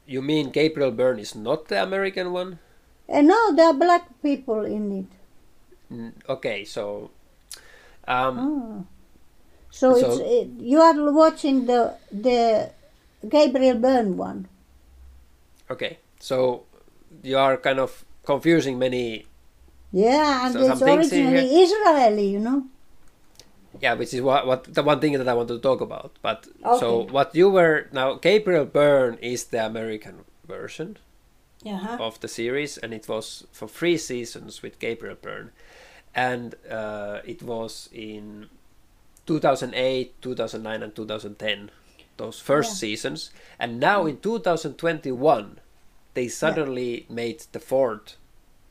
You 0.06 0.22
mean 0.22 0.50
Gabriel 0.50 0.90
Byrne 0.92 1.18
is 1.18 1.34
not 1.34 1.68
the 1.68 1.82
American 1.82 2.32
one? 2.32 2.58
and 3.08 3.28
now 3.28 3.50
there 3.52 3.68
are 3.68 3.74
black 3.76 4.08
people 4.22 4.64
in 4.64 5.04
it. 5.04 5.10
Mm, 5.92 6.12
okay, 6.28 6.64
so. 6.64 7.10
Um, 8.08 8.36
Ah. 8.38 8.93
So, 9.74 9.98
So- 9.98 10.06
it's 10.06 10.18
it, 10.38 10.48
you 10.62 10.78
are 10.80 10.94
watching 11.12 11.66
the 11.66 11.80
the 12.12 12.70
Gabriel 13.28 13.78
Byrne 13.84 14.16
one. 14.16 14.46
Okay, 15.68 15.98
so 16.20 16.62
you 17.22 17.36
are 17.38 17.56
kind 17.56 17.80
of 17.80 18.04
confusing 18.24 18.78
many 18.78 19.26
Yeah, 19.90 20.46
and 20.46 20.52
So 20.54 20.60
it's 20.72 20.82
originally 20.82 21.46
Israeli, 21.64 22.26
you 22.34 22.38
know. 22.38 22.66
Yeah, 23.82 23.94
which 23.94 24.14
is 24.14 24.20
what, 24.22 24.46
what 24.46 24.60
the 24.74 24.82
one 24.82 25.00
thing 25.00 25.12
that 25.18 25.28
I 25.28 25.34
want 25.34 25.48
to 25.48 25.58
talk 25.58 25.80
about. 25.80 26.10
But 26.22 26.46
so 26.82 27.06
what 27.10 27.34
you 27.34 27.50
were 27.50 27.88
now, 27.92 28.14
Gabriel 28.14 28.64
Byrne 28.66 29.18
is 29.22 29.44
the 29.54 29.64
American 29.66 30.24
version 30.46 30.98
Yeah. 31.62 31.96
of 31.98 32.18
the 32.20 32.28
series, 32.28 32.78
and 32.78 32.92
it 32.94 33.08
was 33.08 33.46
for 33.50 33.66
three 33.68 33.98
seasons 33.98 34.62
with 34.62 34.78
Gabriel 34.78 35.16
Byrne, 35.20 35.50
and 36.14 36.54
uh, 36.70 37.18
it 37.26 37.42
was 37.42 37.88
in 37.92 38.48
2008, 39.26 40.20
2009, 40.22 40.82
and 40.82 40.94
2010. 40.94 41.70
Those 42.16 42.38
first 42.40 42.70
Yeah. 42.70 42.76
seasons, 42.76 43.30
and 43.58 43.80
now 43.80 44.06
in 44.06 44.18
2021, 44.18 45.58
they 46.14 46.28
suddenly 46.28 47.06
made 47.08 47.42
the 47.52 47.58
fourth 47.60 48.16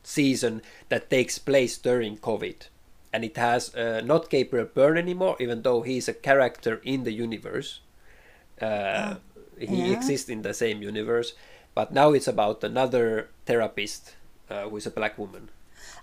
season 0.02 0.62
that 0.88 1.10
takes 1.10 1.38
place 1.38 1.76
during 1.76 2.16
COVID, 2.16 2.68
and 3.12 3.22
it 3.24 3.36
has 3.36 3.74
uh, 3.74 4.00
not 4.04 4.30
Gabriel 4.30 4.66
Byrne 4.66 4.96
anymore, 4.98 5.36
even 5.40 5.62
though 5.62 5.82
he's 5.82 6.08
a 6.08 6.14
character 6.14 6.80
in 6.84 7.04
the 7.04 7.12
universe. 7.12 7.80
Uh, 8.60 9.16
he 9.58 9.88
Yeah. 9.88 9.92
exists 9.92 10.28
in 10.30 10.42
the 10.42 10.54
same 10.54 10.80
universe, 10.82 11.34
but 11.74 11.92
now 11.92 12.12
it's 12.12 12.28
about 12.28 12.64
another 12.64 13.28
therapist 13.46 14.14
uh, 14.50 14.68
who 14.68 14.76
is 14.76 14.86
a 14.86 14.90
black 14.90 15.18
woman. 15.18 15.48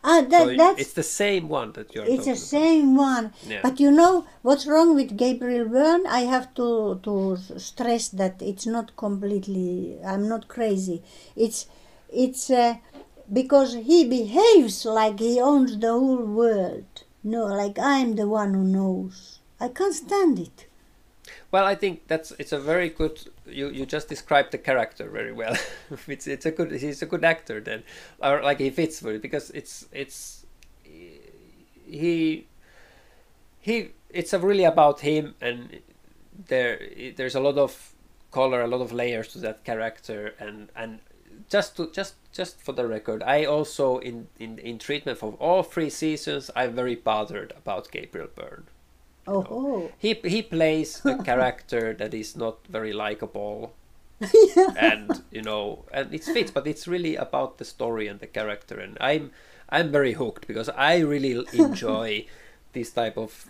Ah, 0.04 0.22
that, 0.22 0.48
so 0.48 0.56
that's 0.56 0.82
it's 0.82 0.94
the 0.94 1.04
same 1.04 1.48
one 1.48 1.72
that 1.74 1.94
you're 1.94 2.06
It's 2.06 2.26
the 2.26 2.36
same 2.36 2.96
one. 2.96 3.34
Yeah. 3.48 3.60
But 3.62 3.80
you 3.80 3.92
know 3.92 4.26
what's 4.42 4.66
wrong 4.66 4.96
with 4.96 5.16
Gabriel 5.16 5.70
Byrne? 5.70 6.08
I 6.08 6.22
have 6.22 6.54
to, 6.56 7.00
to 7.04 7.38
stress 7.58 8.10
that 8.10 8.42
it's 8.42 8.66
not 8.66 8.96
completely, 8.96 9.98
I'm 10.04 10.28
not 10.28 10.48
crazy. 10.48 11.04
It's, 11.36 11.68
it's 12.12 12.50
uh, 12.50 12.76
because 13.32 13.76
he 13.76 14.04
behaves 14.08 14.86
like 14.86 15.20
he 15.20 15.40
owns 15.40 15.78
the 15.78 15.92
whole 15.92 16.26
world. 16.26 17.04
No, 17.24 17.46
like 17.46 17.78
I'm 17.78 18.16
the 18.16 18.28
one 18.28 18.56
who 18.56 18.64
knows. 18.64 19.40
I 19.60 19.68
can't 19.68 19.94
stand 19.94 20.40
it. 20.40 20.66
Well, 21.52 21.66
I 21.66 21.76
think 21.76 22.08
that's 22.08 22.32
it's 22.40 22.54
a 22.54 22.60
very 22.60 22.90
good. 22.90 23.22
You 23.46 23.70
you 23.70 23.86
just 23.86 24.08
described 24.08 24.52
the 24.52 24.58
character 24.58 25.10
very 25.10 25.34
well. 25.34 25.58
it's 26.08 26.26
it's 26.28 26.46
a 26.46 26.52
good. 26.52 26.72
He's 26.72 27.02
a 27.02 27.06
good 27.06 27.26
actor 27.26 27.60
then, 27.60 27.84
or 28.20 28.42
like 28.42 28.60
he 28.60 28.70
fits 28.70 29.00
for 29.00 29.12
it 29.14 29.22
because 29.22 29.50
it's 29.52 29.86
it's 29.92 30.46
he 31.86 32.48
he 33.60 33.90
it's 34.10 34.34
really 34.34 34.64
about 34.64 35.02
him 35.02 35.36
and 35.42 35.80
there 36.48 36.80
there's 37.18 37.36
a 37.36 37.40
lot 37.40 37.58
of 37.58 37.94
color, 38.32 38.62
a 38.62 38.68
lot 38.68 38.82
of 38.82 38.94
layers 38.94 39.28
to 39.30 39.40
that 39.40 39.66
character 39.66 40.34
and 40.40 40.70
and 40.76 41.00
just 41.50 41.76
to 41.78 41.92
just 41.92 42.16
just 42.32 42.62
for 42.62 42.72
the 42.72 42.88
record, 42.88 43.24
I 43.24 43.44
also 43.46 43.98
in 43.98 44.28
in 44.40 44.58
in 44.60 44.80
treatment 44.80 45.18
for 45.18 45.34
all 45.34 45.64
three 45.64 45.90
seasons, 45.90 46.50
I'm 46.56 46.76
very 46.76 46.96
bothered 46.96 47.54
about 47.58 47.92
Gabriel 47.92 48.30
Byrne 48.34 48.68
Oh, 49.32 49.92
he 49.98 50.14
he 50.26 50.42
plays 50.42 51.02
a 51.06 51.18
character 51.24 51.94
that 51.94 52.14
is 52.14 52.36
not 52.36 52.68
very 52.68 52.94
likable. 52.94 53.74
And 54.78 55.24
you 55.32 55.42
know 55.42 55.86
and 55.92 56.14
it 56.14 56.24
fits 56.24 56.52
but 56.52 56.68
it's 56.68 56.88
really 56.88 57.16
about 57.16 57.58
the 57.58 57.66
story 57.66 58.08
and 58.08 58.20
the 58.20 58.28
character. 58.28 58.80
And 58.80 58.98
i'm 59.02 59.32
i'm 59.70 59.92
very 59.92 60.14
hooked 60.14 60.48
because 60.48 60.70
i 60.70 61.00
really 61.00 61.34
enjoy 61.54 62.26
this 62.74 62.92
type 62.92 63.18
of 63.18 63.46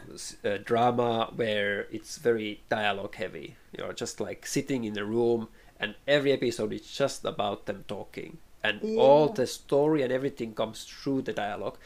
uh, 0.45 0.57
drama 0.63 1.31
where 1.35 1.87
it's 1.91 2.17
very 2.17 2.61
dialogue 2.69 3.15
heavy. 3.15 3.55
You 3.75 3.83
know 3.83 3.91
just 3.91 4.19
like 4.21 4.45
sitting 4.45 4.83
in 4.85 4.97
a 4.97 5.03
room 5.05 5.49
and 5.79 5.95
every 6.07 6.31
episode 6.31 6.71
is 6.73 6.85
just 6.89 7.25
about 7.25 7.65
them 7.65 7.83
talking. 7.87 8.37
And 8.63 8.79
all 8.95 9.27
the 9.29 9.47
story 9.47 10.03
and 10.03 10.13
everything 10.13 10.53
comes 10.53 10.83
through 10.85 11.23
the 11.23 11.33
dialogue 11.33 11.77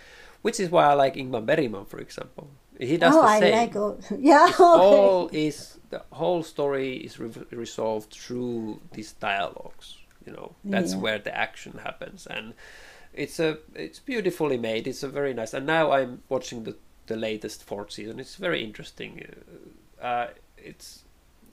which 0.42 0.60
is 0.60 0.70
why 0.70 0.86
i 0.86 0.94
like 0.94 1.16
ingmar 1.16 1.44
bergman 1.44 1.86
for 1.86 2.00
example 2.00 2.48
he 2.80 2.98
does 2.98 3.16
oh, 3.16 3.22
the 3.22 3.28
I 3.28 3.40
same 3.40 3.56
like 3.58 3.76
all. 3.76 4.00
Yeah, 4.20 4.46
okay. 4.50 4.64
all 4.64 5.30
is 5.32 5.78
the 5.90 6.02
whole 6.12 6.44
story 6.44 6.98
is 6.98 7.20
re- 7.20 7.32
resolved 7.52 8.12
through 8.14 8.82
these 8.94 9.14
dialogues 9.14 9.98
you 10.26 10.32
know 10.34 10.56
that's 10.66 10.94
Yeah. 10.94 11.00
where 11.00 11.20
the 11.20 11.36
action 11.38 11.80
happens 11.84 12.26
and 12.28 12.54
it's 13.14 13.40
a 13.40 13.60
it's 13.76 14.00
beautifully 14.00 14.58
made 14.58 14.88
it's 14.88 15.04
a 15.04 15.08
very 15.08 15.34
nice 15.34 15.54
and 15.54 15.66
now 15.66 15.92
i'm 15.92 16.24
watching 16.30 16.64
the 16.64 16.76
the 17.08 17.16
latest 17.16 17.64
fourth 17.64 17.92
season 17.92 18.20
it's 18.20 18.36
very 18.36 18.64
interesting 18.64 19.24
uh, 20.02 20.04
uh, 20.06 20.28
it's 20.58 21.04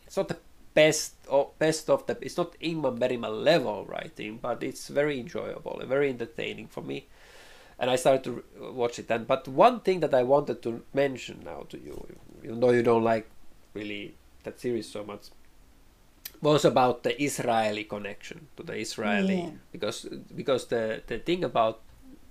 it's 0.07 0.17
not 0.17 0.29
the 0.29 0.39
best 0.75 1.15
or 1.29 1.51
best 1.59 1.91
of 1.91 2.07
the 2.07 2.17
it's 2.23 2.39
not 2.39 2.59
Ingmar 2.61 2.99
Bergman 2.99 3.45
level 3.45 3.85
writing 3.85 4.39
but 4.41 4.63
it's 4.63 4.89
very 4.89 5.21
enjoyable 5.21 5.79
and 5.81 5.89
very 5.89 6.09
entertaining 6.09 6.67
for 6.67 6.81
me 6.83 7.07
and 7.83 7.91
I 7.91 7.97
started 7.97 8.23
to 8.25 8.45
watch 8.73 8.99
it 9.01 9.09
then. 9.09 9.25
But 9.25 9.49
one 9.49 9.81
thing 9.81 10.01
that 10.01 10.15
I 10.15 10.23
wanted 10.23 10.63
to 10.63 10.83
mention 10.95 11.43
now 11.45 11.67
to 11.69 11.77
you, 11.79 12.07
even 12.45 12.61
though 12.61 12.71
you 12.71 12.83
don't 12.83 13.03
like 13.05 13.29
really 13.75 14.15
that 14.45 14.61
series 14.61 14.89
so 14.89 15.03
much, 15.05 15.25
was 16.41 16.65
about 16.65 17.03
the 17.03 17.21
Israeli 17.23 17.85
connection 17.85 18.47
to 18.57 18.63
the 18.63 18.75
Israeli 18.87 19.41
Yeah. 19.43 19.51
because 19.73 19.99
because 20.43 20.67
the 20.75 21.03
the 21.07 21.19
thing 21.19 21.43
about 21.45 21.81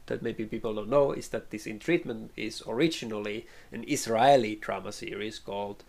that 0.07 0.21
maybe 0.21 0.45
people 0.45 0.73
don't 0.73 0.89
know 0.89 1.11
is 1.11 1.27
that 1.29 1.49
this 1.51 1.67
in 1.67 1.79
treatment 1.79 2.31
is 2.35 2.63
originally 2.67 3.45
an 3.71 3.83
Israeli 3.87 4.55
drama 4.55 4.91
series 4.91 5.39
called 5.39 5.83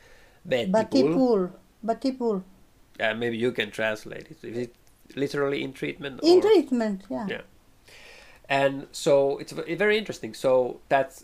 Batipul. 0.49 1.51
Batipul. 1.85 2.43
Uh, 3.01 3.15
maybe 3.15 3.37
you 3.37 3.53
can 3.53 3.71
translate 3.71 4.27
it. 4.31 4.39
Is 4.43 4.57
it 4.59 4.75
literally 5.17 5.63
in 5.65 5.73
treatment? 5.73 6.21
In 6.23 6.39
or- 6.39 6.43
treatment, 6.43 7.03
yeah. 7.11 7.27
Yeah. 7.29 7.41
And 8.49 8.87
so 8.93 9.39
it's 9.39 9.53
very 9.53 9.99
interesting. 9.99 10.35
So 10.35 10.81
that 10.89 11.23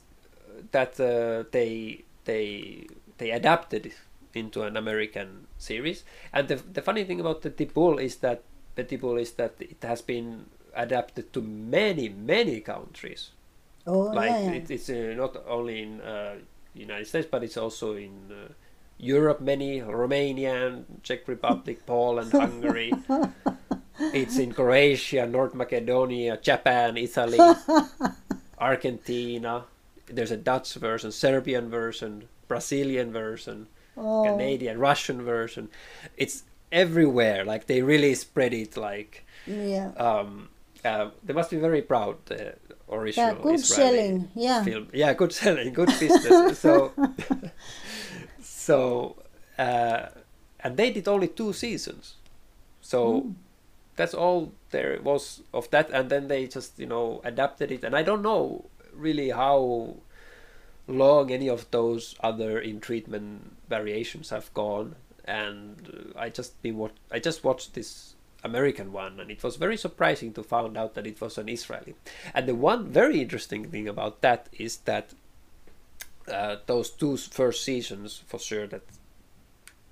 that 0.72 0.98
uh, 1.00 1.44
they 1.50 2.04
they 2.24 2.86
they 3.18 3.30
adapted 3.30 3.86
it 3.86 3.96
into 4.34 4.62
an 4.62 4.76
American 4.76 5.46
series, 5.58 6.04
and 6.32 6.48
the 6.48 6.56
the 6.56 6.82
funny 6.82 7.04
thing 7.04 7.20
about 7.20 7.42
the 7.42 7.50
Tipul 7.50 8.00
is 8.00 8.16
that 8.16 8.42
the 8.74 8.84
Tipul 8.84 9.20
is 9.20 9.32
that 9.32 9.54
it 9.58 9.82
has 9.82 10.02
been 10.02 10.46
adapted 10.74 11.32
to 11.32 11.42
many 11.42 12.08
many 12.08 12.60
countries. 12.60 13.30
Oh, 13.86 14.12
like 14.12 14.30
yeah, 14.30 14.40
yeah. 14.40 14.50
it, 14.52 14.70
it's 14.70 14.90
uh, 14.90 15.14
not 15.16 15.36
only 15.48 15.82
in 15.82 16.00
uh, 16.00 16.36
United 16.74 17.06
States, 17.06 17.26
but 17.30 17.42
it's 17.42 17.56
also 17.56 17.96
in 17.96 18.30
uh, 18.30 18.52
Europe. 18.98 19.40
Many 19.40 19.80
Romania, 19.80 20.84
Czech 21.02 21.26
Republic, 21.26 21.84
Poland, 21.86 22.32
Hungary. 22.32 22.92
It's 24.00 24.38
in 24.38 24.52
Croatia, 24.52 25.26
North 25.26 25.54
Macedonia, 25.54 26.36
Japan, 26.40 26.96
Italy, 26.96 27.38
Argentina. 28.58 29.64
There's 30.06 30.30
a 30.30 30.36
Dutch 30.36 30.74
version, 30.74 31.12
Serbian 31.12 31.68
version, 31.70 32.28
Brazilian 32.48 33.12
version, 33.12 33.66
oh. 33.96 34.24
Canadian, 34.24 34.78
Russian 34.78 35.22
version. 35.22 35.68
It's 36.16 36.44
everywhere. 36.72 37.44
Like 37.44 37.66
they 37.66 37.82
really 37.82 38.14
spread 38.14 38.54
it. 38.54 38.76
Like 38.76 39.24
Yeah. 39.46 39.90
um, 39.96 40.48
uh, 40.84 41.10
they 41.24 41.32
must 41.34 41.50
be 41.50 41.56
very 41.58 41.82
proud. 41.82 42.16
The 42.26 42.54
original 42.90 43.34
Yeah, 43.36 43.42
good 43.42 43.54
Israeli 43.56 43.96
selling. 43.98 44.30
Yeah. 44.34 44.64
film. 44.64 44.88
Yeah, 44.92 45.12
good 45.14 45.32
selling, 45.32 45.72
good 45.74 45.88
business. 45.98 46.58
so, 46.58 46.92
so, 48.42 49.16
uh, 49.58 50.06
and 50.60 50.76
they 50.76 50.90
did 50.90 51.08
only 51.08 51.28
two 51.28 51.52
seasons. 51.52 52.14
So 52.80 53.20
Hmm. 53.20 53.30
That's 53.98 54.14
all 54.14 54.52
there 54.70 54.98
was 55.02 55.42
of 55.52 55.68
that, 55.70 55.90
and 55.90 56.08
then 56.08 56.28
they 56.28 56.46
just 56.46 56.78
you 56.78 56.86
know 56.86 57.20
adapted 57.24 57.70
it. 57.70 57.84
And 57.84 57.94
I 57.94 58.02
don't 58.02 58.22
know 58.22 58.64
really 58.94 59.30
how 59.30 59.96
long 60.86 61.30
any 61.30 61.48
of 61.48 61.70
those 61.70 62.14
other 62.20 62.58
in 62.58 62.80
treatment 62.80 63.56
variations 63.68 64.30
have 64.30 64.54
gone. 64.54 64.94
And 65.24 66.14
I 66.16 66.30
just 66.30 66.62
been 66.62 66.78
what 66.78 66.92
I 67.10 67.18
just 67.18 67.44
watched 67.44 67.74
this 67.74 68.14
American 68.44 68.92
one, 68.92 69.20
and 69.20 69.30
it 69.30 69.42
was 69.42 69.56
very 69.56 69.76
surprising 69.76 70.32
to 70.34 70.42
find 70.42 70.78
out 70.78 70.94
that 70.94 71.06
it 71.06 71.20
was 71.20 71.36
an 71.36 71.48
Israeli. 71.48 71.94
And 72.32 72.48
the 72.48 72.54
one 72.54 72.86
very 72.86 73.20
interesting 73.20 73.68
thing 73.70 73.88
about 73.88 74.22
that 74.22 74.48
is 74.52 74.78
that 74.90 75.12
uh, 76.32 76.56
those 76.66 76.90
two 76.90 77.16
first 77.16 77.64
seasons, 77.64 78.22
for 78.26 78.38
sure, 78.38 78.66
that 78.68 78.82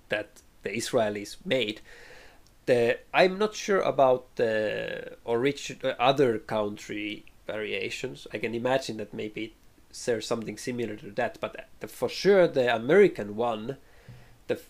that 0.08 0.28
the 0.62 0.70
Israelis 0.70 1.36
made. 1.44 1.80
The 2.66 2.98
I'm 3.14 3.38
not 3.38 3.54
sure 3.54 3.80
about 3.80 4.22
uh, 4.34 4.36
the 4.36 5.16
origin 5.24 5.78
uh, 5.84 5.94
other 5.98 6.38
country 6.38 7.24
variations. 7.46 8.26
I 8.32 8.38
can 8.38 8.54
imagine 8.54 8.96
that 8.98 9.14
maybe 9.14 9.54
there's 10.04 10.26
something 10.26 10.58
similar 10.58 10.96
to 10.96 11.10
that, 11.12 11.38
but 11.40 11.58
uh, 11.58 11.62
the, 11.80 11.88
for 11.88 12.08
sure 12.08 12.46
the 12.48 12.74
American 12.74 13.36
one, 13.36 13.76
the 14.48 14.60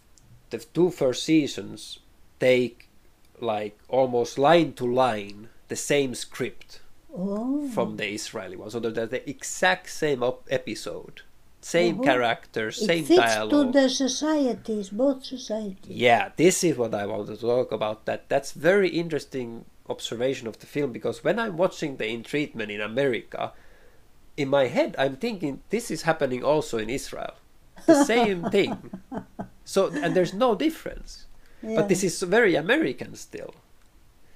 the 0.51 0.59
two 0.59 0.91
first 0.91 1.23
seasons 1.25 1.99
take 2.39 2.89
like 3.41 3.79
almost 3.89 4.39
line 4.39 4.73
to 4.75 4.87
line 4.87 5.49
the 5.69 5.77
same 5.77 6.15
script 6.15 6.81
Oh. 7.19 7.67
from 7.69 7.97
the 7.97 8.07
Israeli 8.09 8.57
one. 8.57 8.69
So 8.71 8.79
they're 8.79 9.07
the 9.07 9.29
exact 9.29 9.89
same 9.89 10.23
episode, 10.51 11.23
same 11.67 11.95
uh-huh. 11.95 12.03
Oh. 12.03 12.05
characters, 12.05 12.81
it 12.81 12.87
same 12.87 13.05
fits 13.05 13.21
dialogue. 13.21 13.73
to 13.73 13.81
the 13.81 13.89
societies, 13.91 14.91
both 14.91 15.25
societies. 15.25 15.97
Yeah, 16.07 16.31
this 16.37 16.63
is 16.63 16.79
what 16.79 16.95
I 16.95 17.07
wanted 17.07 17.41
to 17.41 17.47
talk 17.47 17.73
about. 17.73 18.07
That 18.07 18.29
that's 18.29 18.53
very 18.53 18.91
interesting 18.91 19.65
observation 19.89 20.47
of 20.47 20.61
the 20.61 20.67
film 20.67 20.93
because 20.93 21.25
when 21.25 21.39
I'm 21.39 21.57
watching 21.57 21.97
the 21.97 22.07
in 22.07 22.23
treatment 22.23 22.71
in 22.71 22.81
America, 22.81 23.53
in 24.37 24.49
my 24.49 24.67
head 24.69 24.95
I'm 24.97 25.17
thinking 25.17 25.63
this 25.71 25.91
is 25.91 26.03
happening 26.03 26.45
also 26.45 26.79
in 26.79 26.89
Israel, 26.89 27.35
the 27.87 28.05
same 28.15 28.45
thing. 28.55 28.73
So 29.65 29.91
and 30.03 30.15
there's 30.15 30.35
no 30.35 30.55
difference. 30.55 31.27
Yeah. 31.63 31.77
But 31.77 31.89
this 31.89 32.05
is 32.05 32.23
very 32.23 32.55
American 32.55 33.17
still. 33.17 33.55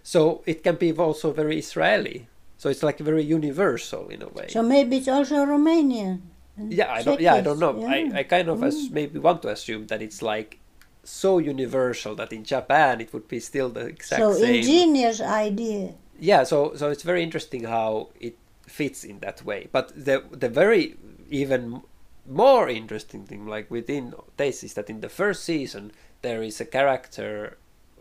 So 0.03 0.43
it 0.47 0.65
can 0.65 0.75
be 0.75 0.91
also 0.91 1.31
very 1.31 1.59
Israeli. 1.59 2.27
So 2.59 2.69
it's 2.69 2.83
like 2.83 2.99
very 2.99 3.23
universal 3.23 4.09
in 4.09 4.21
a 4.21 4.29
way. 4.29 4.49
So 4.49 4.63
maybe 4.63 4.97
it's 4.99 5.09
also 5.09 5.37
Romanian. 5.47 6.40
Yeah, 6.57 6.93
I 6.93 7.03
don't. 7.03 7.21
Yeah, 7.21 7.35
I 7.35 7.41
don't 7.41 7.59
know. 7.59 7.81
yeah. 7.81 7.89
I, 8.15 8.19
I 8.21 8.23
kind 8.25 8.49
of 8.49 8.63
as 8.63 8.91
maybe 8.91 9.19
want 9.19 9.43
to 9.43 9.49
assume 9.49 9.87
that 9.87 10.03
it's 10.03 10.23
like 10.23 10.59
so 11.03 11.39
universal 11.39 12.15
that 12.17 12.33
in 12.33 12.45
Japan 12.45 13.01
it 13.01 13.13
would 13.13 13.27
be 13.29 13.41
still 13.41 13.71
the 13.71 13.87
exact 13.87 14.21
so 14.21 14.35
same. 14.35 14.57
ingenious 14.57 15.21
idea. 15.21 15.95
yeah, 16.19 16.43
so 16.45 16.75
so 16.77 16.91
it's 16.91 17.03
very 17.03 17.23
interesting 17.23 17.65
how 17.65 18.11
it 18.21 18.37
fits 18.67 19.05
in 19.05 19.21
that 19.21 19.45
way. 19.45 19.69
But 19.73 19.93
the 20.05 20.25
the 20.31 20.49
very 20.49 20.97
even 21.31 21.83
more 22.27 22.69
interesting 22.69 23.25
thing, 23.25 23.47
like 23.47 23.71
within 23.71 24.15
this, 24.37 24.63
is 24.63 24.75
that 24.75 24.91
in 24.91 25.01
the 25.01 25.09
first 25.09 25.45
season 25.45 25.93
there 26.23 26.43
is 26.43 26.61
a 26.61 26.67
character 26.67 27.57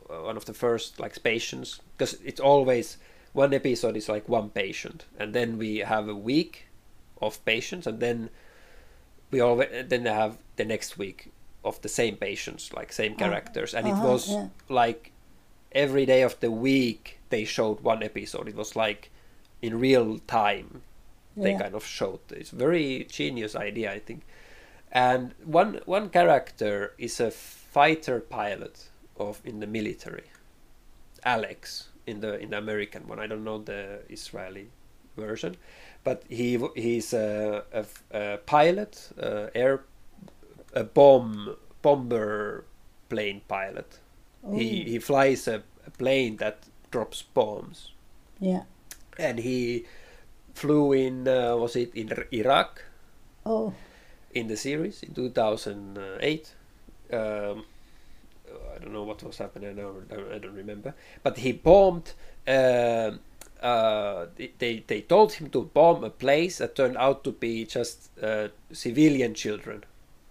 uh, 0.10 0.24
one 0.24 0.38
of 0.38 0.46
the 0.46 0.54
first 0.54 1.00
like 1.00 1.22
patients 1.24 1.80
because 1.98 2.14
it's 2.26 2.40
always 2.40 2.98
one 3.34 3.54
episode 3.54 3.96
is 3.96 4.10
like 4.10 4.28
one 4.28 4.50
patient, 4.50 5.06
and 5.18 5.34
then 5.34 5.58
we 5.58 5.78
have 5.78 6.10
a 6.10 6.16
week 6.16 6.66
of 7.22 7.44
patients, 7.46 7.88
and 7.88 8.00
then 8.00 8.30
we 9.32 9.40
always 9.40 9.70
then 9.88 10.04
they 10.04 10.14
have 10.14 10.38
the 10.56 10.66
next 10.66 10.98
week 10.98 11.32
of 11.64 11.82
the 11.82 11.90
same 11.90 12.16
patients, 12.16 12.74
like 12.74 12.92
same 12.92 13.16
characters, 13.16 13.74
and 13.74 13.88
it 13.88 13.92
uh-huh, 13.92 14.08
was 14.08 14.30
yeah. 14.30 14.48
like 14.70 15.12
every 15.72 16.06
day 16.06 16.22
of 16.24 16.40
the 16.40 16.52
week 16.52 17.20
they 17.30 17.46
showed 17.46 17.82
one 17.82 18.02
episode. 18.04 18.48
It 18.48 18.56
was 18.56 18.76
like 18.76 19.12
in 19.62 19.80
real 19.80 20.20
time 20.20 20.82
they 21.36 21.52
Yeah. 21.52 21.60
kind 21.60 21.76
of 21.76 21.86
showed. 21.86 22.20
It's 22.32 22.50
very 22.52 23.06
genius 23.10 23.56
idea, 23.56 23.92
I 23.94 24.00
think. 24.00 24.24
And 24.92 25.34
one 25.46 25.82
one 25.86 26.10
character 26.10 26.94
is 26.98 27.20
a 27.20 27.32
fighter 27.32 28.20
pilot 28.20 28.90
of 29.18 29.42
in 29.46 29.60
the 29.60 29.68
military, 29.68 30.32
Alex 31.24 31.90
in 32.08 32.22
the 32.22 32.40
in 32.40 32.50
the 32.50 32.58
American 32.58 33.08
one. 33.08 33.20
I 33.20 33.28
don't 33.28 33.44
know 33.44 33.60
the 33.60 34.02
Israeli 34.10 34.70
version, 35.16 35.58
but 36.10 36.24
he 36.30 36.58
he's 36.76 37.14
a 37.14 37.64
pilot, 38.46 39.12
uh, 39.22 39.48
air, 39.54 39.82
a 40.74 40.84
bomb 40.84 41.56
bomber 41.82 42.64
plane 43.10 43.42
pilot. 43.48 44.00
He 44.56 44.84
he 44.92 45.00
flies 45.00 45.48
a, 45.48 45.62
a 45.88 45.92
plane 45.92 46.38
that 46.38 46.58
drops 46.92 47.22
bombs, 47.34 47.92
Yeah. 48.40 48.64
and 49.20 49.40
he 49.40 49.86
flew 50.54 50.94
in 50.94 51.28
uh, 51.28 51.56
was 51.62 51.76
it 51.76 51.94
in 51.96 52.10
Iraq 52.32 52.82
Oh. 53.46 53.74
in 54.34 54.48
the 54.48 54.56
series 54.58 55.04
in 55.04 55.14
2008. 55.14 56.56
Um, 57.14 57.66
I 58.76 58.80
don't 58.82 58.94
know 58.94 59.04
what 59.04 59.24
was 59.24 59.38
happening. 59.38 59.70
I 59.70 59.82
don't, 59.82 60.34
I 60.34 60.38
don't 60.40 60.56
remember. 60.56 60.94
But 61.24 61.38
he 61.38 61.52
bombed. 61.54 62.14
Uh, 62.48 63.12
uh, 63.62 64.28
they 64.60 64.84
they 64.88 65.02
told 65.02 65.34
him 65.34 65.50
to 65.50 65.64
bomb 65.64 66.04
a 66.04 66.10
place 66.10 66.58
that 66.60 66.76
turned 66.76 66.98
out 66.98 67.24
to 67.24 67.32
be 67.32 67.66
just 67.66 68.10
uh, 68.24 68.48
civilian 68.72 69.34
children, 69.34 69.84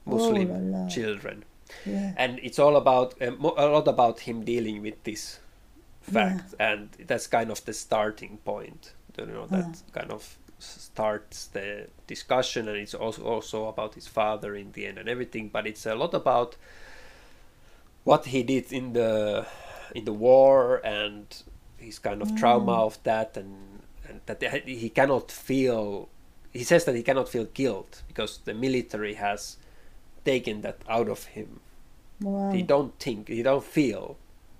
Muslim 0.06 0.50
Oh 0.50 0.54
la 0.54 0.78
la. 0.78 0.88
children, 0.88 1.44
Yeah. 1.86 2.14
and 2.16 2.38
it's 2.42 2.58
all 2.58 2.76
about 2.76 3.20
uh, 3.22 3.32
a 3.56 3.66
lot 3.68 3.88
about 3.88 4.20
him 4.20 4.44
dealing 4.44 4.82
with 4.82 5.02
this 5.04 5.40
fact, 6.00 6.54
and 6.58 6.88
that's 7.06 7.26
kind 7.26 7.50
of 7.50 7.64
the 7.64 7.72
starting 7.72 8.38
point. 8.44 8.92
You 9.18 9.26
know 9.26 9.46
that 9.48 9.82
kind 9.92 10.10
of 10.12 10.36
starts 10.58 11.46
the 11.48 11.88
discussion, 12.06 12.68
and 12.68 12.76
it's 12.78 12.94
also 12.94 13.22
also 13.24 13.66
about 13.68 13.94
his 13.94 14.06
father 14.08 14.54
in 14.54 14.72
the 14.72 14.86
end 14.86 14.98
and 14.98 15.08
everything. 15.08 15.48
But 15.52 15.66
it's 15.66 15.86
a 15.86 15.94
lot 15.94 16.14
about 16.14 16.56
what 18.04 18.26
he 18.26 18.42
did 18.42 18.72
in 18.72 18.92
the 18.92 19.46
in 19.94 20.04
the 20.04 20.12
war 20.12 20.80
and 20.84 21.24
his 21.78 21.98
kind 21.98 22.22
of 22.22 22.28
mm. 22.28 22.38
trauma 22.38 22.72
of 22.72 23.02
that, 23.04 23.36
and 23.36 23.82
and 24.08 24.20
that 24.26 24.42
he 24.66 24.88
cannot 24.90 25.30
feel. 25.30 26.08
He 26.52 26.64
says 26.64 26.84
that 26.86 26.94
he 26.94 27.02
cannot 27.02 27.28
feel 27.28 27.44
guilt 27.44 28.02
because 28.08 28.38
the 28.44 28.54
military 28.54 29.14
has 29.14 29.58
taken 30.24 30.62
that 30.62 30.78
out 30.88 31.08
of 31.08 31.24
him. 31.24 31.60
Wow. 32.20 32.52
He 32.52 32.62
don't 32.62 32.98
think, 32.98 33.28
he 33.28 33.42
don't 33.42 33.64
feel. 33.64 34.16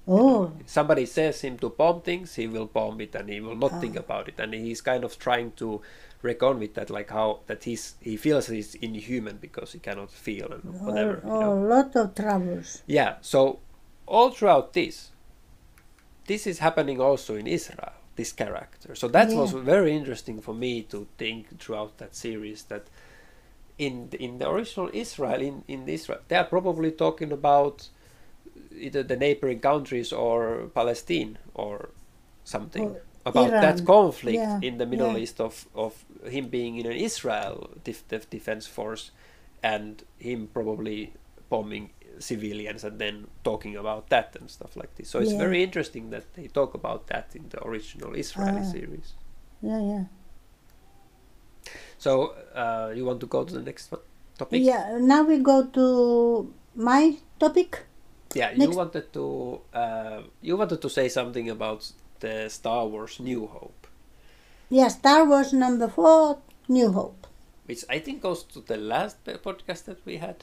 Oh. 0.07 0.53
Somebody 0.64 1.05
says 1.05 1.43
him 1.43 1.59
to 1.59 1.69
bomb 1.69 2.01
things, 2.01 2.37
he 2.37 2.47
will 2.47 2.66
bomb 2.66 3.01
it, 3.01 3.14
and 3.14 3.29
he 3.29 3.41
will 3.41 3.57
not 3.57 3.81
think 3.81 3.97
ah. 3.97 4.01
about 4.01 4.29
it. 4.29 4.39
And 4.39 4.55
he's 4.55 4.81
kind 4.81 5.05
of 5.05 5.19
trying 5.19 5.53
to 5.53 5.83
reckon 6.23 6.59
with 6.59 6.75
that, 6.75 6.89
like 6.89 7.11
how 7.11 7.41
that 7.47 7.64
he's 7.64 7.95
he 8.01 8.16
feels 8.16 8.47
he's 8.47 8.75
inhuman 8.77 9.37
because 9.37 9.73
he 9.73 9.79
cannot 9.79 10.11
feel 10.11 10.51
and 10.53 10.62
whatever. 10.81 11.21
Oh, 11.25 11.35
you 11.35 11.41
know? 11.41 11.53
oh, 11.53 11.69
lot 11.75 11.97
of 11.97 12.14
troubles. 12.14 12.83
Yeah. 12.87 13.16
So 13.21 13.61
all 14.07 14.31
throughout 14.31 14.73
this, 14.73 15.11
this 16.29 16.47
is 16.49 16.61
happening 16.61 17.01
also 17.03 17.37
in 17.37 17.49
Israel. 17.49 17.95
This 18.16 18.33
character. 18.33 18.95
So 18.97 19.09
that 19.11 19.31
was 19.35 19.53
very 19.53 19.97
interesting 19.97 20.41
for 20.43 20.55
me 20.55 20.85
to 20.85 21.09
think 21.18 21.61
throughout 21.61 21.99
that 21.99 22.16
series 22.16 22.64
that 22.64 22.89
in 23.79 24.11
the, 24.11 24.22
in 24.22 24.39
the 24.39 24.49
original 24.51 24.91
Israel 24.95 25.41
in 25.43 25.64
in 25.68 25.89
Israel 25.89 26.20
they 26.29 26.37
are 26.37 26.45
probably 26.57 26.93
talking 26.93 27.33
about 27.33 27.89
either 28.72 29.03
the 29.05 29.16
neighboring 29.16 29.61
countries 29.61 30.12
or 30.12 30.70
Palestine 30.74 31.39
or 31.55 31.91
something 32.45 32.89
Or 32.89 33.03
about 33.26 33.61
that 33.61 33.85
conflict 33.87 34.37
Yeah, 34.37 34.61
in 34.61 34.79
the 34.79 34.87
Middle 34.87 35.12
yeah. 35.12 35.18
East 35.18 35.41
of 35.41 35.68
of 35.74 36.05
him 36.37 36.49
being 36.49 36.76
in 36.79 36.87
an 36.87 36.99
Israel 37.11 37.70
def- 37.85 38.07
def- 38.09 38.31
defense 38.31 38.66
force 38.66 39.12
and 39.62 40.05
him 40.18 40.49
probably 40.53 41.14
bombing 41.51 41.91
civilians 42.21 42.85
and 42.85 42.99
then 42.99 43.27
talking 43.45 43.77
about 43.77 44.09
that 44.11 44.37
and 44.41 44.51
stuff 44.51 44.77
like 44.77 44.95
this. 44.97 45.09
So 45.11 45.19
it's 45.21 45.33
Yeah. 45.33 45.39
very 45.47 45.62
interesting 45.62 46.11
that 46.11 46.25
they 46.35 46.49
talk 46.49 46.75
about 46.75 47.07
that 47.09 47.27
in 47.35 47.49
the 47.49 47.61
original 47.64 48.14
Israeli 48.14 48.61
Ah. 48.61 48.73
series. 48.73 49.12
Yeah, 49.62 49.81
yeah. 49.93 50.05
So 51.99 52.35
uh, 52.55 52.93
you 52.95 53.05
want 53.05 53.21
to 53.21 53.27
go 53.27 53.45
to 53.45 53.53
the 53.55 53.62
next 53.62 53.91
one 53.93 54.01
topic? 54.39 54.62
Yeah, 54.62 54.99
now 55.01 55.23
we 55.25 55.39
go 55.39 55.66
to 55.66 56.53
my 56.75 57.16
topic. 57.39 57.85
Yeah, 58.35 58.53
you 58.53 58.71
wanted 58.71 59.12
to 59.14 59.61
uh, 59.75 60.21
you 60.43 60.57
wanted 60.57 60.81
to 60.83 60.89
say 60.91 61.09
something 61.09 61.49
about 61.51 61.91
the 62.21 62.49
Star 62.49 62.87
Wars 62.87 63.19
New 63.21 63.47
Hope, 63.47 63.87
Yeah, 64.71 64.89
Star 64.89 65.25
Wars 65.27 65.53
number 65.53 65.89
four, 65.89 66.39
New 66.69 66.93
Hope. 66.93 67.27
which 67.66 67.85
I 67.89 67.99
think 68.01 68.23
goes 68.23 68.45
to 68.55 68.61
the 68.61 68.77
last 68.77 69.16
podcast 69.25 69.85
that 69.85 70.01
we 70.07 70.16
had, 70.19 70.37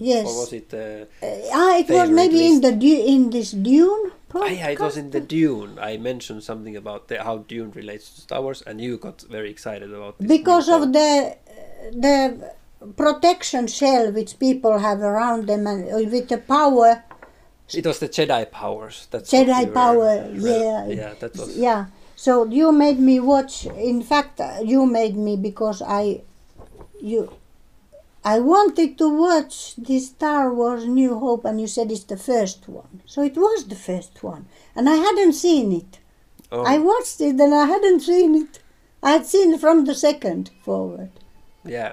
Yes. 0.00 0.26
or 0.26 0.34
was 0.40 0.52
it? 0.52 0.72
Uh, 0.72 1.04
Uh, 1.22 1.26
ah, 1.60 1.76
it 1.78 1.88
was 1.88 2.08
maybe 2.10 2.40
in 2.46 2.60
the 2.62 2.72
du- 2.72 3.04
in 3.14 3.28
this 3.30 3.50
Dune. 3.52 4.10
ah, 4.34 4.46
yeah, 4.48 4.68
it 4.74 4.80
was 4.80 4.96
in 4.96 5.10
the. 5.10 5.20
Dune. 5.20 5.78
I 5.78 5.98
mentioned 5.98 6.42
something 6.42 6.74
about 6.76 7.08
the, 7.08 7.22
how 7.22 7.44
Dune 7.50 7.70
relates 7.72 8.06
to 8.14 8.20
Star 8.22 8.40
Wars, 8.40 8.62
and 8.66 8.80
you 8.80 8.96
got 8.96 9.20
very 9.28 9.50
excited 9.50 9.92
about 9.92 10.16
this 10.18 10.26
because 10.26 10.68
of 10.76 10.92
the 10.96 11.36
the 11.92 12.16
protection 12.96 13.66
shell 13.66 14.10
which 14.12 14.38
people 14.38 14.78
have 14.78 15.00
around 15.02 15.46
them 15.46 15.66
and 15.66 15.84
uh, 15.92 15.96
with 16.10 16.28
the 16.28 16.38
power 16.38 17.04
It 17.74 17.86
was 17.86 17.98
the 18.00 18.08
Jedi 18.08 18.50
powers. 18.50 19.06
That's 19.10 19.30
Jedi 19.30 19.58
we 19.60 19.66
were- 19.66 19.72
power, 19.82 20.10
re- 20.32 20.64
yeah. 20.64 20.86
yeah, 20.88 21.12
that 21.20 21.36
was. 21.36 21.56
yeah 21.56 21.86
so 22.16 22.44
you 22.58 22.72
made 22.72 22.98
me 23.00 23.20
watch 23.20 23.66
in 23.90 24.02
fact 24.02 24.40
uh, 24.40 24.58
you 24.72 24.84
made 24.86 25.16
me 25.16 25.36
because 25.36 25.80
i 25.86 26.20
you 27.00 27.30
i 28.24 28.38
wanted 28.38 28.96
to 28.98 29.08
watch 29.08 29.74
this 29.76 30.08
star 30.08 30.52
wars 30.52 30.84
new 30.86 31.18
hope 31.18 31.44
and 31.44 31.60
you 31.60 31.66
said 31.66 31.90
it's 31.90 32.04
the 32.04 32.16
first 32.16 32.68
one 32.68 33.02
so 33.06 33.22
it 33.22 33.36
was 33.36 33.66
the 33.68 33.74
first 33.76 34.22
one 34.22 34.46
and 34.76 34.88
i 34.88 34.96
hadn't 34.96 35.32
seen 35.32 35.72
it 35.72 35.98
Oh, 36.52 36.62
i 36.64 36.78
watched 36.78 37.20
it 37.20 37.38
and 37.40 37.54
i 37.54 37.66
hadn't 37.66 38.00
seen 38.00 38.34
it 38.34 38.58
i 39.02 39.12
had 39.12 39.26
seen 39.26 39.56
from 39.58 39.84
the 39.84 39.94
second 39.94 40.50
forward 40.64 41.10
yeah. 41.64 41.92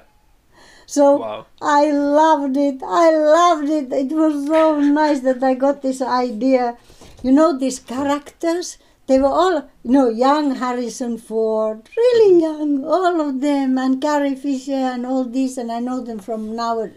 so 0.86 1.18
Wow. 1.18 1.46
I 1.62 1.92
loved 1.92 2.56
it. 2.56 2.82
I 2.82 3.10
loved 3.12 3.70
it. 3.70 3.92
It 3.92 4.12
was 4.14 4.48
so 4.48 4.80
nice 4.80 5.20
that 5.28 5.44
I 5.44 5.54
got 5.56 5.82
this 5.82 6.02
idea. 6.02 6.78
You 7.24 7.34
know, 7.34 7.58
these 7.58 7.80
characters, 7.80 8.78
they 9.08 9.20
were 9.20 9.28
all, 9.28 9.70
you 9.84 9.92
know, 9.92 10.10
young 10.10 10.56
Harrison 10.56 11.18
Ford, 11.18 11.90
really 11.96 12.34
mm-hmm. 12.34 12.42
young, 12.42 12.86
all 12.86 13.22
of 13.22 13.42
them, 13.42 13.78
and 13.78 14.02
Carrie 14.02 14.36
Fisher 14.36 14.74
and 14.74 15.06
all 15.06 15.24
these, 15.24 15.58
and 15.58 15.72
I 15.72 15.80
know 15.80 16.02
them 16.02 16.20
from 16.20 16.56
now, 16.56 16.90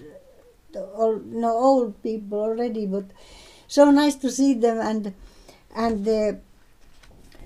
all, 0.75 1.21
no, 1.25 1.51
old 1.51 2.03
people 2.03 2.41
already, 2.41 2.87
but 2.87 3.05
so 3.69 3.91
nice 3.91 4.17
to 4.17 4.31
see 4.31 4.55
them, 4.55 4.81
and, 4.81 5.15
and 5.75 6.41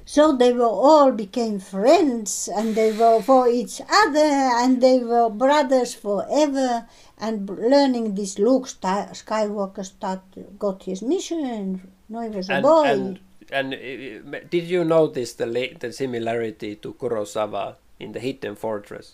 so 0.07 0.37
they 0.37 0.53
were 0.53 0.65
all 0.65 1.13
became 1.13 1.59
friends 1.59 2.49
and 2.55 2.75
they 2.75 2.93
were 2.93 3.23
for 3.23 3.49
each 3.49 3.81
other 3.91 4.19
and 4.21 4.83
they 4.83 4.99
were 4.99 5.31
brothers 5.31 5.95
forever 5.95 6.87
and 7.19 7.49
learning 7.49 8.15
this 8.15 8.39
Luke 8.39 8.67
Skywalker 8.67 9.85
start, 9.85 10.21
got 10.59 10.83
his 10.83 11.01
mission 11.01 11.91
no 12.09 12.21
he 12.21 12.29
was 12.29 12.51
a 12.51 12.55
And 12.55 12.63
boy. 12.63 12.85
and 12.85 13.21
and 13.59 13.69
uh, 13.75 14.39
did 14.55 14.65
you 14.75 14.83
notice 14.99 15.31
the 15.41 15.47
the 15.85 15.91
similarity 15.93 16.71
to 16.83 16.89
Kurosawa 17.01 17.65
in 18.05 18.09
the 18.15 18.21
Hidden 18.27 18.57
Fortress 18.57 19.07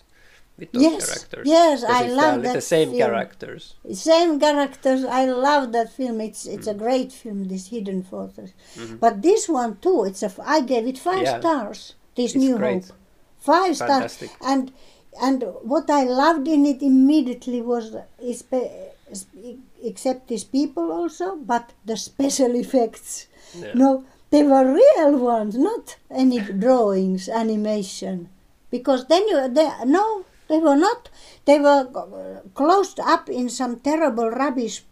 with 0.57 0.69
those 0.73 0.83
Yes, 0.83 1.05
characters? 1.05 1.45
yes, 1.57 1.77
I 1.83 2.01
love 2.21 2.35
the, 2.41 2.47
the 2.49 2.53
that 2.55 2.61
same 2.75 2.89
film. 2.89 3.01
characters. 3.03 3.63
same 4.11 4.31
characters 4.45 5.01
I 5.21 5.23
love 5.47 5.63
that 5.75 5.89
film 5.99 6.17
it's 6.27 6.43
it's 6.55 6.67
Mm. 6.67 6.75
a 6.75 6.77
great 6.85 7.11
film 7.21 7.39
this 7.51 7.65
Hidden 7.73 8.01
Fortress 8.11 8.51
but 9.03 9.13
this 9.27 9.43
one 9.61 9.71
too 9.85 9.99
it's 10.09 10.23
a 10.27 10.31
I 10.55 10.57
gave 10.71 10.85
it 10.91 10.97
five. 11.07 11.23
Yeah. 11.27 11.39
stars 11.39 11.79
this 12.17 12.31
It's 12.35 12.43
New 12.43 12.55
great. 12.57 12.85
Hope 12.85 12.97
five 13.51 13.73
Fantastic. 13.77 14.29
stars 14.29 14.47
and 14.51 14.63
and 15.27 15.37
what 15.73 15.87
I 15.89 16.03
loved 16.23 16.45
in 16.55 16.61
it 16.73 16.81
immediately 16.91 17.61
was 17.71 17.85
is 18.31 18.39
except 19.83 20.27
these 20.27 20.43
people 20.43 20.91
also 20.91 21.35
but 21.35 21.65
the 21.89 21.97
special 21.97 22.51
effects 22.63 23.27
Yeah. 23.53 23.73
no 23.83 23.89
they 24.31 24.43
were 24.43 24.65
real 24.81 25.17
ones 25.17 25.55
not 25.55 25.95
any 26.09 26.39
drawings 26.39 27.27
animation 27.29 28.29
because 28.69 29.05
then 29.07 29.27
you 29.27 29.47
they, 29.49 29.69
no 29.85 30.25
they 30.49 30.57
were 30.59 30.75
not 30.77 31.09
they 31.45 31.59
were 31.59 32.41
closed 32.53 32.99
up 32.99 33.29
in 33.29 33.49
some 33.49 33.79
terrible 33.79 34.29
rubbish 34.29 34.83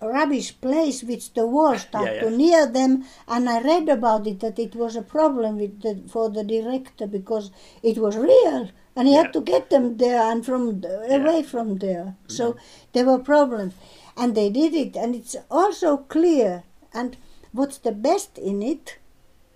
rubbish 0.00 0.48
place 0.60 1.02
which 1.04 1.32
the 1.34 1.46
wall 1.46 1.78
started 1.78 2.14
yeah. 2.16 2.22
to 2.22 2.30
near 2.30 2.66
them 2.66 3.04
and 3.28 3.48
I 3.48 3.60
read 3.62 3.88
about 3.88 4.26
it 4.26 4.40
that 4.40 4.58
it 4.58 4.74
was 4.74 4.96
a 4.96 5.02
problem 5.02 5.58
with 5.58 5.80
the, 5.82 5.92
for 6.08 6.28
the 6.28 6.42
director 6.42 7.06
because 7.06 7.50
it 7.84 7.98
was 7.98 8.16
real 8.16 8.68
and 8.96 9.06
he 9.08 9.14
Yeah. 9.14 9.22
had 9.22 9.32
to 9.34 9.40
get 9.40 9.70
them 9.70 9.96
there 9.98 10.20
and 10.30 10.44
from 10.44 10.80
the, 10.80 11.06
Yeah. 11.08 11.16
away 11.18 11.42
from 11.44 11.78
there 11.78 12.06
Mm-hmm. 12.16 12.32
so 12.38 12.56
there 12.92 13.06
were 13.06 13.20
problems 13.20 13.74
and 14.16 14.34
they 14.34 14.50
did 14.50 14.74
it 14.74 14.96
and 14.96 15.14
it's 15.14 15.36
also 15.50 15.98
clear 15.98 16.64
and 16.92 17.16
what's 17.52 17.78
the 17.78 17.92
best 17.92 18.38
in 18.38 18.62
it 18.62 18.98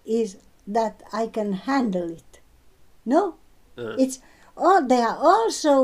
is 0.05 0.37
that 0.67 1.03
I 1.13 1.27
can 1.27 1.53
handle 1.69 2.11
it 2.11 2.41
no 3.05 3.23
Uh, 3.79 3.95
it's 4.03 4.19
all 4.57 4.81
they 4.91 5.03
are 5.03 5.19
also 5.33 5.75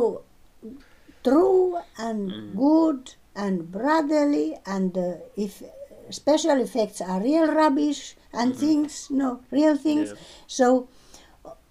true 1.24 1.78
and 1.98 2.32
Mm. 2.32 2.56
good 2.56 3.14
and 3.34 3.70
brotherly 3.72 4.56
and 4.66 4.96
uh, 4.98 5.16
if 5.36 5.62
special 6.10 6.60
effects 6.60 7.00
are 7.00 7.20
real 7.22 7.46
rubbish 7.60 8.16
and 8.32 8.56
things 8.56 9.08
no 9.10 9.40
real 9.50 9.76
things 9.76 10.08
Mm-hmm. 10.10 10.18
Yeah. 10.18 10.46
so 10.58 10.88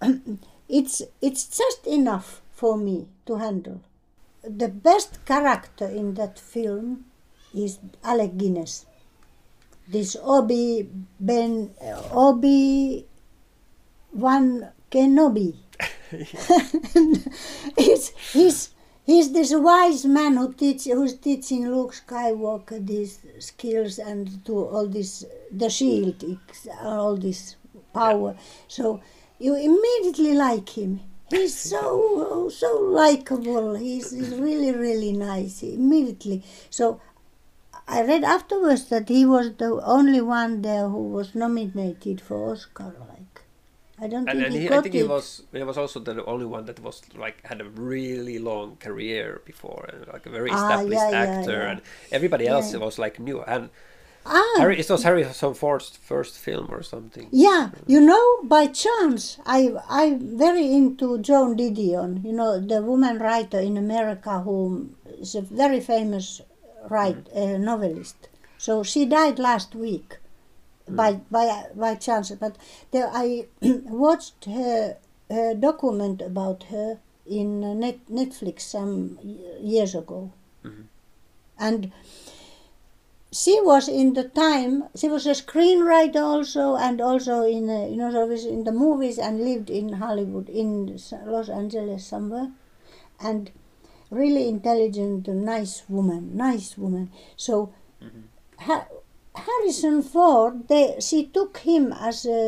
it's 0.68 1.02
it's 1.20 1.44
just 1.58 1.86
enough 1.86 2.42
for 2.52 2.76
me 2.76 3.06
to 3.26 3.36
handle 3.44 3.80
the 4.62 4.68
best 4.68 5.24
character 5.24 5.86
in 5.86 6.14
that 6.14 6.38
film 6.38 7.04
is 7.54 7.78
Alec 8.02 8.36
Guinness 8.38 8.86
this 9.92 10.16
Obi 10.20 10.88
Ben 11.20 11.70
uh, 11.80 12.02
Obi 12.12 13.06
Wan 14.12 14.68
Kenobi 14.90 15.54
he's, 17.78 18.08
he's, 18.32 18.70
he's 19.04 19.32
this 19.32 19.54
wise 19.54 20.04
man 20.04 20.36
who 20.36 20.52
teach, 20.52 20.84
who's 20.84 21.16
teaching 21.16 21.68
Luke 21.70 21.94
Skywalker 21.94 22.84
these 22.86 23.20
skills 23.38 23.98
and 23.98 24.44
to 24.44 24.52
all 24.52 24.86
this, 24.86 25.24
the 25.50 25.70
shield, 25.70 26.22
uh, 26.24 26.88
all 26.88 27.16
this 27.16 27.56
power. 27.94 28.36
So 28.68 29.00
you 29.38 29.54
immediately 29.54 30.34
like 30.34 30.68
him. 30.68 31.00
He's 31.30 31.56
so 31.56 32.50
so 32.50 32.76
likable. 32.76 33.74
He's, 33.74 34.10
he's 34.10 34.34
really 34.34 34.72
really 34.72 35.12
nice 35.12 35.62
immediately. 35.62 36.44
So 36.68 37.00
I 37.88 38.02
read 38.02 38.24
afterwards 38.24 38.88
that 38.88 39.08
he 39.08 39.24
was 39.26 39.54
the 39.56 39.80
only 39.84 40.20
one 40.20 40.62
there 40.62 40.88
who 40.88 41.02
was 41.10 41.34
nominated 41.34 42.20
for 42.20 42.50
Oscar. 42.52 42.94
Like 43.08 43.42
I 43.98 44.08
don't 44.08 44.28
and 44.28 44.38
think 44.38 44.46
and 44.46 44.56
he 44.56 44.62
he, 44.62 44.68
got 44.68 44.78
I 44.78 44.80
think 44.80 44.94
it. 44.94 44.98
he 44.98 45.02
was 45.04 45.42
he 45.52 45.62
was 45.62 45.78
also 45.78 46.00
the 46.00 46.24
only 46.24 46.46
one 46.46 46.64
that 46.66 46.80
was 46.80 47.02
like 47.14 47.44
had 47.46 47.60
a 47.60 47.64
really 47.64 48.38
long 48.38 48.76
career 48.76 49.42
before, 49.44 49.88
and 49.92 50.06
like 50.12 50.26
a 50.26 50.30
very 50.30 50.52
Ah, 50.52 50.54
established 50.54 51.08
yeah, 51.08 51.10
yeah, 51.10 51.18
actor, 51.24 51.62
yeah. 51.62 51.70
and 51.70 51.82
everybody 52.10 52.46
else 52.48 52.72
Yeah. 52.72 52.78
was 52.78 52.98
like 52.98 53.18
new. 53.20 53.42
And 53.42 53.70
ah, 54.26 54.42
Harry, 54.54 54.78
it 54.78 54.90
was 54.90 55.02
Harrison 55.04 55.54
Ford's 55.54 55.96
first 55.96 56.38
film 56.38 56.68
or 56.70 56.82
something. 56.82 57.32
Yeah, 57.32 57.70
you 57.86 58.00
know, 58.00 58.42
by 58.44 58.66
chance, 58.68 59.38
I 59.46 59.72
I'm 59.88 60.38
very 60.38 60.72
into 60.72 61.18
Joan 61.18 61.56
Didion. 61.56 62.22
You 62.24 62.32
know, 62.32 62.60
the 62.60 62.82
woman 62.82 63.18
writer 63.18 63.58
in 63.60 63.76
America 63.76 64.40
who 64.40 64.90
is 65.18 65.34
a 65.34 65.40
very 65.42 65.80
famous 65.80 66.40
write 66.92 67.28
uh, 67.34 67.56
novelist. 67.58 68.28
So 68.58 68.82
she 68.82 69.04
died 69.06 69.38
last 69.38 69.74
week, 69.74 70.18
by 70.88 71.20
by 71.30 71.66
by 71.74 71.94
chance. 71.96 72.30
But 72.32 72.56
there, 72.90 73.10
I 73.12 73.46
watched 74.06 74.44
her, 74.44 74.98
her 75.30 75.54
document 75.54 76.22
about 76.22 76.64
her 76.64 76.98
in 77.26 77.80
net, 77.80 77.98
Netflix 78.10 78.60
some 78.60 79.18
years 79.60 79.94
ago, 79.94 80.32
and 81.58 81.92
she 83.32 83.60
was 83.62 83.88
in 83.88 84.12
the 84.12 84.24
time 84.24 84.84
she 84.94 85.08
was 85.08 85.26
a 85.26 85.30
screenwriter 85.30 86.20
also 86.20 86.76
and 86.76 87.00
also 87.00 87.42
in 87.42 87.70
uh, 87.70 87.86
you 87.86 87.96
know 87.96 88.30
in 88.30 88.64
the 88.64 88.72
movies 88.72 89.18
and 89.18 89.42
lived 89.42 89.70
in 89.70 89.94
hollywood 89.94 90.50
in 90.50 90.98
los 91.24 91.48
angeles 91.48 92.04
somewhere 92.04 92.50
and 93.18 93.50
really 94.20 94.44
intelligent 94.54 95.26
nice 95.52 95.74
woman 95.88 96.22
nice 96.46 96.70
woman. 96.82 97.04
So 97.36 97.54
ha- 98.66 98.88
harrison 99.44 100.02
ford 100.12 100.68
they 100.68 100.84
she 101.08 101.18
took 101.36 101.58
him 101.70 101.84
as 102.08 102.26
a 102.26 102.42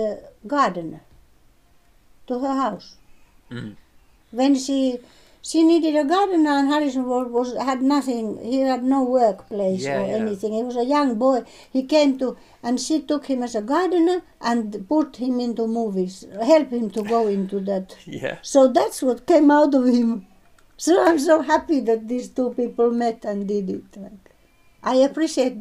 gardener 0.54 1.00
to 2.26 2.38
her 2.44 2.54
house. 2.64 2.88
Mhm. 3.50 3.76
when 4.40 4.54
she 4.64 4.78
she 5.48 5.62
needed 5.70 5.94
a 5.94 6.04
gardener 6.12 6.52
and 6.58 6.68
Harrison 6.72 7.04
Ford 7.04 7.30
was 7.30 7.48
had 7.68 7.80
nothing 7.82 8.26
he 8.50 8.60
had 8.60 8.82
no 8.92 9.00
workplace 9.04 9.82
Yeah, 9.84 9.98
or 10.00 10.06
yeah. 10.06 10.14
anything. 10.20 10.54
He 10.54 10.62
was 10.68 10.78
a 10.82 10.86
young 10.92 11.10
boy. 11.24 11.38
He 11.70 11.82
came 11.94 12.16
to 12.20 12.28
and 12.62 12.80
she 12.80 12.96
took 13.10 13.26
him 13.32 13.42
as 13.42 13.54
a 13.54 13.60
gardener 13.72 14.22
and 14.40 14.64
put 14.88 15.16
him 15.24 15.40
into 15.46 15.66
movies 15.66 16.14
help 16.52 16.70
him 16.78 16.88
to 16.96 17.02
go 17.14 17.20
into 17.36 17.60
that. 17.70 17.94
Yeah. 18.22 18.38
so 18.54 18.68
that's 18.78 19.02
what 19.02 19.26
came 19.32 19.50
out 19.50 19.74
of 19.80 19.84
him 19.98 20.10
so 20.76 21.04
I'm 21.04 21.18
so 21.18 21.42
happy 21.42 21.80
that 21.80 22.08
these 22.08 22.28
two 22.28 22.52
people 22.54 22.90
met 22.90 23.24
and 23.24 23.46
did 23.48 23.70
it 23.70 23.96
like. 23.96 24.30
I 24.86 24.96
appreciate 24.96 25.56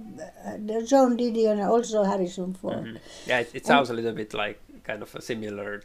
uh, 0.45 0.57
the 0.57 0.85
Joan 0.85 1.17
Didion 1.17 1.53
and 1.53 1.61
also 1.61 2.03
Harrison 2.03 2.53
Ford. 2.53 2.83
Mhm. 2.83 2.99
Yeah, 3.25 3.39
it, 3.39 3.51
it 3.53 3.65
sounds 3.65 3.89
a 3.89 3.93
little 3.93 4.11
bit 4.11 4.33
like 4.33 4.59
kind 4.83 5.01
of 5.01 5.15
a 5.15 5.21
similar 5.21 5.83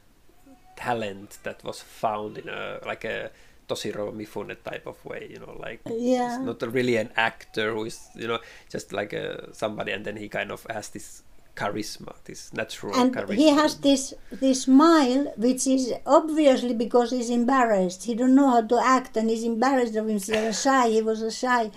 talent 0.74 1.38
that 1.44 1.62
was 1.62 1.80
found 1.80 2.38
in 2.38 2.48
a 2.48 2.80
like 2.84 3.04
a 3.04 3.30
Toshiro 3.68 4.12
Mifune 4.12 4.56
type 4.64 4.86
of 4.86 5.04
way, 5.04 5.28
you 5.30 5.38
know, 5.38 5.56
like 5.60 5.80
yeah. 5.86 6.36
it's 6.36 6.44
not 6.44 6.72
really 6.72 6.96
an 6.96 7.10
actor 7.16 7.74
who 7.74 7.84
is, 7.84 8.08
you 8.16 8.26
know, 8.26 8.40
just 8.70 8.92
like 8.92 9.12
a 9.12 9.52
somebody, 9.52 9.92
and 9.92 10.04
then 10.04 10.16
he 10.16 10.28
kind 10.28 10.50
of 10.50 10.66
has 10.70 10.88
this 10.88 11.22
charisma, 11.60 12.12
this 12.24 12.52
natural 12.52 12.94
and 13.00 13.14
charisma. 13.14 13.34
he 13.42 13.48
has 13.60 13.72
this 13.86 14.02
this 14.44 14.62
smile 14.62 15.22
which 15.36 15.66
is 15.66 15.92
obviously 16.06 16.74
because 16.84 17.10
he's 17.16 17.30
embarrassed. 17.40 18.04
He 18.04 18.14
don't 18.20 18.34
know 18.40 18.50
how 18.50 18.62
to 18.72 18.78
act 18.98 19.16
and 19.16 19.28
he's 19.30 19.44
embarrassed 19.44 19.96
of 19.96 20.06
himself. 20.14 20.60
Shy 20.64 20.88
he 20.96 21.02
was 21.10 21.20
a 21.30 21.32
shy. 21.42 21.70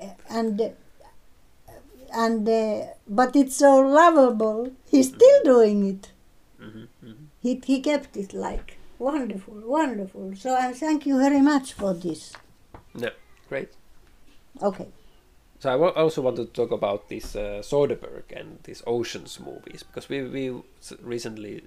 Uh, 0.00 0.06
and 0.38 0.60
uh, 0.60 0.68
and 2.24 2.48
uh, 2.48 2.86
but 3.20 3.34
it's 3.40 3.56
so 3.56 3.72
lovable 4.00 4.60
he's 4.92 5.08
still 5.08 5.40
doing 5.44 5.78
it. 5.92 6.04
Mhm, 6.66 6.86
mhm. 7.04 7.24
he, 7.42 7.60
he 7.70 7.80
kept 7.80 8.16
it 8.16 8.32
like 8.32 8.78
wonderful 8.98 9.56
wonderful. 9.78 10.26
So 10.42 10.54
i 10.54 10.72
thank 10.72 11.06
you 11.08 11.16
very 11.26 11.42
much 11.52 11.72
for 11.80 11.92
this. 11.94 12.32
Yeah, 12.94 13.14
great. 13.50 13.70
okay 14.68 14.88
So 15.58 15.70
I 15.70 15.90
also 16.02 16.20
want 16.22 16.36
to 16.36 16.44
talk 16.46 16.70
about 16.70 17.08
this 17.08 17.34
uh, 17.34 17.62
Soderbergh 17.62 18.30
and 18.34 18.58
these 18.64 18.82
Oceans 18.86 19.40
movies 19.40 19.82
because 19.82 20.08
we 20.08 20.22
we 20.22 20.62
recently 21.02 21.64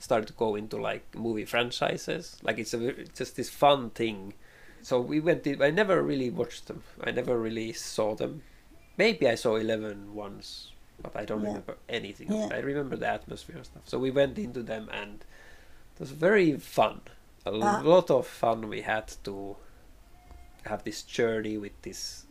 started 0.00 0.26
to 0.26 0.32
go 0.32 0.56
into 0.56 0.76
like 0.76 1.04
movie 1.14 1.44
franchises. 1.44 2.36
Like 2.42 2.58
it's 2.58 2.74
a 2.74 2.92
just 3.14 3.36
this 3.36 3.48
fun 3.50 3.90
thing. 3.90 4.34
So 4.82 5.00
we 5.00 5.20
went. 5.20 5.46
In, 5.46 5.62
I 5.62 5.70
never 5.70 6.02
really 6.02 6.30
watched 6.30 6.66
them. 6.66 6.82
I 7.04 7.10
never 7.12 7.38
really 7.38 7.72
saw 7.72 8.14
them. 8.16 8.42
Maybe 8.96 9.28
I 9.28 9.36
saw 9.36 9.56
Eleven 9.56 10.14
once, 10.14 10.72
but 11.02 11.14
I 11.14 11.24
don't 11.24 11.42
Yeah. 11.42 11.48
remember 11.48 11.76
anything. 11.88 12.32
Yeah. 12.32 12.48
I 12.50 12.58
remember 12.58 12.96
the 12.96 13.06
atmosphere 13.06 13.56
and 13.56 13.66
stuff. 13.66 13.82
So 13.86 13.98
we 13.98 14.10
went 14.10 14.38
into 14.38 14.62
them 14.62 14.88
and 14.92 15.20
it 15.94 16.00
was 16.00 16.10
very 16.10 16.56
fun. 16.58 17.00
A 17.46 17.50
Ah. 17.52 17.80
lot 17.84 18.10
of 18.10 18.26
fun 18.26 18.68
we 18.68 18.82
had 18.82 19.12
to 19.24 19.56
have 20.66 20.82
this 20.84 21.02
journey 21.02 21.56
with 21.56 21.72
this 21.82 22.26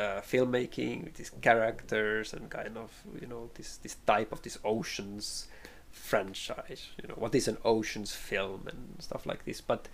uh, 0.00 0.20
filmmaking, 0.22 1.04
with 1.04 1.14
these 1.14 1.30
characters, 1.48 2.32
and 2.32 2.48
kind 2.50 2.76
of 2.76 2.90
you 3.20 3.26
know 3.26 3.50
this 3.54 3.76
this 3.84 3.96
type 4.06 4.32
of 4.32 4.40
this 4.42 4.58
oceans 4.64 5.48
franchise. 5.90 6.82
You 7.02 7.08
know 7.08 7.18
what 7.22 7.34
is 7.34 7.48
an 7.48 7.58
oceans 7.64 8.12
film 8.14 8.60
and 8.72 8.80
stuff 8.98 9.26
like 9.26 9.44
this. 9.44 9.60
But 9.60 9.88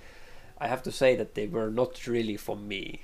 I 0.59 0.68
have 0.68 0.82
to 0.84 0.92
say 0.92 1.16
that 1.16 1.34
they 1.34 1.46
were 1.46 1.70
not 1.70 2.07
really 2.07 2.36
for 2.36 2.57
me. 2.57 3.02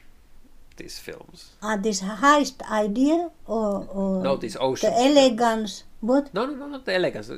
These 0.77 0.99
films. 0.99 1.51
are 1.61 1.77
this 1.77 2.01
heist 2.01 2.63
idea 2.63 3.31
or, 3.47 3.87
or 3.93 4.23
No, 4.23 4.37
the 4.37 4.57
oceans. 4.59 4.95
elegance 4.97 5.85
what 6.01 6.33
No, 6.33 6.47
no, 6.47 6.55
no, 6.55 6.67
not 6.67 6.87
the 6.87 6.95
elegance. 6.95 7.31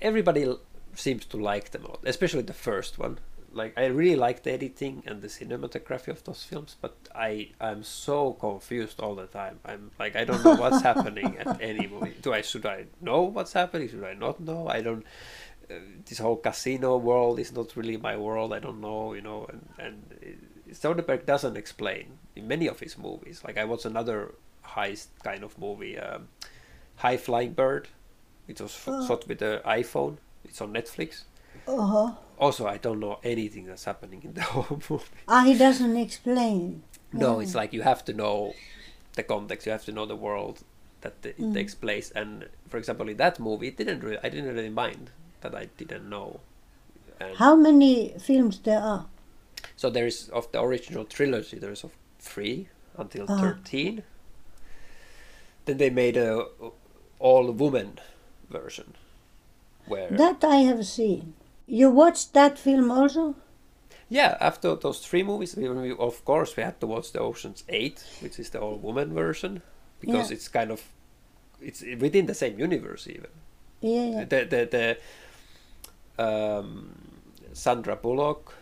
Everybody 0.00 0.46
seems 0.94 1.26
to 1.26 1.36
like 1.36 1.70
them 1.72 1.84
a 1.84 1.88
lot, 1.88 2.00
especially 2.04 2.42
the 2.42 2.54
first 2.54 2.98
one. 2.98 3.18
Like 3.54 3.74
I 3.76 3.86
really 3.86 4.16
like 4.16 4.42
the 4.42 4.52
editing 4.52 5.02
and 5.06 5.20
the 5.22 5.28
cinematography 5.28 6.08
of 6.08 6.24
those 6.24 6.42
films, 6.42 6.76
but 6.80 6.94
I 7.14 7.50
I'm 7.60 7.82
so 7.84 8.32
confused 8.32 9.00
all 9.00 9.14
the 9.14 9.26
time. 9.26 9.58
I'm 9.64 9.90
like 9.98 10.16
I 10.16 10.24
don't 10.24 10.42
know 10.44 10.54
what's 10.56 10.82
happening 10.90 11.36
at 11.38 11.60
any 11.60 11.86
moment. 11.86 12.22
Do 12.22 12.32
I 12.32 12.40
should 12.42 12.64
I 12.66 12.86
know 13.00 13.22
what's 13.22 13.52
happening? 13.52 13.88
Should 13.88 14.04
I 14.04 14.14
not 14.14 14.40
know? 14.40 14.68
I 14.68 14.80
don't. 14.80 15.04
Uh, 15.70 15.74
this 16.06 16.18
whole 16.18 16.36
casino 16.36 16.96
world 16.96 17.38
is 17.38 17.52
not 17.52 17.76
really 17.76 17.96
my 17.96 18.16
world. 18.16 18.52
I 18.52 18.58
don't 18.58 18.80
know, 18.80 19.12
you 19.14 19.20
know, 19.22 19.46
and 19.48 19.68
and 19.78 19.94
uh, 20.22 20.72
Soderbergh 20.74 21.24
doesn't 21.26 21.56
explain 21.56 22.18
in 22.34 22.48
many 22.48 22.66
of 22.68 22.80
his 22.80 22.96
movies. 22.98 23.42
Like 23.46 23.58
I 23.58 23.64
watched 23.64 23.84
another 23.84 24.34
heist 24.64 25.08
kind 25.22 25.44
of 25.44 25.58
movie, 25.58 25.98
um, 25.98 26.28
High 26.96 27.16
Flying 27.18 27.52
Bird. 27.52 27.88
It 28.48 28.60
was 28.60 28.72
f- 28.74 28.88
Oh. 28.88 29.06
shot 29.06 29.28
with 29.28 29.38
the 29.38 29.60
iPhone. 29.64 30.16
It's 30.44 30.60
on 30.60 30.72
Netflix. 30.72 31.22
Uh-huh. 31.66 32.12
Also, 32.38 32.66
I 32.66 32.76
don't 32.78 32.98
know 32.98 33.18
anything 33.22 33.66
that's 33.66 33.84
happening 33.84 34.22
in 34.24 34.34
the 34.34 34.42
whole 34.52 34.80
movie. 34.90 35.04
ah 35.28 35.44
he 35.44 35.54
doesn't 35.56 35.96
explain 35.96 36.82
No, 37.12 37.36
Yeah. 37.38 37.42
it's 37.44 37.54
like 37.54 37.72
you 37.72 37.82
have 37.82 38.04
to 38.06 38.12
know 38.12 38.54
the 39.14 39.22
context. 39.22 39.66
You 39.66 39.72
have 39.72 39.84
to 39.84 39.92
know 39.92 40.06
the 40.06 40.16
world 40.16 40.64
that 41.02 41.20
the, 41.22 41.30
it 41.30 41.40
Mm. 41.40 41.54
takes 41.54 41.74
place. 41.74 42.10
And 42.16 42.48
for 42.68 42.78
example, 42.78 43.08
in 43.08 43.16
that 43.18 43.38
movie, 43.38 43.68
it 43.68 43.76
didn't. 43.76 44.00
Really, 44.02 44.18
I 44.24 44.28
didn't 44.30 44.54
really 44.54 44.70
mind 44.84 45.10
that 45.42 45.54
I 45.54 45.68
didn't 45.76 46.08
know. 46.08 46.40
And 47.20 47.36
How 47.36 47.54
many 47.54 48.14
films 48.18 48.58
there 48.64 48.80
are? 48.80 49.04
so 49.76 49.90
there 49.90 50.06
is 50.06 50.28
of 50.30 50.50
the 50.52 50.60
original 50.60 51.04
trilogy. 51.04 51.58
There 51.58 51.72
is 51.72 51.84
of 51.84 51.92
three 52.18 52.68
until 52.96 53.26
Ah. 53.28 53.38
thirteen. 53.40 54.02
Then 55.66 55.76
they 55.78 55.90
made 55.90 56.16
a 56.16 56.46
all 57.18 57.52
woman 57.52 57.98
version, 58.50 58.94
where 59.86 60.10
That 60.10 60.42
I 60.42 60.56
have 60.66 60.84
seen. 60.86 61.34
You 61.72 61.88
watched 61.90 62.34
that 62.34 62.58
film 62.58 62.90
also? 62.90 63.34
Yeah, 64.10 64.36
after 64.40 64.76
those 64.76 64.98
three 65.06 65.22
movies, 65.22 65.56
we, 65.56 65.68
we, 65.70 65.92
of 65.92 66.22
course 66.24 66.54
we 66.54 66.62
had 66.62 66.78
to 66.80 66.86
watch 66.86 67.12
the 67.12 67.20
Ocean's 67.20 67.64
Eight, 67.70 68.04
which 68.20 68.38
is 68.38 68.50
the 68.50 68.60
all 68.60 68.76
woman 68.76 69.14
version, 69.14 69.62
because 70.00 70.28
Yeah. 70.30 70.34
it's 70.36 70.48
kind 70.48 70.70
of 70.70 70.82
it's 71.62 71.82
within 71.98 72.26
the 72.26 72.34
same 72.34 72.58
universe 72.60 73.08
even. 73.08 73.30
Yeah, 73.80 74.04
yeah. 74.04 74.24
The 74.24 74.44
the 74.44 74.96
the 76.18 76.22
um, 76.22 76.90
Sandra 77.54 77.96
Bullock. 77.96 78.54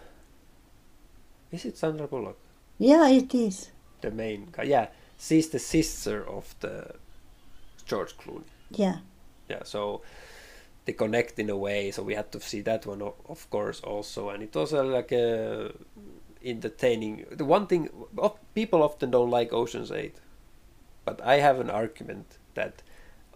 Is 1.51 1.65
it 1.65 1.77
Sandra 1.77 2.07
Bullock, 2.07 2.39
Yeah, 2.79 3.09
it 3.09 3.35
is. 3.35 3.71
the 4.03 4.13
main 4.13 4.49
guy? 4.53 4.63
Yeah, 4.71 4.87
she's 5.19 5.49
the 5.49 5.59
sister 5.59 6.25
of 6.29 6.55
the 6.61 6.95
George 7.85 8.17
Clooney. 8.17 8.45
Yeah. 8.71 8.99
Yeah, 9.49 9.65
so 9.65 10.03
they 10.91 10.95
connect 10.95 11.39
in 11.39 11.49
a 11.51 11.57
way. 11.57 11.93
So 11.93 12.03
we 12.03 12.15
had 12.15 12.33
to 12.33 12.41
see 12.41 12.63
that 12.63 12.85
one, 12.85 13.01
of 13.03 13.49
course, 13.51 13.81
also, 13.81 14.31
and 14.31 14.43
it 14.43 14.55
was 14.55 14.75
uh, 14.75 14.83
like 14.83 15.13
a 15.13 15.73
entertaining. 16.45 17.27
The 17.31 17.45
one 17.45 17.67
thing 17.69 17.89
of, 18.19 18.37
people 18.55 18.83
often 18.83 19.13
don't 19.13 19.31
like 19.31 19.53
Ocean's 19.53 19.93
Eight, 19.93 20.17
but 21.05 21.21
I 21.25 21.37
have 21.37 21.61
an 21.61 21.71
argument 21.71 22.39
that 22.55 22.83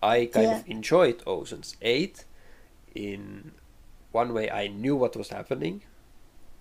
I 0.02 0.26
kind 0.26 0.50
of 0.50 0.68
enjoyed 0.68 1.22
Ocean's 1.26 1.76
Eight. 1.80 2.24
In 2.92 3.52
one 4.10 4.34
way, 4.34 4.50
I 4.50 4.66
knew 4.66 4.96
what 4.96 5.14
was 5.16 5.28
happening, 5.28 5.82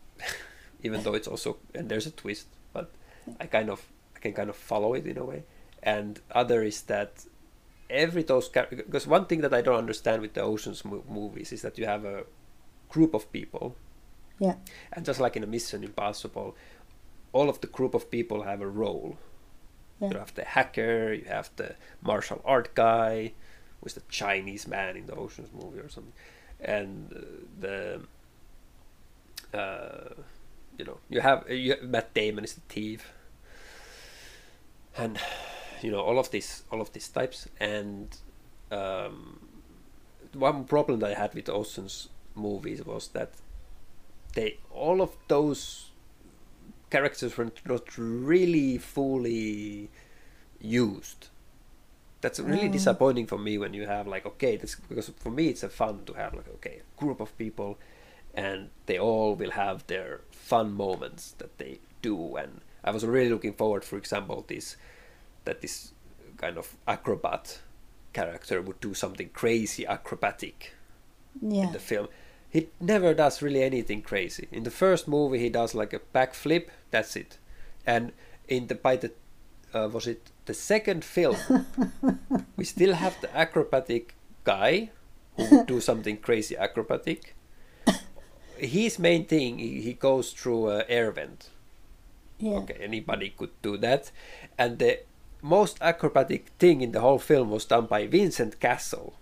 even 0.83 1.01
though 1.01 1.15
it's 1.15 1.27
also 1.27 1.57
and 1.73 1.89
there's 1.89 2.05
a 2.05 2.11
twist, 2.11 2.47
but 2.71 2.91
I 3.39 3.47
kind 3.47 3.69
of 3.71 3.81
I 4.15 4.19
can 4.19 4.33
kind 4.33 4.49
of 4.49 4.55
follow 4.55 4.93
it 4.93 5.07
in 5.07 5.17
a 5.17 5.25
way. 5.25 5.43
And 5.81 6.19
other 6.31 6.61
is 6.61 6.83
that 6.83 7.25
every 7.89 8.23
those 8.23 8.49
because 8.49 9.05
one 9.07 9.25
thing 9.25 9.41
that 9.41 9.53
I 9.53 9.61
don't 9.61 9.77
understand 9.77 10.21
with 10.21 10.33
the 10.33 10.41
Ocean's 10.41 10.83
mo- 10.85 11.03
movies 11.09 11.51
is 11.51 11.61
that 11.61 11.77
you 11.77 11.85
have 11.85 12.05
a 12.05 12.23
group 12.89 13.13
of 13.13 13.31
people, 13.31 13.75
Yeah. 14.39 14.55
and 14.91 15.05
just 15.05 15.19
like 15.19 15.35
in 15.35 15.43
a 15.43 15.47
Mission 15.47 15.83
Impossible, 15.83 16.55
all 17.33 17.49
of 17.49 17.61
the 17.61 17.67
group 17.67 17.93
of 17.95 18.09
people 18.11 18.43
have 18.43 18.61
a 18.61 18.67
role. 18.67 19.17
Yeah. 19.99 20.09
You 20.11 20.17
have 20.17 20.33
the 20.35 20.43
hacker, 20.43 21.13
you 21.13 21.25
have 21.25 21.49
the 21.55 21.75
martial 22.01 22.41
art 22.45 22.73
guy, 22.75 23.33
who's 23.81 23.93
the 23.93 24.01
Chinese 24.09 24.67
man 24.67 24.97
in 24.97 25.05
the 25.07 25.15
Ocean's 25.15 25.49
movie 25.53 25.79
or 25.79 25.89
something, 25.89 26.13
and 26.59 27.11
uh, 27.15 27.19
the 27.59 28.01
uh, 29.57 30.13
you 30.77 30.85
know 30.85 30.97
you 31.09 31.21
have 31.21 31.49
you, 31.49 31.75
Matt 31.83 32.13
Damon 32.13 32.43
is 32.43 32.53
the 32.55 32.61
thief, 32.61 33.11
and 34.97 35.17
you 35.83 35.91
know 35.91 35.99
all 36.01 36.17
of 36.19 36.31
these 36.31 36.63
all 36.71 36.81
of 36.81 36.91
these 36.93 37.07
types 37.09 37.47
and 37.59 38.17
um, 38.71 39.39
one 40.33 40.63
problem 40.65 40.99
that 40.99 41.11
I 41.11 41.19
had 41.19 41.33
with 41.35 41.49
Ocean's 41.49 42.09
movies 42.35 42.83
was 42.85 43.09
that 43.09 43.31
they 44.33 44.57
all 44.71 45.01
of 45.01 45.11
those 45.27 45.91
characters 46.89 47.37
were 47.37 47.51
not 47.65 47.97
really 47.97 48.77
fully 48.77 49.89
used. 50.59 51.27
That's 52.21 52.39
really 52.39 52.69
Mm. 52.69 52.73
disappointing 52.73 53.27
for 53.27 53.37
me 53.37 53.57
when 53.57 53.73
you 53.73 53.85
have 53.85 54.07
like 54.07 54.25
okay, 54.25 54.55
this 54.57 54.75
because 54.75 55.09
for 55.09 55.29
me 55.31 55.49
it's 55.49 55.63
a 55.63 55.69
fun 55.69 56.05
to 56.05 56.13
have 56.13 56.33
like 56.33 56.47
okay, 56.55 56.81
a 56.81 56.99
group 56.99 57.19
of 57.19 57.37
people 57.37 57.77
and 58.33 58.69
they 58.87 58.97
all 58.97 59.35
will 59.35 59.51
have 59.51 59.85
their 59.87 60.21
fun 60.31 60.73
moments 60.73 61.33
that 61.37 61.57
they 61.57 61.79
do 62.01 62.35
and 62.35 62.61
I 62.83 62.91
was 62.91 63.05
really 63.05 63.29
looking 63.29 63.53
forward 63.53 63.83
for 63.83 63.97
example 63.97 64.43
this 64.47 64.77
that 65.45 65.61
this 65.61 65.93
kind 66.37 66.57
of 66.57 66.75
acrobat 66.87 67.59
character 68.13 68.61
would 68.61 68.79
do 68.79 68.93
something 68.93 69.29
crazy 69.29 69.85
acrobatic 69.85 70.73
Yeah. 71.41 71.67
in 71.67 71.71
the 71.73 71.79
film. 71.79 72.07
He 72.49 72.69
never 72.79 73.13
does 73.15 73.41
really 73.41 73.63
anything 73.63 74.01
crazy. 74.03 74.47
In 74.51 74.63
the 74.63 74.71
first 74.71 75.07
movie, 75.07 75.39
he 75.39 75.49
does 75.49 75.73
like 75.73 75.91
a 75.93 75.99
backflip. 76.13 76.67
That's 76.91 77.15
it. 77.15 77.39
And 77.85 78.11
in 78.47 78.67
the 78.67 78.75
by 78.75 78.97
the 78.97 79.11
uh, 79.73 79.89
was 79.91 80.05
it 80.05 80.29
the 80.45 80.53
second 80.53 81.03
film, 81.03 81.35
we 82.57 82.63
still 82.63 82.93
have 82.93 83.19
the 83.21 83.35
acrobatic 83.35 84.13
guy 84.43 84.91
who 85.35 85.49
would 85.57 85.65
do 85.67 85.81
something 85.81 86.17
crazy 86.17 86.55
acrobatic. 86.55 87.33
His 88.57 88.99
main 88.99 89.25
thing, 89.25 89.57
he, 89.57 89.81
he 89.81 89.93
goes 89.93 90.31
through 90.31 90.69
a 90.69 90.85
air 90.87 91.11
vent. 91.11 91.49
Yeah. 92.37 92.57
Okay, 92.57 92.75
anybody 92.79 93.33
could 93.35 93.59
do 93.63 93.77
that. 93.77 94.11
And 94.59 94.77
the 94.77 94.99
most 95.43 95.77
acrobatic 95.81 96.47
thing 96.57 96.81
in 96.81 96.93
the 96.93 97.01
whole 97.01 97.19
film 97.19 97.51
was 97.51 97.65
done 97.65 97.85
by 97.85 98.07
Vincent 98.07 98.59
Cassel. 98.59 99.13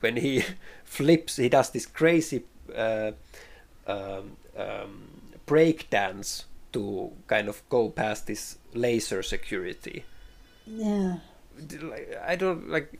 When 0.00 0.16
he 0.16 0.44
flips, 0.84 1.36
he 1.36 1.48
does 1.48 1.70
this 1.70 1.86
crazy 1.86 2.44
uh, 2.74 3.12
um, 3.86 4.36
um, 4.58 5.08
break 5.46 5.88
dance 5.88 6.44
to 6.72 7.12
kind 7.28 7.48
of 7.48 7.62
go 7.70 7.88
past 7.88 8.26
this 8.26 8.58
laser 8.74 9.22
security. 9.22 10.04
Yeah. 10.66 11.18
I 12.26 12.36
don't 12.36 12.68
like. 12.68 12.92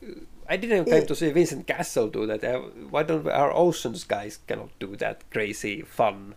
I 0.49 0.57
didn't 0.57 0.85
time 0.85 1.05
to 1.05 1.15
see 1.15 1.29
Vincent 1.29 1.67
Cassel 1.67 2.07
do 2.07 2.25
that. 2.25 2.41
Why 2.89 3.03
don't 3.03 3.27
our 3.27 3.53
Oceans 3.53 4.03
guys 4.03 4.39
cannot 4.47 4.69
do 4.79 4.95
that 4.95 5.29
crazy 5.29 5.83
fun? 5.83 6.33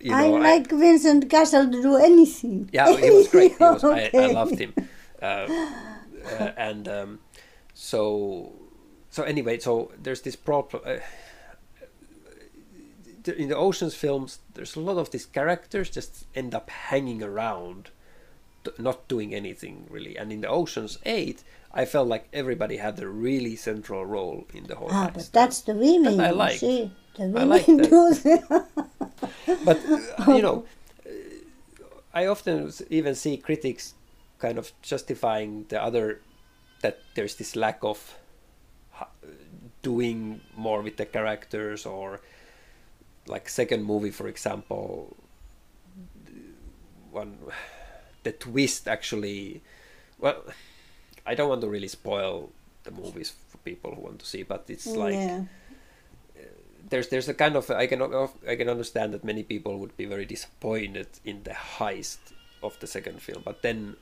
You 0.00 0.14
I 0.14 0.28
know, 0.28 0.36
like 0.36 0.70
Vincent 0.70 1.28
Cassel 1.28 1.70
to 1.70 1.82
do 1.82 1.96
anything. 1.96 2.70
Yeah, 2.72 2.96
he 2.96 3.10
was 3.10 3.28
great. 3.28 3.56
He 3.56 3.64
was, 3.64 3.82
I, 3.82 4.10
I 4.14 4.26
loved 4.32 4.58
him. 4.58 4.72
Uh, 5.20 5.24
uh, 5.24 6.52
and 6.56 6.88
um, 6.88 7.18
so, 7.74 8.52
so 9.10 9.24
anyway, 9.24 9.58
so 9.58 9.90
there's 10.00 10.22
this 10.22 10.36
problem. 10.36 10.82
Uh, 10.86 10.98
in 13.36 13.48
the 13.48 13.56
Ocean's 13.56 13.94
films, 13.94 14.38
there's 14.54 14.76
a 14.76 14.80
lot 14.80 14.98
of 14.98 15.10
these 15.10 15.26
characters 15.26 15.90
just 15.90 16.26
end 16.34 16.54
up 16.54 16.70
hanging 16.70 17.22
around, 17.22 17.90
not 18.78 19.08
doing 19.08 19.34
anything 19.34 19.86
really. 19.90 20.16
And 20.16 20.32
in 20.32 20.40
the 20.42 20.48
Ocean's 20.48 20.98
8, 21.04 21.42
I 21.72 21.84
felt 21.84 22.08
like 22.08 22.28
everybody 22.32 22.78
had 22.78 22.98
a 23.00 23.08
really 23.08 23.56
central 23.56 24.06
role 24.06 24.46
in 24.54 24.64
the 24.64 24.76
whole 24.76 24.88
Ah, 24.90 25.10
but 25.12 25.28
that's 25.32 25.60
the 25.62 25.74
women. 25.74 26.16
That 26.16 26.26
I 26.26 26.30
you 26.30 26.36
liked. 26.36 26.60
See, 26.60 26.90
the 27.16 27.24
I 27.24 27.26
women 27.26 27.48
liked 27.48 27.66
that. 27.66 28.66
but 29.64 29.78
uh, 29.86 30.32
you 30.36 30.42
know 30.42 30.64
i 32.14 32.26
often 32.26 32.72
even 32.90 33.14
see 33.14 33.36
critics 33.36 33.94
kind 34.38 34.58
of 34.58 34.72
justifying 34.82 35.64
the 35.68 35.82
other 35.82 36.20
that 36.82 37.00
there's 37.14 37.34
this 37.36 37.56
lack 37.56 37.78
of 37.82 38.16
doing 39.82 40.40
more 40.56 40.82
with 40.82 40.96
the 40.96 41.06
characters 41.06 41.86
or 41.86 42.20
like 43.26 43.48
second 43.48 43.84
movie 43.84 44.10
for 44.10 44.28
example 44.28 45.16
one 47.10 47.38
the 48.22 48.32
twist 48.32 48.88
actually 48.88 49.60
well 50.18 50.42
i 51.26 51.34
don't 51.34 51.48
want 51.48 51.60
to 51.60 51.68
really 51.68 51.88
spoil 51.88 52.50
the 52.84 52.90
movies 52.90 53.34
for 53.48 53.58
people 53.58 53.94
who 53.94 54.00
want 54.00 54.18
to 54.18 54.26
see 54.26 54.42
but 54.42 54.64
it's 54.68 54.86
like 54.86 55.14
yeah. 55.14 55.42
There's 56.90 57.08
there's 57.08 57.28
a 57.28 57.34
kind 57.34 57.56
of 57.56 57.70
I 57.70 57.86
can 57.86 58.02
I 58.46 58.56
can 58.56 58.68
understand 58.68 59.12
that 59.14 59.24
many 59.24 59.42
people 59.42 59.78
would 59.78 59.96
be 59.96 60.04
very 60.06 60.24
disappointed 60.26 61.08
in 61.24 61.42
the 61.44 61.50
heist 61.78 62.18
of 62.62 62.78
the 62.80 62.86
second 62.86 63.20
film, 63.22 63.42
but 63.44 63.62
then 63.62 63.96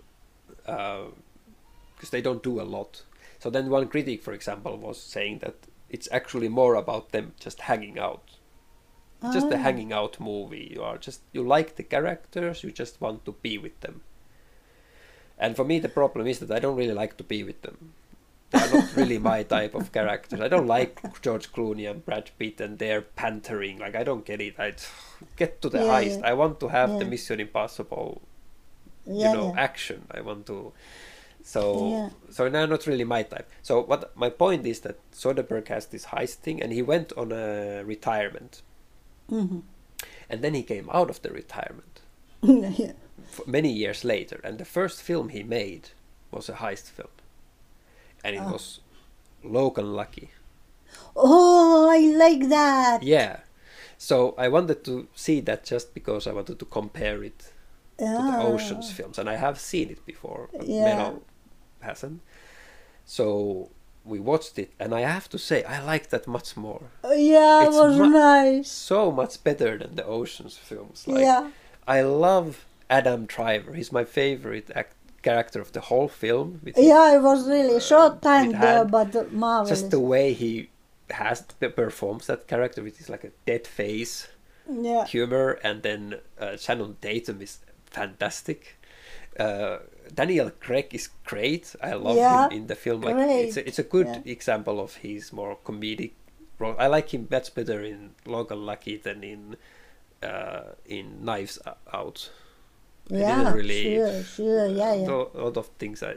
because 0.65 2.11
they 2.11 2.21
don't 2.21 2.43
do 2.43 2.61
a 2.61 2.65
lot. 2.65 3.03
So 3.39 3.51
then 3.51 3.69
one 3.71 3.89
critic, 3.89 4.23
for 4.23 4.33
example, 4.33 4.77
was 4.77 5.01
saying 5.01 5.39
that 5.41 5.55
it's 5.91 6.09
actually 6.11 6.49
more 6.49 6.75
about 6.75 7.13
them 7.13 7.35
just 7.39 7.61
hanging 7.61 7.99
out. 7.99 8.23
It's 9.23 9.35
just 9.35 9.51
a 9.53 9.57
Ah. 9.57 9.59
hanging 9.59 9.93
out 9.93 10.21
movie. 10.21 10.73
You 10.75 10.83
are 10.83 10.99
just 10.99 11.21
you 11.33 11.43
like 11.43 11.77
the 11.77 11.83
characters, 11.83 12.63
you 12.65 12.71
just 12.73 13.01
want 13.01 13.25
to 13.25 13.33
be 13.33 13.59
with 13.59 13.81
them. 13.81 14.03
And 15.39 15.55
for 15.57 15.65
me, 15.65 15.79
the 15.79 15.89
problem 15.89 16.27
is 16.27 16.39
that 16.39 16.51
I 16.51 16.59
don't 16.61 16.77
really 16.77 16.95
like 16.95 17.17
to 17.19 17.25
be 17.25 17.43
with 17.45 17.63
them. 17.63 17.93
Are 18.55 18.69
not 18.73 18.97
really 18.97 19.19
my 19.19 19.43
type 19.43 19.75
of 19.75 19.91
characters. 19.93 20.41
I 20.41 20.49
don't 20.49 20.67
like 20.69 21.21
George 21.21 21.53
Clooney 21.53 21.91
and 21.91 22.05
Brad 22.05 22.31
Pitt 22.39 22.61
and 22.61 22.79
their 22.79 23.03
pantering. 23.03 23.79
Like 23.79 23.97
I 23.97 24.05
don't 24.05 24.25
get 24.25 24.41
it. 24.41 24.55
I 24.59 24.75
get 25.37 25.61
to 25.63 25.69
the 25.69 25.79
Yeah, 25.79 25.85
heist. 25.93 26.21
yeah. 26.21 26.29
I 26.31 26.33
want 26.35 26.61
to 26.61 26.69
have 26.69 26.99
the 26.99 27.05
Mission 27.05 27.41
Impossible, 27.41 28.23
Yeah, 29.05 29.31
you 29.33 29.37
know, 29.37 29.53
yeah. 29.55 29.61
action. 29.61 30.07
I 30.13 30.21
want 30.21 30.47
to. 30.47 30.73
So 31.43 31.91
Yeah. 31.91 32.11
so 32.31 32.49
now 32.49 32.67
not 32.67 32.87
really 32.87 33.05
my 33.05 33.25
type. 33.25 33.51
So 33.63 33.81
what 33.83 34.17
my 34.17 34.31
point 34.31 34.65
is 34.67 34.81
that 34.81 34.97
Soderbergh 35.13 35.69
has 35.69 35.87
this 35.87 36.07
heist 36.07 36.37
thing, 36.37 36.63
and 36.63 36.73
he 36.73 36.83
went 36.83 37.13
on 37.17 37.33
a 37.33 37.83
retirement, 37.85 38.63
Mhm. 39.31 39.63
and 40.31 40.41
then 40.43 40.55
he 40.55 40.63
came 40.63 40.89
out 40.93 41.11
of 41.11 41.21
the 41.23 41.31
retirement 41.31 42.01
yeah. 42.43 42.93
many 43.47 43.73
years 43.73 44.05
later, 44.05 44.41
and 44.45 44.59
the 44.59 44.65
first 44.65 45.03
film 45.03 45.29
he 45.31 45.43
made 45.43 45.91
was 46.31 46.49
a 46.49 46.55
heist 46.55 46.89
film, 46.91 47.11
and 48.27 48.35
it 48.37 48.43
Ah. 48.43 48.53
was 48.53 48.81
Logan 49.45 49.95
Lucky. 49.95 50.29
Oh, 51.15 51.89
I 51.91 52.01
like 52.25 52.49
that. 52.49 53.03
Yeah, 53.03 53.41
so 53.99 54.35
I 54.37 54.49
wanted 54.49 54.85
to 54.85 54.95
see 55.15 55.39
that 55.49 55.61
just 55.73 55.95
because 55.95 56.27
I 56.27 56.33
wanted 56.33 56.59
to 56.59 56.65
compare 56.67 57.23
it 57.23 57.39
to 57.99 58.05
the 58.05 58.39
Ah. 58.43 58.43
Ocean's 58.53 58.91
films, 58.93 59.17
and 59.19 59.29
I 59.31 59.37
have 59.47 59.59
seen 59.71 59.89
it 59.95 60.03
before. 60.13 60.49
but 60.53 60.67
Yeah. 60.67 60.85
Melo 60.85 61.23
hasn't. 61.81 62.21
So 63.05 63.71
we 64.05 64.19
watched 64.21 64.59
it, 64.59 64.71
and 64.79 64.95
I 64.95 65.01
have 65.15 65.29
to 65.31 65.39
say 65.39 65.59
I 65.65 65.79
like 65.93 66.09
that 66.11 66.27
much 66.27 66.57
more. 66.57 66.83
Oh, 67.05 67.13
Yeah, 67.13 67.63
it 67.65 67.69
It's 67.69 67.77
was 67.77 67.97
mu- 67.99 68.11
nice. 68.11 68.69
So 68.71 69.11
much 69.11 69.43
better 69.45 69.79
than 69.79 69.95
the 69.97 70.05
Ocean's 70.05 70.57
films. 70.57 71.07
Like, 71.07 71.23
yeah. 71.23 71.51
I 71.87 72.03
love 72.03 72.67
Adam 72.91 73.27
Driver. 73.27 73.73
He's 73.75 73.93
my 73.93 74.05
favorite 74.05 74.71
act- 74.75 74.96
character 75.29 75.61
of 75.67 75.71
the 75.77 75.83
whole 75.89 76.09
film. 76.25 76.49
With 76.65 76.75
his- 76.77 76.87
Yeah, 76.93 77.17
it 77.17 77.23
was 77.31 77.41
really 77.57 77.81
short 77.93 78.15
time 78.31 78.51
there, 78.65 78.85
but 78.97 79.11
marvelous. 79.33 79.71
just 79.75 79.91
the 79.97 80.05
way 80.13 80.27
he 80.43 80.51
has 81.23 81.37
performs 81.83 82.25
that 82.31 82.41
character 82.53 82.81
with 82.87 82.97
his 83.01 83.09
like 83.15 83.25
a 83.31 83.33
dead 83.51 83.65
face 83.81 84.13
yeah. 84.89 85.05
humor, 85.15 85.49
and 85.67 85.77
then 85.89 86.01
uh, 86.45 86.57
Channing 86.65 86.97
Tatum 87.05 87.39
is 87.47 87.53
fantastic. 87.99 88.61
Uh, 89.39 89.79
Daniel 90.21 90.51
Craig 90.65 90.89
is 90.99 91.07
great. 91.31 91.65
I 91.83 91.93
love 91.95 92.17
Yeah, 92.17 92.47
him 92.47 92.53
in 92.59 92.67
the 92.67 92.75
film. 92.85 93.01
Like 93.03 93.17
great, 93.17 93.47
it's 93.49 93.57
a, 93.61 93.63
it's 93.69 93.79
a 93.87 93.89
good 93.97 94.07
yeah. 94.07 94.33
example 94.37 94.77
of 94.81 94.91
his 95.07 95.33
more 95.33 95.55
comedic 95.65 96.13
role. 96.59 96.77
I 96.79 96.87
like 96.97 97.09
him 97.15 97.23
much 97.31 97.49
better 97.55 97.81
in 97.93 98.01
Logan 98.25 98.63
Lucky 98.71 98.97
than 99.07 99.19
in 99.33 99.57
uh, 100.23 100.73
in 100.97 101.07
Knives 101.25 101.59
Out. 101.93 102.31
I 103.09 103.15
didn't 103.15 103.29
Yeah, 103.29 103.53
really- 103.53 103.83
sure, 103.95 104.23
sure, 104.25 104.67
yeah, 104.67 104.91
uh, 104.91 104.95
yeah. 104.95 105.41
A 105.41 105.43
lot 105.45 105.57
of 105.57 105.67
things 105.79 106.03
I, 106.03 106.17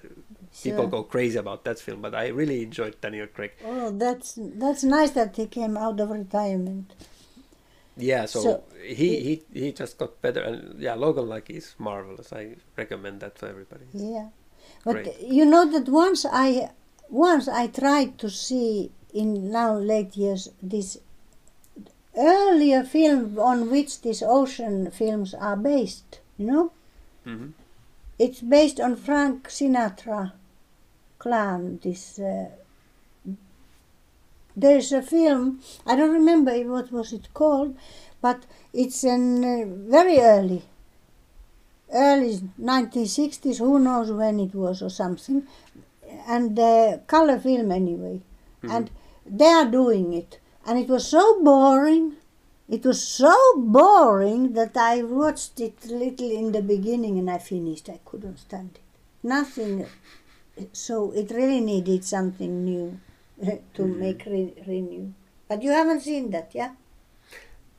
people 0.64 0.88
go 0.88 1.04
crazy 1.04 1.38
about 1.38 1.64
that 1.66 1.80
film, 1.80 2.02
but 2.02 2.16
I 2.16 2.28
really 2.30 2.64
enjoyed 2.64 3.00
Daniel 3.02 3.28
Craig. 3.28 3.52
Oh, 3.66 3.92
that's 3.92 4.34
that's 4.38 4.84
nice 4.84 5.12
that 5.12 5.36
he 5.36 5.46
came 5.46 5.78
out 5.78 6.00
of 6.00 6.10
retirement. 6.10 6.94
Yeah, 7.96 8.26
so, 8.26 8.42
So, 8.42 8.64
he, 8.82 9.20
he 9.20 9.44
he 9.54 9.72
just 9.74 9.98
got 9.98 10.22
better, 10.22 10.42
and 10.42 10.80
yeah, 10.82 10.96
Logan 10.96 11.28
Lucky 11.30 11.58
is 11.58 11.76
marvelous. 11.78 12.32
I 12.34 12.56
recommend 12.78 13.20
that 13.20 13.36
to 13.40 13.48
everybody. 13.50 13.86
Yeah, 13.94 14.30
but 14.86 15.04
Great. 15.04 15.20
you 15.20 15.46
know 15.46 15.70
that 15.70 15.88
once 15.90 16.26
I 16.26 16.72
once 17.10 17.48
I 17.48 17.68
tried 17.68 18.18
to 18.20 18.30
see 18.30 18.92
in 19.14 19.52
now 19.52 19.76
late 19.76 20.16
years 20.16 20.50
this 20.64 20.98
earlier 22.18 22.84
film 22.84 23.38
on 23.40 23.70
which 23.70 24.02
these 24.02 24.24
ocean 24.24 24.90
films 24.92 25.34
are 25.34 25.56
based. 25.58 26.20
You 26.38 26.46
know, 26.46 26.72
hmm 27.30 27.50
it's 28.20 28.42
based 28.42 28.80
on 28.82 28.96
Frank 28.98 29.48
Sinatra 29.48 30.34
clan. 31.20 31.80
This 31.82 32.20
uh, 32.20 32.50
there's 34.56 34.92
a 34.92 35.02
film 35.02 35.62
I 35.86 35.96
don't 35.96 36.12
remember 36.14 36.54
what 36.76 36.92
was 36.92 37.14
it 37.14 37.34
called, 37.34 37.78
but 38.22 38.46
it's 38.74 39.04
an 39.06 39.26
uh, 39.44 39.66
very 39.98 40.20
early, 40.20 40.64
early 41.94 42.42
1960s. 42.60 43.60
Who 43.60 43.80
knows 43.80 44.12
when 44.12 44.40
it 44.40 44.54
was 44.54 44.82
or 44.82 44.90
something, 44.90 45.48
and 46.28 46.60
uh, 46.60 46.98
color 47.08 47.40
film 47.40 47.72
anyway, 47.72 48.20
and 48.64 48.92
they 49.26 49.48
are 49.60 49.66
doing 49.66 50.14
it, 50.14 50.40
and 50.66 50.78
it 50.78 50.90
was 50.90 51.08
so 51.08 51.42
boring. 51.42 52.16
It 52.70 52.86
was 52.86 53.02
so 53.02 53.36
boring 53.58 54.54
that 54.54 54.78
I 54.78 55.02
watched 55.02 55.60
it 55.60 55.86
little 55.88 56.30
in 56.32 56.52
the 56.52 56.62
beginning 56.62 57.18
and 57.18 57.30
I 57.30 57.40
finished. 57.40 57.90
I 57.90 58.00
couldn't 58.06 58.38
stand 58.38 58.72
it. 58.76 58.82
Nothing. 59.24 59.86
So 60.74 61.12
it 61.12 61.32
really 61.32 61.62
needed 61.62 62.04
something 62.06 62.64
new 62.66 63.00
to 63.74 63.86
make 63.86 64.24
re- 64.26 64.54
renew. 64.68 65.14
But 65.48 65.64
you 65.64 65.72
haven't 65.72 66.02
seen 66.02 66.30
that, 66.32 66.52
yeah? 66.54 66.72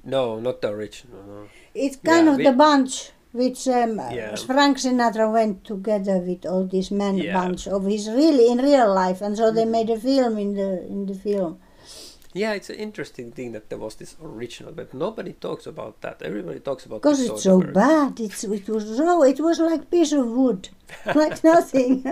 No, 0.02 0.40
not 0.40 0.60
the 0.60 0.70
original. 0.70 1.22
No. 1.22 1.48
It's 1.74 1.96
kind 1.96 2.26
Yeah, 2.26 2.32
of 2.32 2.38
we- 2.38 2.44
the 2.44 2.52
bunch 2.52 3.12
which 3.32 3.68
um, 3.68 3.98
Yeah. 4.10 4.34
Frank 4.34 4.78
Sinatra 4.78 5.32
went 5.32 5.64
together 5.64 6.18
with 6.18 6.44
all 6.46 6.64
this 6.64 6.90
men 6.90 7.16
Yeah. 7.18 7.34
Mm-hmm. 7.34 7.40
bunch 7.48 7.68
of 7.68 7.84
his 7.84 8.08
really 8.08 8.50
in 8.50 8.58
real 8.58 8.92
life, 8.92 9.20
and 9.22 9.36
so 9.36 9.52
they 9.52 9.64
made 9.64 9.88
a 9.88 10.00
film 10.00 10.36
in 10.36 10.54
the 10.54 10.84
in 10.86 11.06
the 11.06 11.14
film. 11.14 11.60
Yeah, 12.32 12.52
it's 12.52 12.70
an 12.70 12.76
interesting 12.76 13.32
thing 13.32 13.52
that 13.52 13.70
there 13.70 13.78
was 13.78 13.96
this 13.96 14.14
original, 14.22 14.72
but 14.72 14.94
nobody 14.94 15.32
talks 15.32 15.66
about 15.66 16.00
that. 16.02 16.22
Everybody 16.22 16.60
talks 16.60 16.86
about 16.86 17.02
Because 17.02 17.20
it's 17.20 17.42
so 17.42 17.60
bad. 17.60 18.20
It's 18.20 18.44
it 18.44 18.68
was 18.68 18.96
so 18.96 19.24
it 19.24 19.40
was 19.40 19.58
like 19.58 19.90
piece 19.90 20.12
of 20.12 20.28
wood, 20.28 20.68
like 21.14 21.42
nothing. 21.42 22.04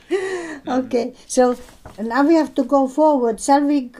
okay, 0.68 1.14
so 1.26 1.56
now 1.98 2.22
we 2.22 2.34
have 2.34 2.54
to 2.54 2.64
go 2.64 2.88
forward. 2.88 3.38
Shall 3.38 3.64
we? 3.64 3.90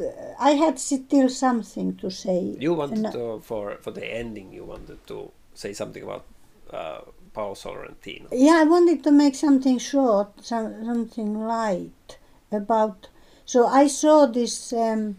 I 0.41 0.53
had 0.53 0.79
still 0.79 1.29
something 1.29 1.97
to 1.97 2.11
say. 2.11 2.57
You 2.59 2.73
wanted 2.73 3.13
to 3.13 3.41
for 3.41 3.77
for 3.83 3.91
the 3.91 4.07
ending. 4.07 4.51
You 4.51 4.65
wanted 4.65 5.07
to 5.09 5.31
say 5.53 5.75
something 5.75 6.03
about 6.03 6.25
uh, 6.71 7.01
Paolo 7.35 7.55
Sorrentino. 7.55 8.29
Yeah, 8.33 8.63
I 8.63 8.65
wanted 8.65 9.05
to 9.05 9.13
make 9.13 9.35
something 9.35 9.77
short, 9.77 10.43
some, 10.43 10.87
something 10.87 11.47
light 11.47 12.17
about. 12.51 13.09
So 13.45 13.67
I 13.67 13.89
saw 13.89 14.25
this. 14.25 14.73
Um, 14.73 15.17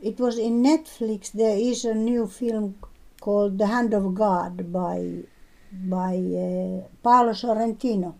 it 0.00 0.18
was 0.18 0.38
in 0.38 0.62
Netflix. 0.62 1.32
There 1.32 1.56
is 1.56 1.84
a 1.84 1.94
new 1.94 2.26
film 2.26 2.76
called 3.20 3.58
The 3.58 3.66
Hand 3.66 3.94
of 3.94 4.14
God 4.14 4.72
by 4.72 5.24
by 5.72 6.14
uh, 6.16 6.86
Paolo 7.02 7.32
Sorrentino. 7.32 8.14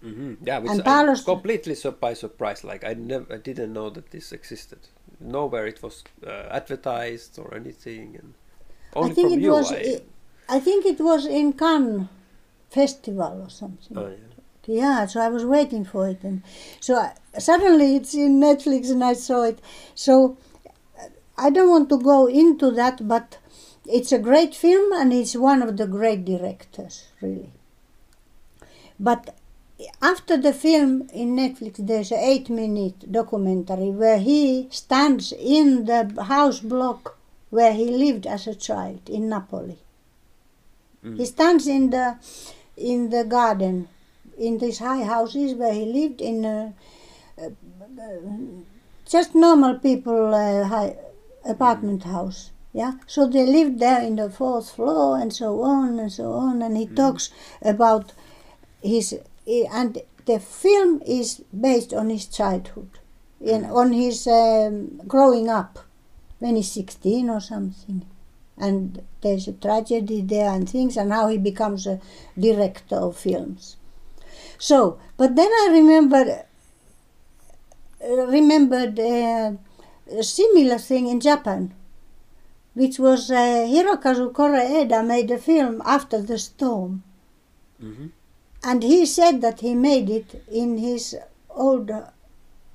hmm 0.00 0.34
Yeah, 0.42 0.58
which 0.58 0.70
And 0.70 0.80
I 0.80 0.84
Paolo's- 0.84 1.24
completely 1.24 1.74
sur- 1.74 1.90
by 2.00 2.14
surprise. 2.14 2.62
Like 2.64 2.84
I 2.84 2.94
never, 2.94 3.26
I 3.34 3.38
didn't 3.38 3.72
know 3.72 3.90
that 3.90 4.10
this 4.10 4.32
existed. 4.32 4.78
Nowhere 5.20 5.66
it 5.66 5.82
was 5.82 6.02
uh, 6.26 6.30
advertised 6.50 7.38
or 7.38 7.54
anything, 7.54 8.16
and 8.20 8.34
only 8.94 9.10
I 9.10 9.14
think 9.14 9.30
from 9.30 9.38
it 9.38 9.42
you. 9.42 9.50
was. 9.52 9.72
I, 9.72 9.76
I, 9.76 10.56
I 10.56 10.60
think 10.60 10.84
it 10.86 11.00
was 11.00 11.26
in 11.26 11.52
Cannes 11.52 12.08
festival 12.70 13.42
or 13.44 13.50
something. 13.50 13.96
oh, 13.98 14.08
yeah. 14.08 14.16
Yeah, 14.64 15.06
so 15.06 15.20
I 15.20 15.28
was 15.28 15.44
waiting 15.44 15.84
for 15.84 16.08
it, 16.08 16.22
and 16.22 16.42
so 16.80 16.94
I, 16.96 17.14
suddenly 17.38 17.96
it's 17.96 18.14
in 18.14 18.40
Netflix, 18.40 18.90
and 18.90 19.02
I 19.02 19.14
saw 19.14 19.42
it. 19.42 19.58
So 19.94 20.36
I 21.42 21.50
don't 21.50 21.70
want 21.70 21.88
to 21.88 21.98
go 21.98 22.26
into 22.26 22.70
that, 22.72 23.06
but 23.06 23.38
it's 23.84 24.12
a 24.12 24.18
great 24.18 24.54
film, 24.54 24.92
and 24.92 25.12
it's 25.12 25.34
one 25.34 25.60
of 25.62 25.76
the 25.76 25.86
great 25.86 26.24
directors, 26.24 27.06
really. 27.20 27.52
But 29.00 29.34
after 30.00 30.36
the 30.36 30.52
film 30.52 31.08
in 31.12 31.34
Netflix, 31.34 31.84
there's 31.84 32.12
an 32.12 32.20
eight-minute 32.20 33.10
documentary 33.10 33.90
where 33.90 34.18
he 34.18 34.68
stands 34.70 35.32
in 35.32 35.86
the 35.86 36.24
house 36.24 36.60
block 36.60 37.18
where 37.50 37.72
he 37.72 37.86
lived 37.86 38.26
as 38.26 38.46
a 38.46 38.54
child 38.54 39.00
in 39.08 39.28
Napoli. 39.28 39.78
Mm. 41.04 41.18
He 41.18 41.24
stands 41.26 41.66
in 41.66 41.90
the 41.90 42.16
in 42.76 43.10
the 43.10 43.24
garden 43.24 43.88
in 44.38 44.58
these 44.58 44.78
high 44.78 45.02
houses 45.02 45.54
where 45.54 45.74
he 45.74 45.84
lived 45.84 46.20
in 46.20 46.44
a, 46.44 46.72
uh, 47.38 47.50
just 49.04 49.34
normal 49.34 49.74
people 49.78 50.34
uh, 50.34 50.64
high 50.64 50.96
apartment 51.44 52.04
house 52.04 52.52
yeah? 52.72 52.92
So 53.06 53.26
they 53.26 53.44
lived 53.44 53.80
there 53.80 54.00
in 54.00 54.16
the 54.16 54.30
fourth 54.30 54.70
floor 54.70 55.18
and 55.18 55.32
so 55.32 55.62
on 55.62 55.98
and 55.98 56.10
so 56.10 56.32
on 56.32 56.62
and 56.62 56.76
he 56.76 56.86
talks 56.86 57.30
about 57.60 58.12
his 58.82 59.18
and 59.46 59.98
the 60.24 60.38
film 60.38 61.02
is 61.04 61.42
based 61.58 61.92
on 61.92 62.08
his 62.08 62.26
childhood 62.26 62.98
and 63.44 63.66
on 63.66 63.92
his 63.92 64.26
um, 64.26 65.00
growing 65.06 65.48
up 65.48 65.80
when 66.38 66.56
he's 66.56 66.70
16 66.72 67.28
or 67.28 67.40
something. 67.40 68.06
And 68.56 69.02
there's 69.20 69.48
a 69.48 69.52
tragedy 69.52 70.20
there 70.20 70.50
and 70.50 70.68
things 70.68 70.96
and 70.96 71.12
how 71.12 71.28
he 71.28 71.38
becomes 71.38 71.86
a 71.86 72.00
director 72.38 72.96
of 72.96 73.16
films. 73.16 73.76
So 74.58 74.98
but 75.16 75.36
then 75.36 75.48
i 75.48 75.68
remember 75.72 76.44
remembered 78.00 78.98
uh, 78.98 79.52
a 80.10 80.22
similar 80.22 80.78
thing 80.78 81.06
in 81.06 81.20
japan 81.20 81.74
which 82.74 82.98
was 82.98 83.30
uh, 83.30 83.66
hirokazu 83.72 84.32
koreeda 84.32 85.04
made 85.06 85.30
a 85.30 85.38
film 85.38 85.82
after 85.84 86.20
the 86.22 86.38
storm 86.38 87.02
hmm 87.80 88.06
and 88.64 88.82
he 88.84 89.04
said 89.04 89.40
that 89.40 89.60
he 89.60 89.74
made 89.74 90.08
it 90.08 90.44
in 90.48 90.78
his 90.78 91.16
old 91.50 91.90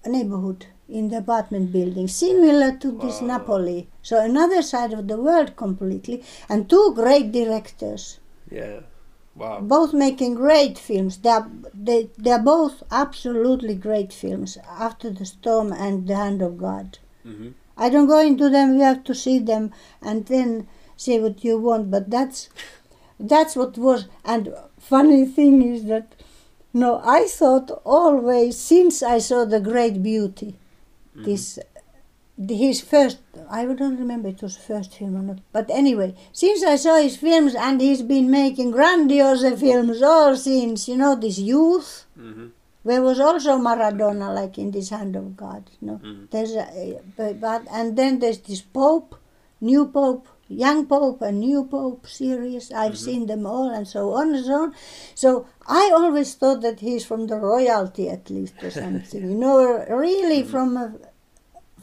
neighborhood 0.05 0.65
in 0.89 1.09
the 1.09 1.17
apartment 1.17 1.71
building, 1.71 2.07
similar 2.07 2.71
to 2.77 2.91
this 2.91 3.21
Wow. 3.21 3.27
Napoli. 3.27 3.89
So 4.01 4.19
another 4.23 4.61
side 4.61 4.93
of 4.93 5.07
the 5.07 5.17
world 5.17 5.55
completely, 5.55 6.23
and 6.49 6.69
two 6.69 6.93
great 6.95 7.31
directors, 7.31 8.19
Yeah. 8.49 8.81
Wow. 9.35 9.61
both 9.61 9.93
making 9.93 10.35
great 10.35 10.77
films. 10.79 11.17
They 11.17 11.29
are, 11.29 11.49
they, 11.73 12.09
they 12.17 12.31
are 12.31 12.41
both 12.41 12.83
absolutely 12.91 13.75
great 13.75 14.11
films, 14.13 14.57
After 14.67 15.09
the 15.09 15.25
Storm 15.25 15.71
and 15.71 16.07
The 16.07 16.15
Hand 16.15 16.41
of 16.41 16.57
God. 16.57 16.99
Hmm 17.27 17.49
I 17.79 17.89
don't 17.93 18.07
go 18.07 18.19
into 18.19 18.49
them, 18.49 18.73
you 18.75 18.81
have 18.81 19.03
to 19.03 19.13
see 19.13 19.37
them 19.37 19.65
and 20.01 20.25
then 20.25 20.67
see 20.95 21.19
what 21.19 21.43
you 21.43 21.59
want, 21.59 21.91
but 21.91 22.09
that's 22.09 22.49
that's 23.31 23.55
what 23.55 23.77
was. 23.77 24.07
And 24.25 24.53
funny 24.79 25.25
thing 25.25 25.61
is 25.73 25.85
that, 25.85 26.15
no, 26.73 26.89
I 27.03 27.27
thought 27.27 27.69
always 27.85 28.57
since 28.57 29.03
I 29.03 29.19
saw 29.19 29.45
the 29.45 29.59
Great 29.59 30.01
Beauty, 30.01 30.55
this 31.15 31.59
his 32.63 32.81
first 32.81 33.19
I 33.49 33.65
don't 33.65 33.97
remember 33.97 34.29
it 34.29 34.41
was 34.41 34.57
first 34.57 34.93
film 34.97 35.15
or 35.15 35.23
not, 35.29 35.39
but 35.51 35.69
anyway, 35.69 36.15
since 36.33 36.63
I 36.63 36.75
saw 36.75 36.95
his 37.01 37.17
films 37.17 37.55
and 37.55 37.81
he's 37.81 38.01
been 38.01 38.29
making 38.29 38.71
grandiose 38.71 39.59
films 39.59 40.01
all 40.01 40.35
since, 40.35 40.87
you 40.87 40.97
know, 40.97 41.15
this 41.15 41.37
youth. 41.39 42.05
hmm 42.15 42.47
There 42.87 43.01
was 43.01 43.19
also 43.19 43.57
Maradona, 43.57 44.33
like 44.33 44.57
in 44.57 44.71
this 44.71 44.89
Hand 44.91 45.17
of 45.17 45.35
God. 45.35 45.69
You 45.81 45.87
know, 45.87 45.99
Mm. 46.01 46.29
there's 46.31 46.53
a, 46.55 46.67
eh, 46.83 46.99
but, 47.17 47.41
but 47.41 47.61
and 47.69 47.97
then 47.97 48.19
there's 48.19 48.39
this 48.39 48.61
Pope, 48.61 49.15
new 49.59 49.87
Pope, 49.87 50.25
young 50.47 50.85
Pope, 50.85 51.21
and 51.21 51.41
new 51.41 51.65
Pope 51.65 52.07
series. 52.07 52.71
I've 52.71 52.93
mm-hmm. 52.93 53.09
seen 53.09 53.25
them 53.27 53.45
all, 53.45 53.69
and 53.77 53.85
so 53.85 54.13
on 54.13 54.33
and 54.35 54.45
so 54.45 54.57
on. 54.63 54.73
So 55.15 55.29
I 55.67 55.91
always 55.93 56.33
thought 56.35 56.61
that 56.61 56.79
he's 56.79 57.05
from 57.05 57.27
the 57.27 57.35
royalty, 57.35 58.09
at 58.09 58.29
least, 58.29 58.55
or 58.63 58.71
something. 58.71 59.21
you 59.31 59.37
know, 59.43 59.85
really 59.89 60.41
mm-hmm. 60.43 60.51
from 60.51 60.77
a 60.77 60.87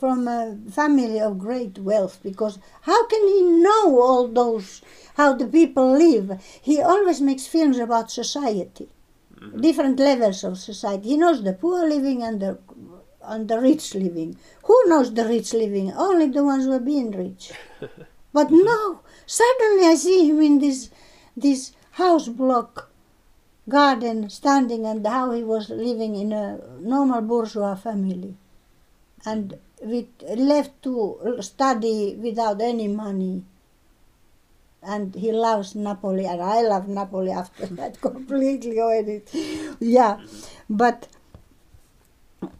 from 0.02 0.26
a 0.26 0.56
family 0.70 1.20
of 1.20 1.38
great 1.38 1.78
wealth. 1.78 2.18
Because 2.22 2.58
how 2.88 3.06
can 3.12 3.28
he 3.28 3.42
know 3.42 4.00
all 4.00 4.26
those 4.26 4.80
how 5.20 5.34
the 5.34 5.46
people 5.46 5.92
live? 6.06 6.40
He 6.62 6.80
always 6.80 7.20
makes 7.20 7.46
films 7.46 7.78
about 7.78 8.10
society 8.10 8.88
Mm-hmm. 9.44 9.60
different 9.60 9.98
levels 9.98 10.42
of 10.44 10.58
society. 10.58 11.10
He 11.10 11.16
knows 11.16 11.42
the 11.42 11.52
poor 11.52 11.86
living 11.88 12.22
and 12.22 12.40
the 12.40 12.58
and 13.22 13.48
the 13.48 13.58
rich 13.60 13.94
living. 13.94 14.36
Who 14.64 14.76
knows 14.86 15.12
the 15.12 15.24
rich 15.24 15.52
living? 15.54 15.92
Only 15.92 16.28
the 16.28 16.44
ones 16.44 16.64
who 16.64 16.72
are 16.72 16.80
being 16.80 17.10
rich. 17.10 17.52
But 18.32 18.50
no, 18.50 19.00
suddenly 19.26 19.86
I 19.86 19.94
see 19.94 20.28
him 20.28 20.40
in 20.42 20.58
this 20.58 20.90
this 21.36 21.72
house 21.92 22.28
block 22.28 22.90
garden 23.68 24.28
standing 24.28 24.86
and 24.86 25.06
how 25.06 25.30
he 25.32 25.42
was 25.42 25.70
living 25.70 26.16
in 26.16 26.32
a 26.32 26.58
normal 26.80 27.20
bourgeois 27.22 27.74
family 27.76 28.34
and 29.24 29.58
with 29.80 30.08
left 30.36 30.82
to 30.82 31.38
study 31.40 32.14
without 32.16 32.60
any 32.60 32.88
money 32.88 33.44
and 34.86 35.14
he 35.14 35.32
loves 35.32 35.74
Napoli, 35.74 36.26
and 36.26 36.40
I 36.42 36.62
love 36.62 36.88
Napoli 36.88 37.30
after 37.30 37.66
that 37.80 38.00
completely 38.00 38.80
already. 38.80 39.22
Yeah, 39.80 40.20
but 40.68 41.08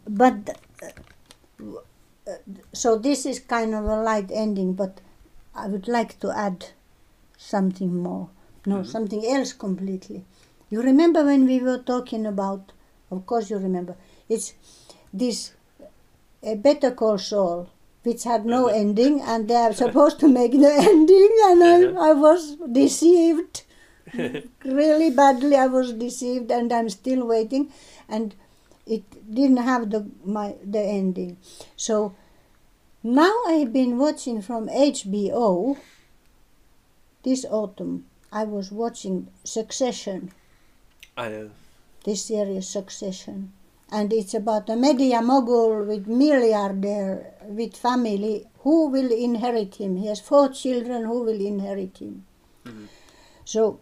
but 0.07 0.57
uh, 0.83 2.31
so 2.73 2.97
this 2.97 3.25
is 3.25 3.39
kind 3.39 3.73
of 3.75 3.85
a 3.85 4.01
light 4.01 4.31
ending, 4.31 4.73
but 4.73 4.99
I 5.53 5.67
would 5.67 5.87
like 5.87 6.19
to 6.21 6.31
add 6.35 6.65
something 7.37 7.95
more. 7.95 8.29
No, 8.65 8.83
something 8.83 9.23
else 9.25 9.53
completely. 9.53 10.25
You 10.69 10.81
remember 10.81 11.23
when 11.23 11.45
we 11.45 11.59
were 11.59 11.77
talking 11.77 12.25
about? 12.25 12.71
Of 13.11 13.25
course, 13.27 13.51
you 13.51 13.57
remember. 13.57 13.95
It's 14.27 14.53
this 15.13 15.53
a 16.41 16.55
Better 16.55 16.91
Call 16.91 17.17
Saul, 17.19 17.69
which 18.05 18.23
had 18.23 18.45
no 18.45 18.67
ending, 18.67 19.21
and 19.21 19.47
they 19.49 19.55
are 19.55 19.73
supposed 19.83 20.19
to 20.21 20.27
make 20.27 20.51
the 20.53 20.71
ending, 20.73 21.29
and. 21.49 21.63
I, 21.97 22.09
I 22.09 22.13
was 22.13 22.55
deceived 22.71 23.63
really 24.63 25.09
badly. 25.09 25.55
I 25.55 25.67
was 25.67 25.93
deceived, 25.93 26.51
and 26.51 26.71
I'm 26.71 26.89
still 26.89 27.25
waiting, 27.27 27.71
and 28.07 28.35
it 28.85 29.03
didn't 29.33 29.57
have 29.71 29.89
the 29.89 30.07
my 30.23 30.55
the 30.63 30.81
ending. 30.81 31.37
So 31.75 32.15
now 33.03 33.33
I've 33.47 33.73
been 33.73 33.97
watching 33.97 34.41
from 34.41 34.67
HBO. 34.69 35.77
This 37.23 37.43
autumn, 37.49 38.05
I 38.31 38.43
was 38.43 38.71
watching 38.71 39.27
Succession 39.43 40.31
I 41.17 41.29
know. 41.29 41.51
this 42.03 42.25
series 42.25 42.67
Succession. 42.67 43.51
And 43.91 44.11
it's 44.11 44.33
about 44.33 44.69
a 44.69 44.75
media 44.75 45.21
mogul 45.21 45.83
with 45.83 46.07
milliardaire 46.07 47.31
with 47.47 47.77
family 47.77 48.47
who 48.59 48.87
will 48.89 49.11
inherit 49.11 49.75
him. 49.75 49.97
He 49.97 50.07
has 50.07 50.19
four 50.19 50.49
children 50.49 51.05
who 51.05 51.21
will 51.23 51.39
inherit 51.39 51.97
him. 51.99 52.25
Mhm. 52.65 52.87
So 53.45 53.79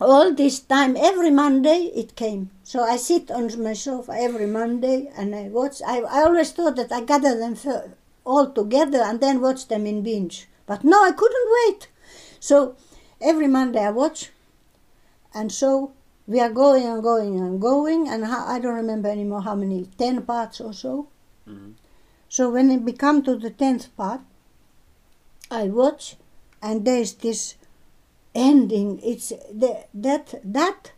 all 0.00 0.32
this 0.32 0.60
time, 0.60 0.96
every 0.96 1.30
Monday 1.30 1.90
it 1.94 2.14
came. 2.16 2.50
So 2.62 2.82
I 2.82 2.96
sit 2.96 3.30
on 3.30 3.50
my 3.62 3.72
sofa 3.72 4.12
every 4.12 4.46
Monday 4.46 5.10
and 5.16 5.34
I 5.34 5.48
watch. 5.48 5.82
I, 5.86 6.00
I 6.00 6.22
always 6.22 6.52
thought 6.52 6.76
that 6.76 6.92
I 6.92 7.00
gather 7.02 7.36
them 7.38 7.56
all 8.24 8.50
together 8.50 9.02
and 9.02 9.20
then 9.20 9.40
watch 9.40 9.68
them 9.68 9.86
in 9.86 10.02
binge. 10.02 10.48
But 10.66 10.84
no, 10.84 11.04
I 11.04 11.12
couldn't 11.12 11.48
wait. 11.58 11.88
So 12.40 12.76
every 13.20 13.48
Monday 13.48 13.84
I 13.84 13.90
watch. 13.90 14.30
And 15.34 15.50
so 15.50 15.92
we 16.26 16.40
are 16.40 16.50
going 16.50 16.84
and 16.84 17.02
going 17.02 17.38
and 17.38 17.60
going, 17.60 18.08
and 18.08 18.24
how, 18.24 18.46
I 18.46 18.58
don't 18.58 18.74
remember 18.74 19.08
anymore 19.08 19.42
how 19.42 19.54
many, 19.54 19.84
10 19.98 20.22
parts 20.22 20.60
or 20.60 20.72
so. 20.72 21.08
Mhm. 21.46 21.74
So 22.28 22.50
when 22.50 22.84
we 22.84 22.92
come 22.92 23.22
to 23.22 23.36
the 23.36 23.50
10th 23.50 23.94
part, 23.96 24.20
I 25.50 25.64
watch, 25.68 26.16
and 26.62 26.84
there's 26.84 27.12
this 27.14 27.54
ending. 28.34 29.00
It's 29.02 29.28
the, 29.28 29.84
that 29.94 30.34
that 30.42 30.92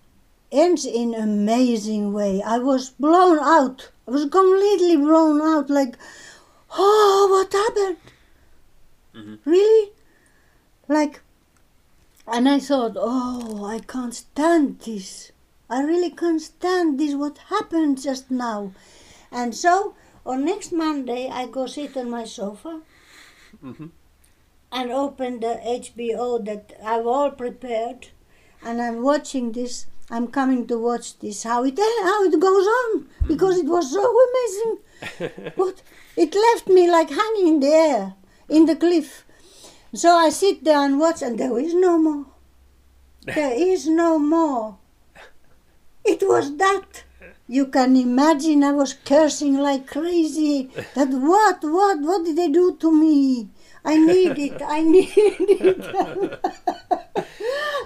ends 0.53 0.87
in 0.87 1.15
amazing 1.15 2.13
way. 2.13 2.41
I 2.43 2.59
was 2.59 2.91
blown 2.91 3.39
out. 3.41 3.91
I 4.07 4.13
was 4.13 4.25
completely 4.27 4.97
blown 4.97 5.43
out. 5.43 5.69
Like, 5.69 5.99
oh, 6.79 7.27
what 7.33 7.53
happened? 7.53 7.99
Mhm. 9.15 9.39
Really? 9.45 9.93
Like, 10.89 11.21
and 12.27 12.49
I 12.49 12.59
thought, 12.59 12.97
oh, 12.97 13.65
I 13.65 13.79
can't 13.81 14.15
stand 14.15 14.81
this. 14.81 15.33
I 15.69 15.83
really 15.83 16.11
can't 16.11 16.41
stand 16.41 16.99
this. 17.01 17.15
What 17.15 17.39
happened 17.49 18.01
just 18.03 18.31
now? 18.31 18.73
And 19.33 19.55
so 19.55 19.95
on 20.25 20.45
next 20.45 20.73
Monday, 20.73 21.29
I 21.29 21.47
go 21.47 21.67
sit 21.67 21.97
on 21.97 22.11
my 22.11 22.25
sofa 22.25 22.81
Mhm. 23.65 23.91
and 24.73 24.91
open 24.93 25.41
the 25.41 25.61
HBO 25.65 26.39
that 26.45 26.73
I've 26.85 27.07
all 27.07 27.31
prepared, 27.31 28.09
and 28.63 28.81
I'm 28.83 29.03
watching 29.03 29.53
this. 29.53 29.87
I'm 30.09 30.29
coming 30.29 30.67
to 30.69 30.79
watch 30.79 31.19
this 31.19 31.43
how 31.43 31.65
it 31.65 31.79
how 32.03 32.23
it 32.25 32.39
goes 32.39 32.67
on 32.67 33.09
because 33.27 33.59
it 33.59 33.67
was 33.67 33.91
so 33.93 34.05
amazing. 34.27 34.79
What 35.57 35.83
it 36.17 36.35
left 36.35 36.69
me 36.69 36.89
like 36.91 37.11
hanging 37.11 37.49
in 37.55 37.61
the 37.61 37.73
air 37.73 38.15
in 38.49 38.67
the 38.67 38.77
cliff. 38.77 39.26
So 39.95 40.15
I 40.17 40.31
sit 40.31 40.65
there 40.65 40.79
and 40.79 40.99
watch, 40.99 41.23
and 41.23 41.39
there 41.39 41.59
is 41.59 41.75
no 41.75 41.99
more. 41.99 42.27
There 43.25 43.53
is 43.53 43.89
no 43.89 44.19
more. 44.19 44.79
It 46.05 46.23
was 46.23 46.57
that. 46.59 47.05
You 47.49 47.67
can 47.67 47.97
imagine 47.97 48.65
I 48.65 48.73
was 48.73 48.93
cursing 48.93 49.59
like 49.59 49.87
crazy. 49.87 50.71
That 50.95 51.09
what, 51.11 51.63
what, 51.63 52.01
what 52.01 52.25
did 52.25 52.37
they 52.37 52.49
do 52.49 52.77
to 52.77 52.93
me? 52.93 53.49
I 53.85 53.99
need 53.99 54.39
it, 54.39 54.61
I 54.63 54.83
need 54.95 55.13
it. 55.17 55.79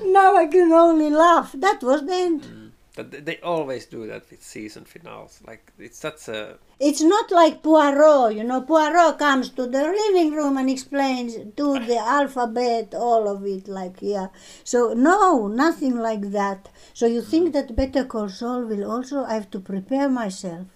now 0.06 0.36
I 0.36 0.46
can 0.46 0.72
only 0.72 1.10
laugh. 1.10 1.52
That 1.52 1.82
was 1.82 2.06
the 2.06 2.14
end. 2.14 2.59
But 2.96 3.12
th- 3.12 3.24
they 3.24 3.38
always 3.38 3.86
do 3.86 4.06
that 4.08 4.28
with 4.30 4.42
season 4.42 4.84
finales. 4.84 5.40
Like 5.46 5.72
it's 5.78 5.98
such 5.98 6.28
a 6.28 6.58
It's 6.80 7.00
not 7.00 7.30
like 7.30 7.62
Poirot, 7.62 8.34
you 8.34 8.42
know. 8.42 8.62
Poirot 8.62 9.18
comes 9.18 9.50
to 9.50 9.66
the 9.66 9.82
living 9.82 10.32
room 10.32 10.56
and 10.56 10.68
explains 10.68 11.34
to 11.56 11.78
the 11.78 11.98
alphabet 12.18 12.94
all 12.94 13.28
of 13.28 13.46
it, 13.46 13.68
like 13.68 13.98
yeah. 14.00 14.28
So 14.64 14.92
no, 14.92 15.46
nothing 15.46 15.96
like 15.96 16.32
that. 16.32 16.68
So 16.92 17.06
you 17.06 17.22
think 17.22 17.50
mm. 17.50 17.52
that 17.52 17.76
Better 17.76 18.04
Call 18.04 18.28
Saul 18.28 18.64
will 18.64 18.90
also? 18.90 19.24
I 19.24 19.34
have 19.34 19.50
to 19.52 19.60
prepare 19.60 20.08
myself. 20.08 20.66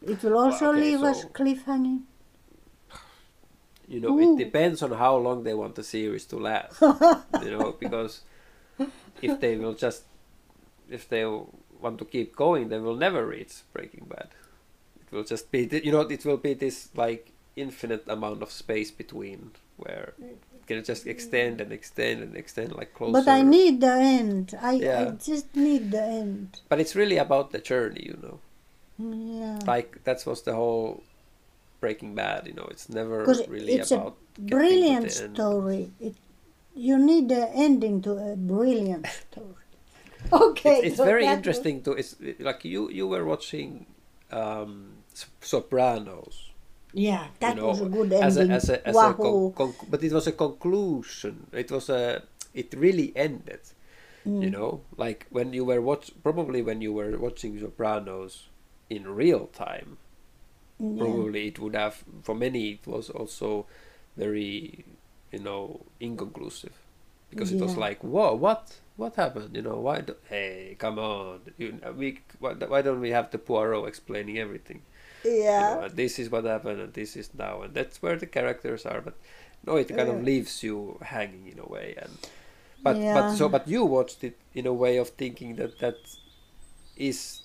It 0.00 0.22
will 0.22 0.38
also 0.38 0.70
okay, 0.70 0.80
leave 0.80 1.02
us 1.02 1.24
cliffhanging. 1.24 2.02
you 3.88 4.00
know 4.00 4.16
Ooh. 4.16 4.34
it 4.34 4.38
depends 4.38 4.80
on 4.82 4.92
how 4.92 5.16
long 5.16 5.42
they 5.42 5.54
want 5.54 5.74
the 5.74 5.82
series 5.82 6.24
to 6.26 6.36
last. 6.36 6.80
you 7.42 7.50
know 7.50 7.72
because 7.80 8.20
if 9.20 9.40
they 9.40 9.56
will 9.56 9.74
just 9.74 10.04
if 10.90 11.08
they 11.08 11.24
want 11.24 11.98
to 11.98 12.04
keep 12.04 12.34
going, 12.36 12.68
they 12.68 12.78
will 12.78 12.96
never 12.96 13.26
reach 13.26 13.62
Breaking 13.72 14.06
Bad. 14.08 14.28
It 15.00 15.14
will 15.14 15.24
just 15.24 15.50
be 15.50 15.68
you 15.84 15.92
know 15.92 16.00
it 16.00 16.24
will 16.24 16.36
be 16.36 16.54
this 16.54 16.88
like 16.94 17.32
infinite 17.56 18.04
amount 18.08 18.42
of 18.42 18.50
space 18.50 18.90
between 18.90 19.50
where 19.76 20.14
it 20.20 20.38
can 20.66 20.84
just 20.84 21.06
extend 21.06 21.60
and 21.60 21.72
extend 21.72 22.22
and 22.22 22.36
extend 22.36 22.74
like 22.74 22.94
closer. 22.94 23.12
But 23.12 23.28
I 23.28 23.42
need 23.42 23.80
the 23.80 23.92
end. 23.92 24.56
I, 24.60 24.74
I 24.74 25.10
just 25.10 25.54
need 25.56 25.90
the 25.90 26.02
end. 26.02 26.60
But 26.68 26.80
it's 26.80 26.94
really 26.94 27.16
about 27.16 27.52
the 27.52 27.58
journey, 27.58 28.04
you 28.06 28.18
know. 28.22 28.38
Yeah. 28.98 29.60
Like 29.66 30.04
that 30.04 30.24
was 30.26 30.42
the 30.42 30.54
whole 30.54 31.02
Breaking 31.80 32.14
Bad. 32.14 32.46
You 32.46 32.54
know, 32.54 32.68
it's 32.70 32.88
never 32.88 33.24
really 33.48 33.72
it's 33.72 33.90
a 33.90 33.96
about 33.96 34.16
to 34.34 34.40
brilliant 34.42 35.10
story. 35.10 35.90
It, 36.00 36.14
you 36.74 36.98
need 36.98 37.28
the 37.28 37.48
ending 37.54 38.02
to 38.02 38.12
a 38.18 38.36
brilliant 38.36 39.06
story. 39.06 39.54
Okay. 40.32 40.78
It's, 40.78 40.86
it's 40.86 40.96
very 40.98 41.26
interesting 41.26 41.82
to. 41.82 41.92
It's 41.92 42.16
like 42.38 42.64
you 42.64 42.90
you 42.90 43.06
were 43.06 43.24
watching 43.24 43.86
um, 44.30 44.98
Sopranos. 45.40 46.50
Yeah, 46.92 47.26
that 47.40 47.56
you 47.56 47.60
know, 47.62 47.68
was 47.68 47.80
a 47.82 47.86
good 47.88 48.12
as 48.12 48.36
a 48.36 48.40
ending. 48.40 48.56
as 48.56 48.68
a 48.70 48.88
as 48.88 48.96
a 48.96 49.14
con- 49.14 49.52
con- 49.52 49.74
but 49.90 50.02
it 50.02 50.12
was 50.12 50.26
a 50.26 50.32
conclusion. 50.32 51.46
It 51.52 51.70
was 51.70 51.88
a 51.90 52.22
it 52.54 52.74
really 52.76 53.12
ended. 53.16 53.60
Mm. 54.26 54.42
You 54.42 54.50
know, 54.50 54.80
like 54.96 55.26
when 55.30 55.52
you 55.52 55.64
were 55.64 55.80
watch 55.80 56.10
probably 56.22 56.62
when 56.62 56.80
you 56.82 56.92
were 56.92 57.16
watching 57.18 57.58
Sopranos 57.60 58.48
in 58.90 59.06
real 59.08 59.46
time, 59.48 59.98
Yeah. 60.78 60.98
probably 61.04 61.48
it 61.48 61.58
would 61.58 61.74
have 61.74 62.04
for 62.22 62.34
many 62.34 62.70
it 62.72 62.86
was 62.86 63.10
also 63.10 63.66
very 64.16 64.84
you 65.32 65.40
know 65.40 65.80
inconclusive 66.00 66.74
because 67.30 67.52
it 67.52 67.60
was 67.60 67.76
like 67.76 68.02
whoa 68.02 68.34
what? 68.34 68.80
What 68.96 69.14
happened? 69.16 69.54
You 69.56 69.62
know 69.62 69.78
why 69.80 70.00
do, 70.00 70.16
hey 70.28 70.76
come 70.78 70.98
on. 70.98 71.40
You 71.58 71.80
we 71.96 72.20
why, 72.38 72.54
why 72.54 72.82
don't 72.82 73.00
we 73.00 73.10
have 73.10 73.30
the 73.30 73.38
Poirot 73.38 73.88
explaining 73.88 74.38
everything? 74.38 74.82
You 75.56 75.64
Yeah. 75.64 75.66
know, 75.66 75.80
and 75.80 75.96
this 75.96 76.18
is 76.18 76.30
what 76.30 76.44
happened 76.44 76.80
and 76.80 76.92
this 76.94 77.16
is 77.16 77.34
now 77.34 77.62
and 77.62 77.74
that's 77.74 78.02
where 78.02 78.16
the 78.16 78.26
characters 78.26 78.86
are 78.86 79.00
but 79.00 79.14
no 79.66 79.76
it 79.76 79.88
kind 79.94 80.08
of 80.08 80.22
leaves 80.22 80.62
you 80.62 80.98
hanging 81.02 81.48
in 81.48 81.58
a 81.58 81.66
way 81.66 81.94
and 82.00 82.18
but 82.82 82.96
Yeah. 83.00 83.12
but 83.12 83.30
so 83.30 83.48
but 83.48 83.68
you 83.68 83.84
watched 83.84 84.24
it 84.24 84.38
in 84.54 84.66
a 84.66 84.72
way 84.72 84.96
of 84.98 85.10
thinking 85.10 85.56
that 85.56 85.78
that 85.80 85.96
is 86.96 87.42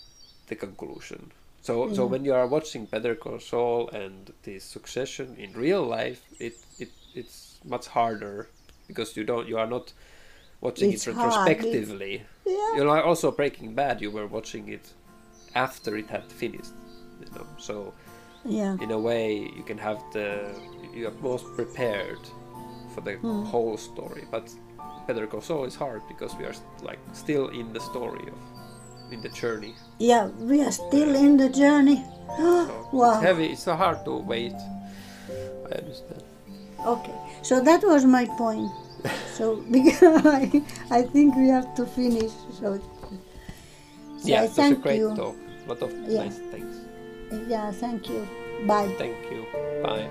the 0.48 0.56
conclusion. 0.56 1.32
So 1.62 1.90
so 1.92 2.06
mm. 2.06 2.10
when 2.10 2.26
you 2.26 2.34
are 2.34 2.48
watching 2.48 2.86
Better 2.86 3.16
Call 3.16 3.40
Saul 3.40 3.90
and 3.90 4.34
the 4.44 4.60
Succession 4.60 5.36
in 5.38 5.54
real 5.54 5.84
life 5.84 6.22
it 6.40 6.66
it 6.80 6.92
it's 7.14 7.60
much 7.64 7.88
harder 7.88 8.50
because 8.94 9.18
you 9.18 9.24
don't 9.24 9.48
you 9.48 9.58
are 9.58 9.68
not 9.68 9.92
watching 10.62 10.92
It's 10.94 11.08
it 11.08 11.12
retrospectively 11.16 12.14
Yeah. 12.46 12.76
you 12.78 12.84
know 12.86 13.02
also 13.10 13.32
Breaking 13.32 13.74
Bad 13.76 14.02
you 14.02 14.12
were 14.12 14.28
watching 14.28 14.68
it 14.70 14.86
after 15.56 15.98
it 15.98 16.10
had 16.10 16.26
finished 16.42 16.74
you 17.22 17.28
know 17.36 17.48
so 17.58 17.94
Yeah. 18.46 18.76
in 18.84 18.92
a 18.92 19.00
way 19.10 19.28
you 19.58 19.64
can 19.64 19.78
have 19.78 20.00
the 20.14 20.28
you 20.98 21.08
are 21.10 21.16
most 21.32 21.46
prepared 21.60 22.24
for 22.94 23.02
the 23.02 23.14
Hmm. 23.24 23.44
whole 23.52 23.78
story 23.78 24.24
but 24.32 24.46
Better 25.08 25.28
Call 25.28 25.42
Saul 25.42 25.66
is 25.66 25.76
hard 25.76 26.02
because 26.08 26.32
we 26.40 26.46
are 26.50 26.56
like 26.90 27.00
still 27.14 27.46
in 27.60 27.74
the 27.74 27.80
story 27.92 28.26
of 28.36 28.40
in 29.14 29.22
the 29.22 29.30
journey 29.42 29.74
Yeah, 30.00 30.26
we 30.50 30.58
are 30.66 30.72
still 30.72 31.14
in 31.26 31.38
the 31.38 31.50
journey. 31.50 32.00
so 32.38 32.88
wow. 32.94 33.14
it's 33.14 33.24
heavy 33.30 33.48
it's 33.54 33.64
so 33.70 33.76
hard 33.76 34.00
to 34.06 34.14
wait 34.34 34.56
I 35.72 35.76
understand 35.82 36.24
Okay, 36.94 37.16
so 37.50 37.62
that 37.70 37.82
was 37.92 38.04
my 38.06 38.26
point. 38.44 38.70
So 39.34 39.58
because 39.72 40.26
I, 40.26 40.62
I 40.92 41.02
think 41.04 41.36
we 41.36 41.48
have 41.50 41.74
to 41.76 41.86
finish. 41.86 42.32
So, 42.60 42.80
so 44.18 44.28
yeah 44.28 44.42
I 44.42 44.46
it 44.46 44.56
was 44.56 44.72
a 44.72 44.76
great 44.76 45.00
you. 45.00 45.16
talk 45.16 45.36
lot 45.68 45.82
of 45.82 45.92
Yeah. 46.08 46.24
nice 46.26 46.38
things 46.52 46.76
Yeah, 47.50 47.72
thank 47.72 48.10
you. 48.10 48.28
Bye. 48.68 48.94
thank 48.98 49.18
you 49.32 49.46
bye 49.84 50.08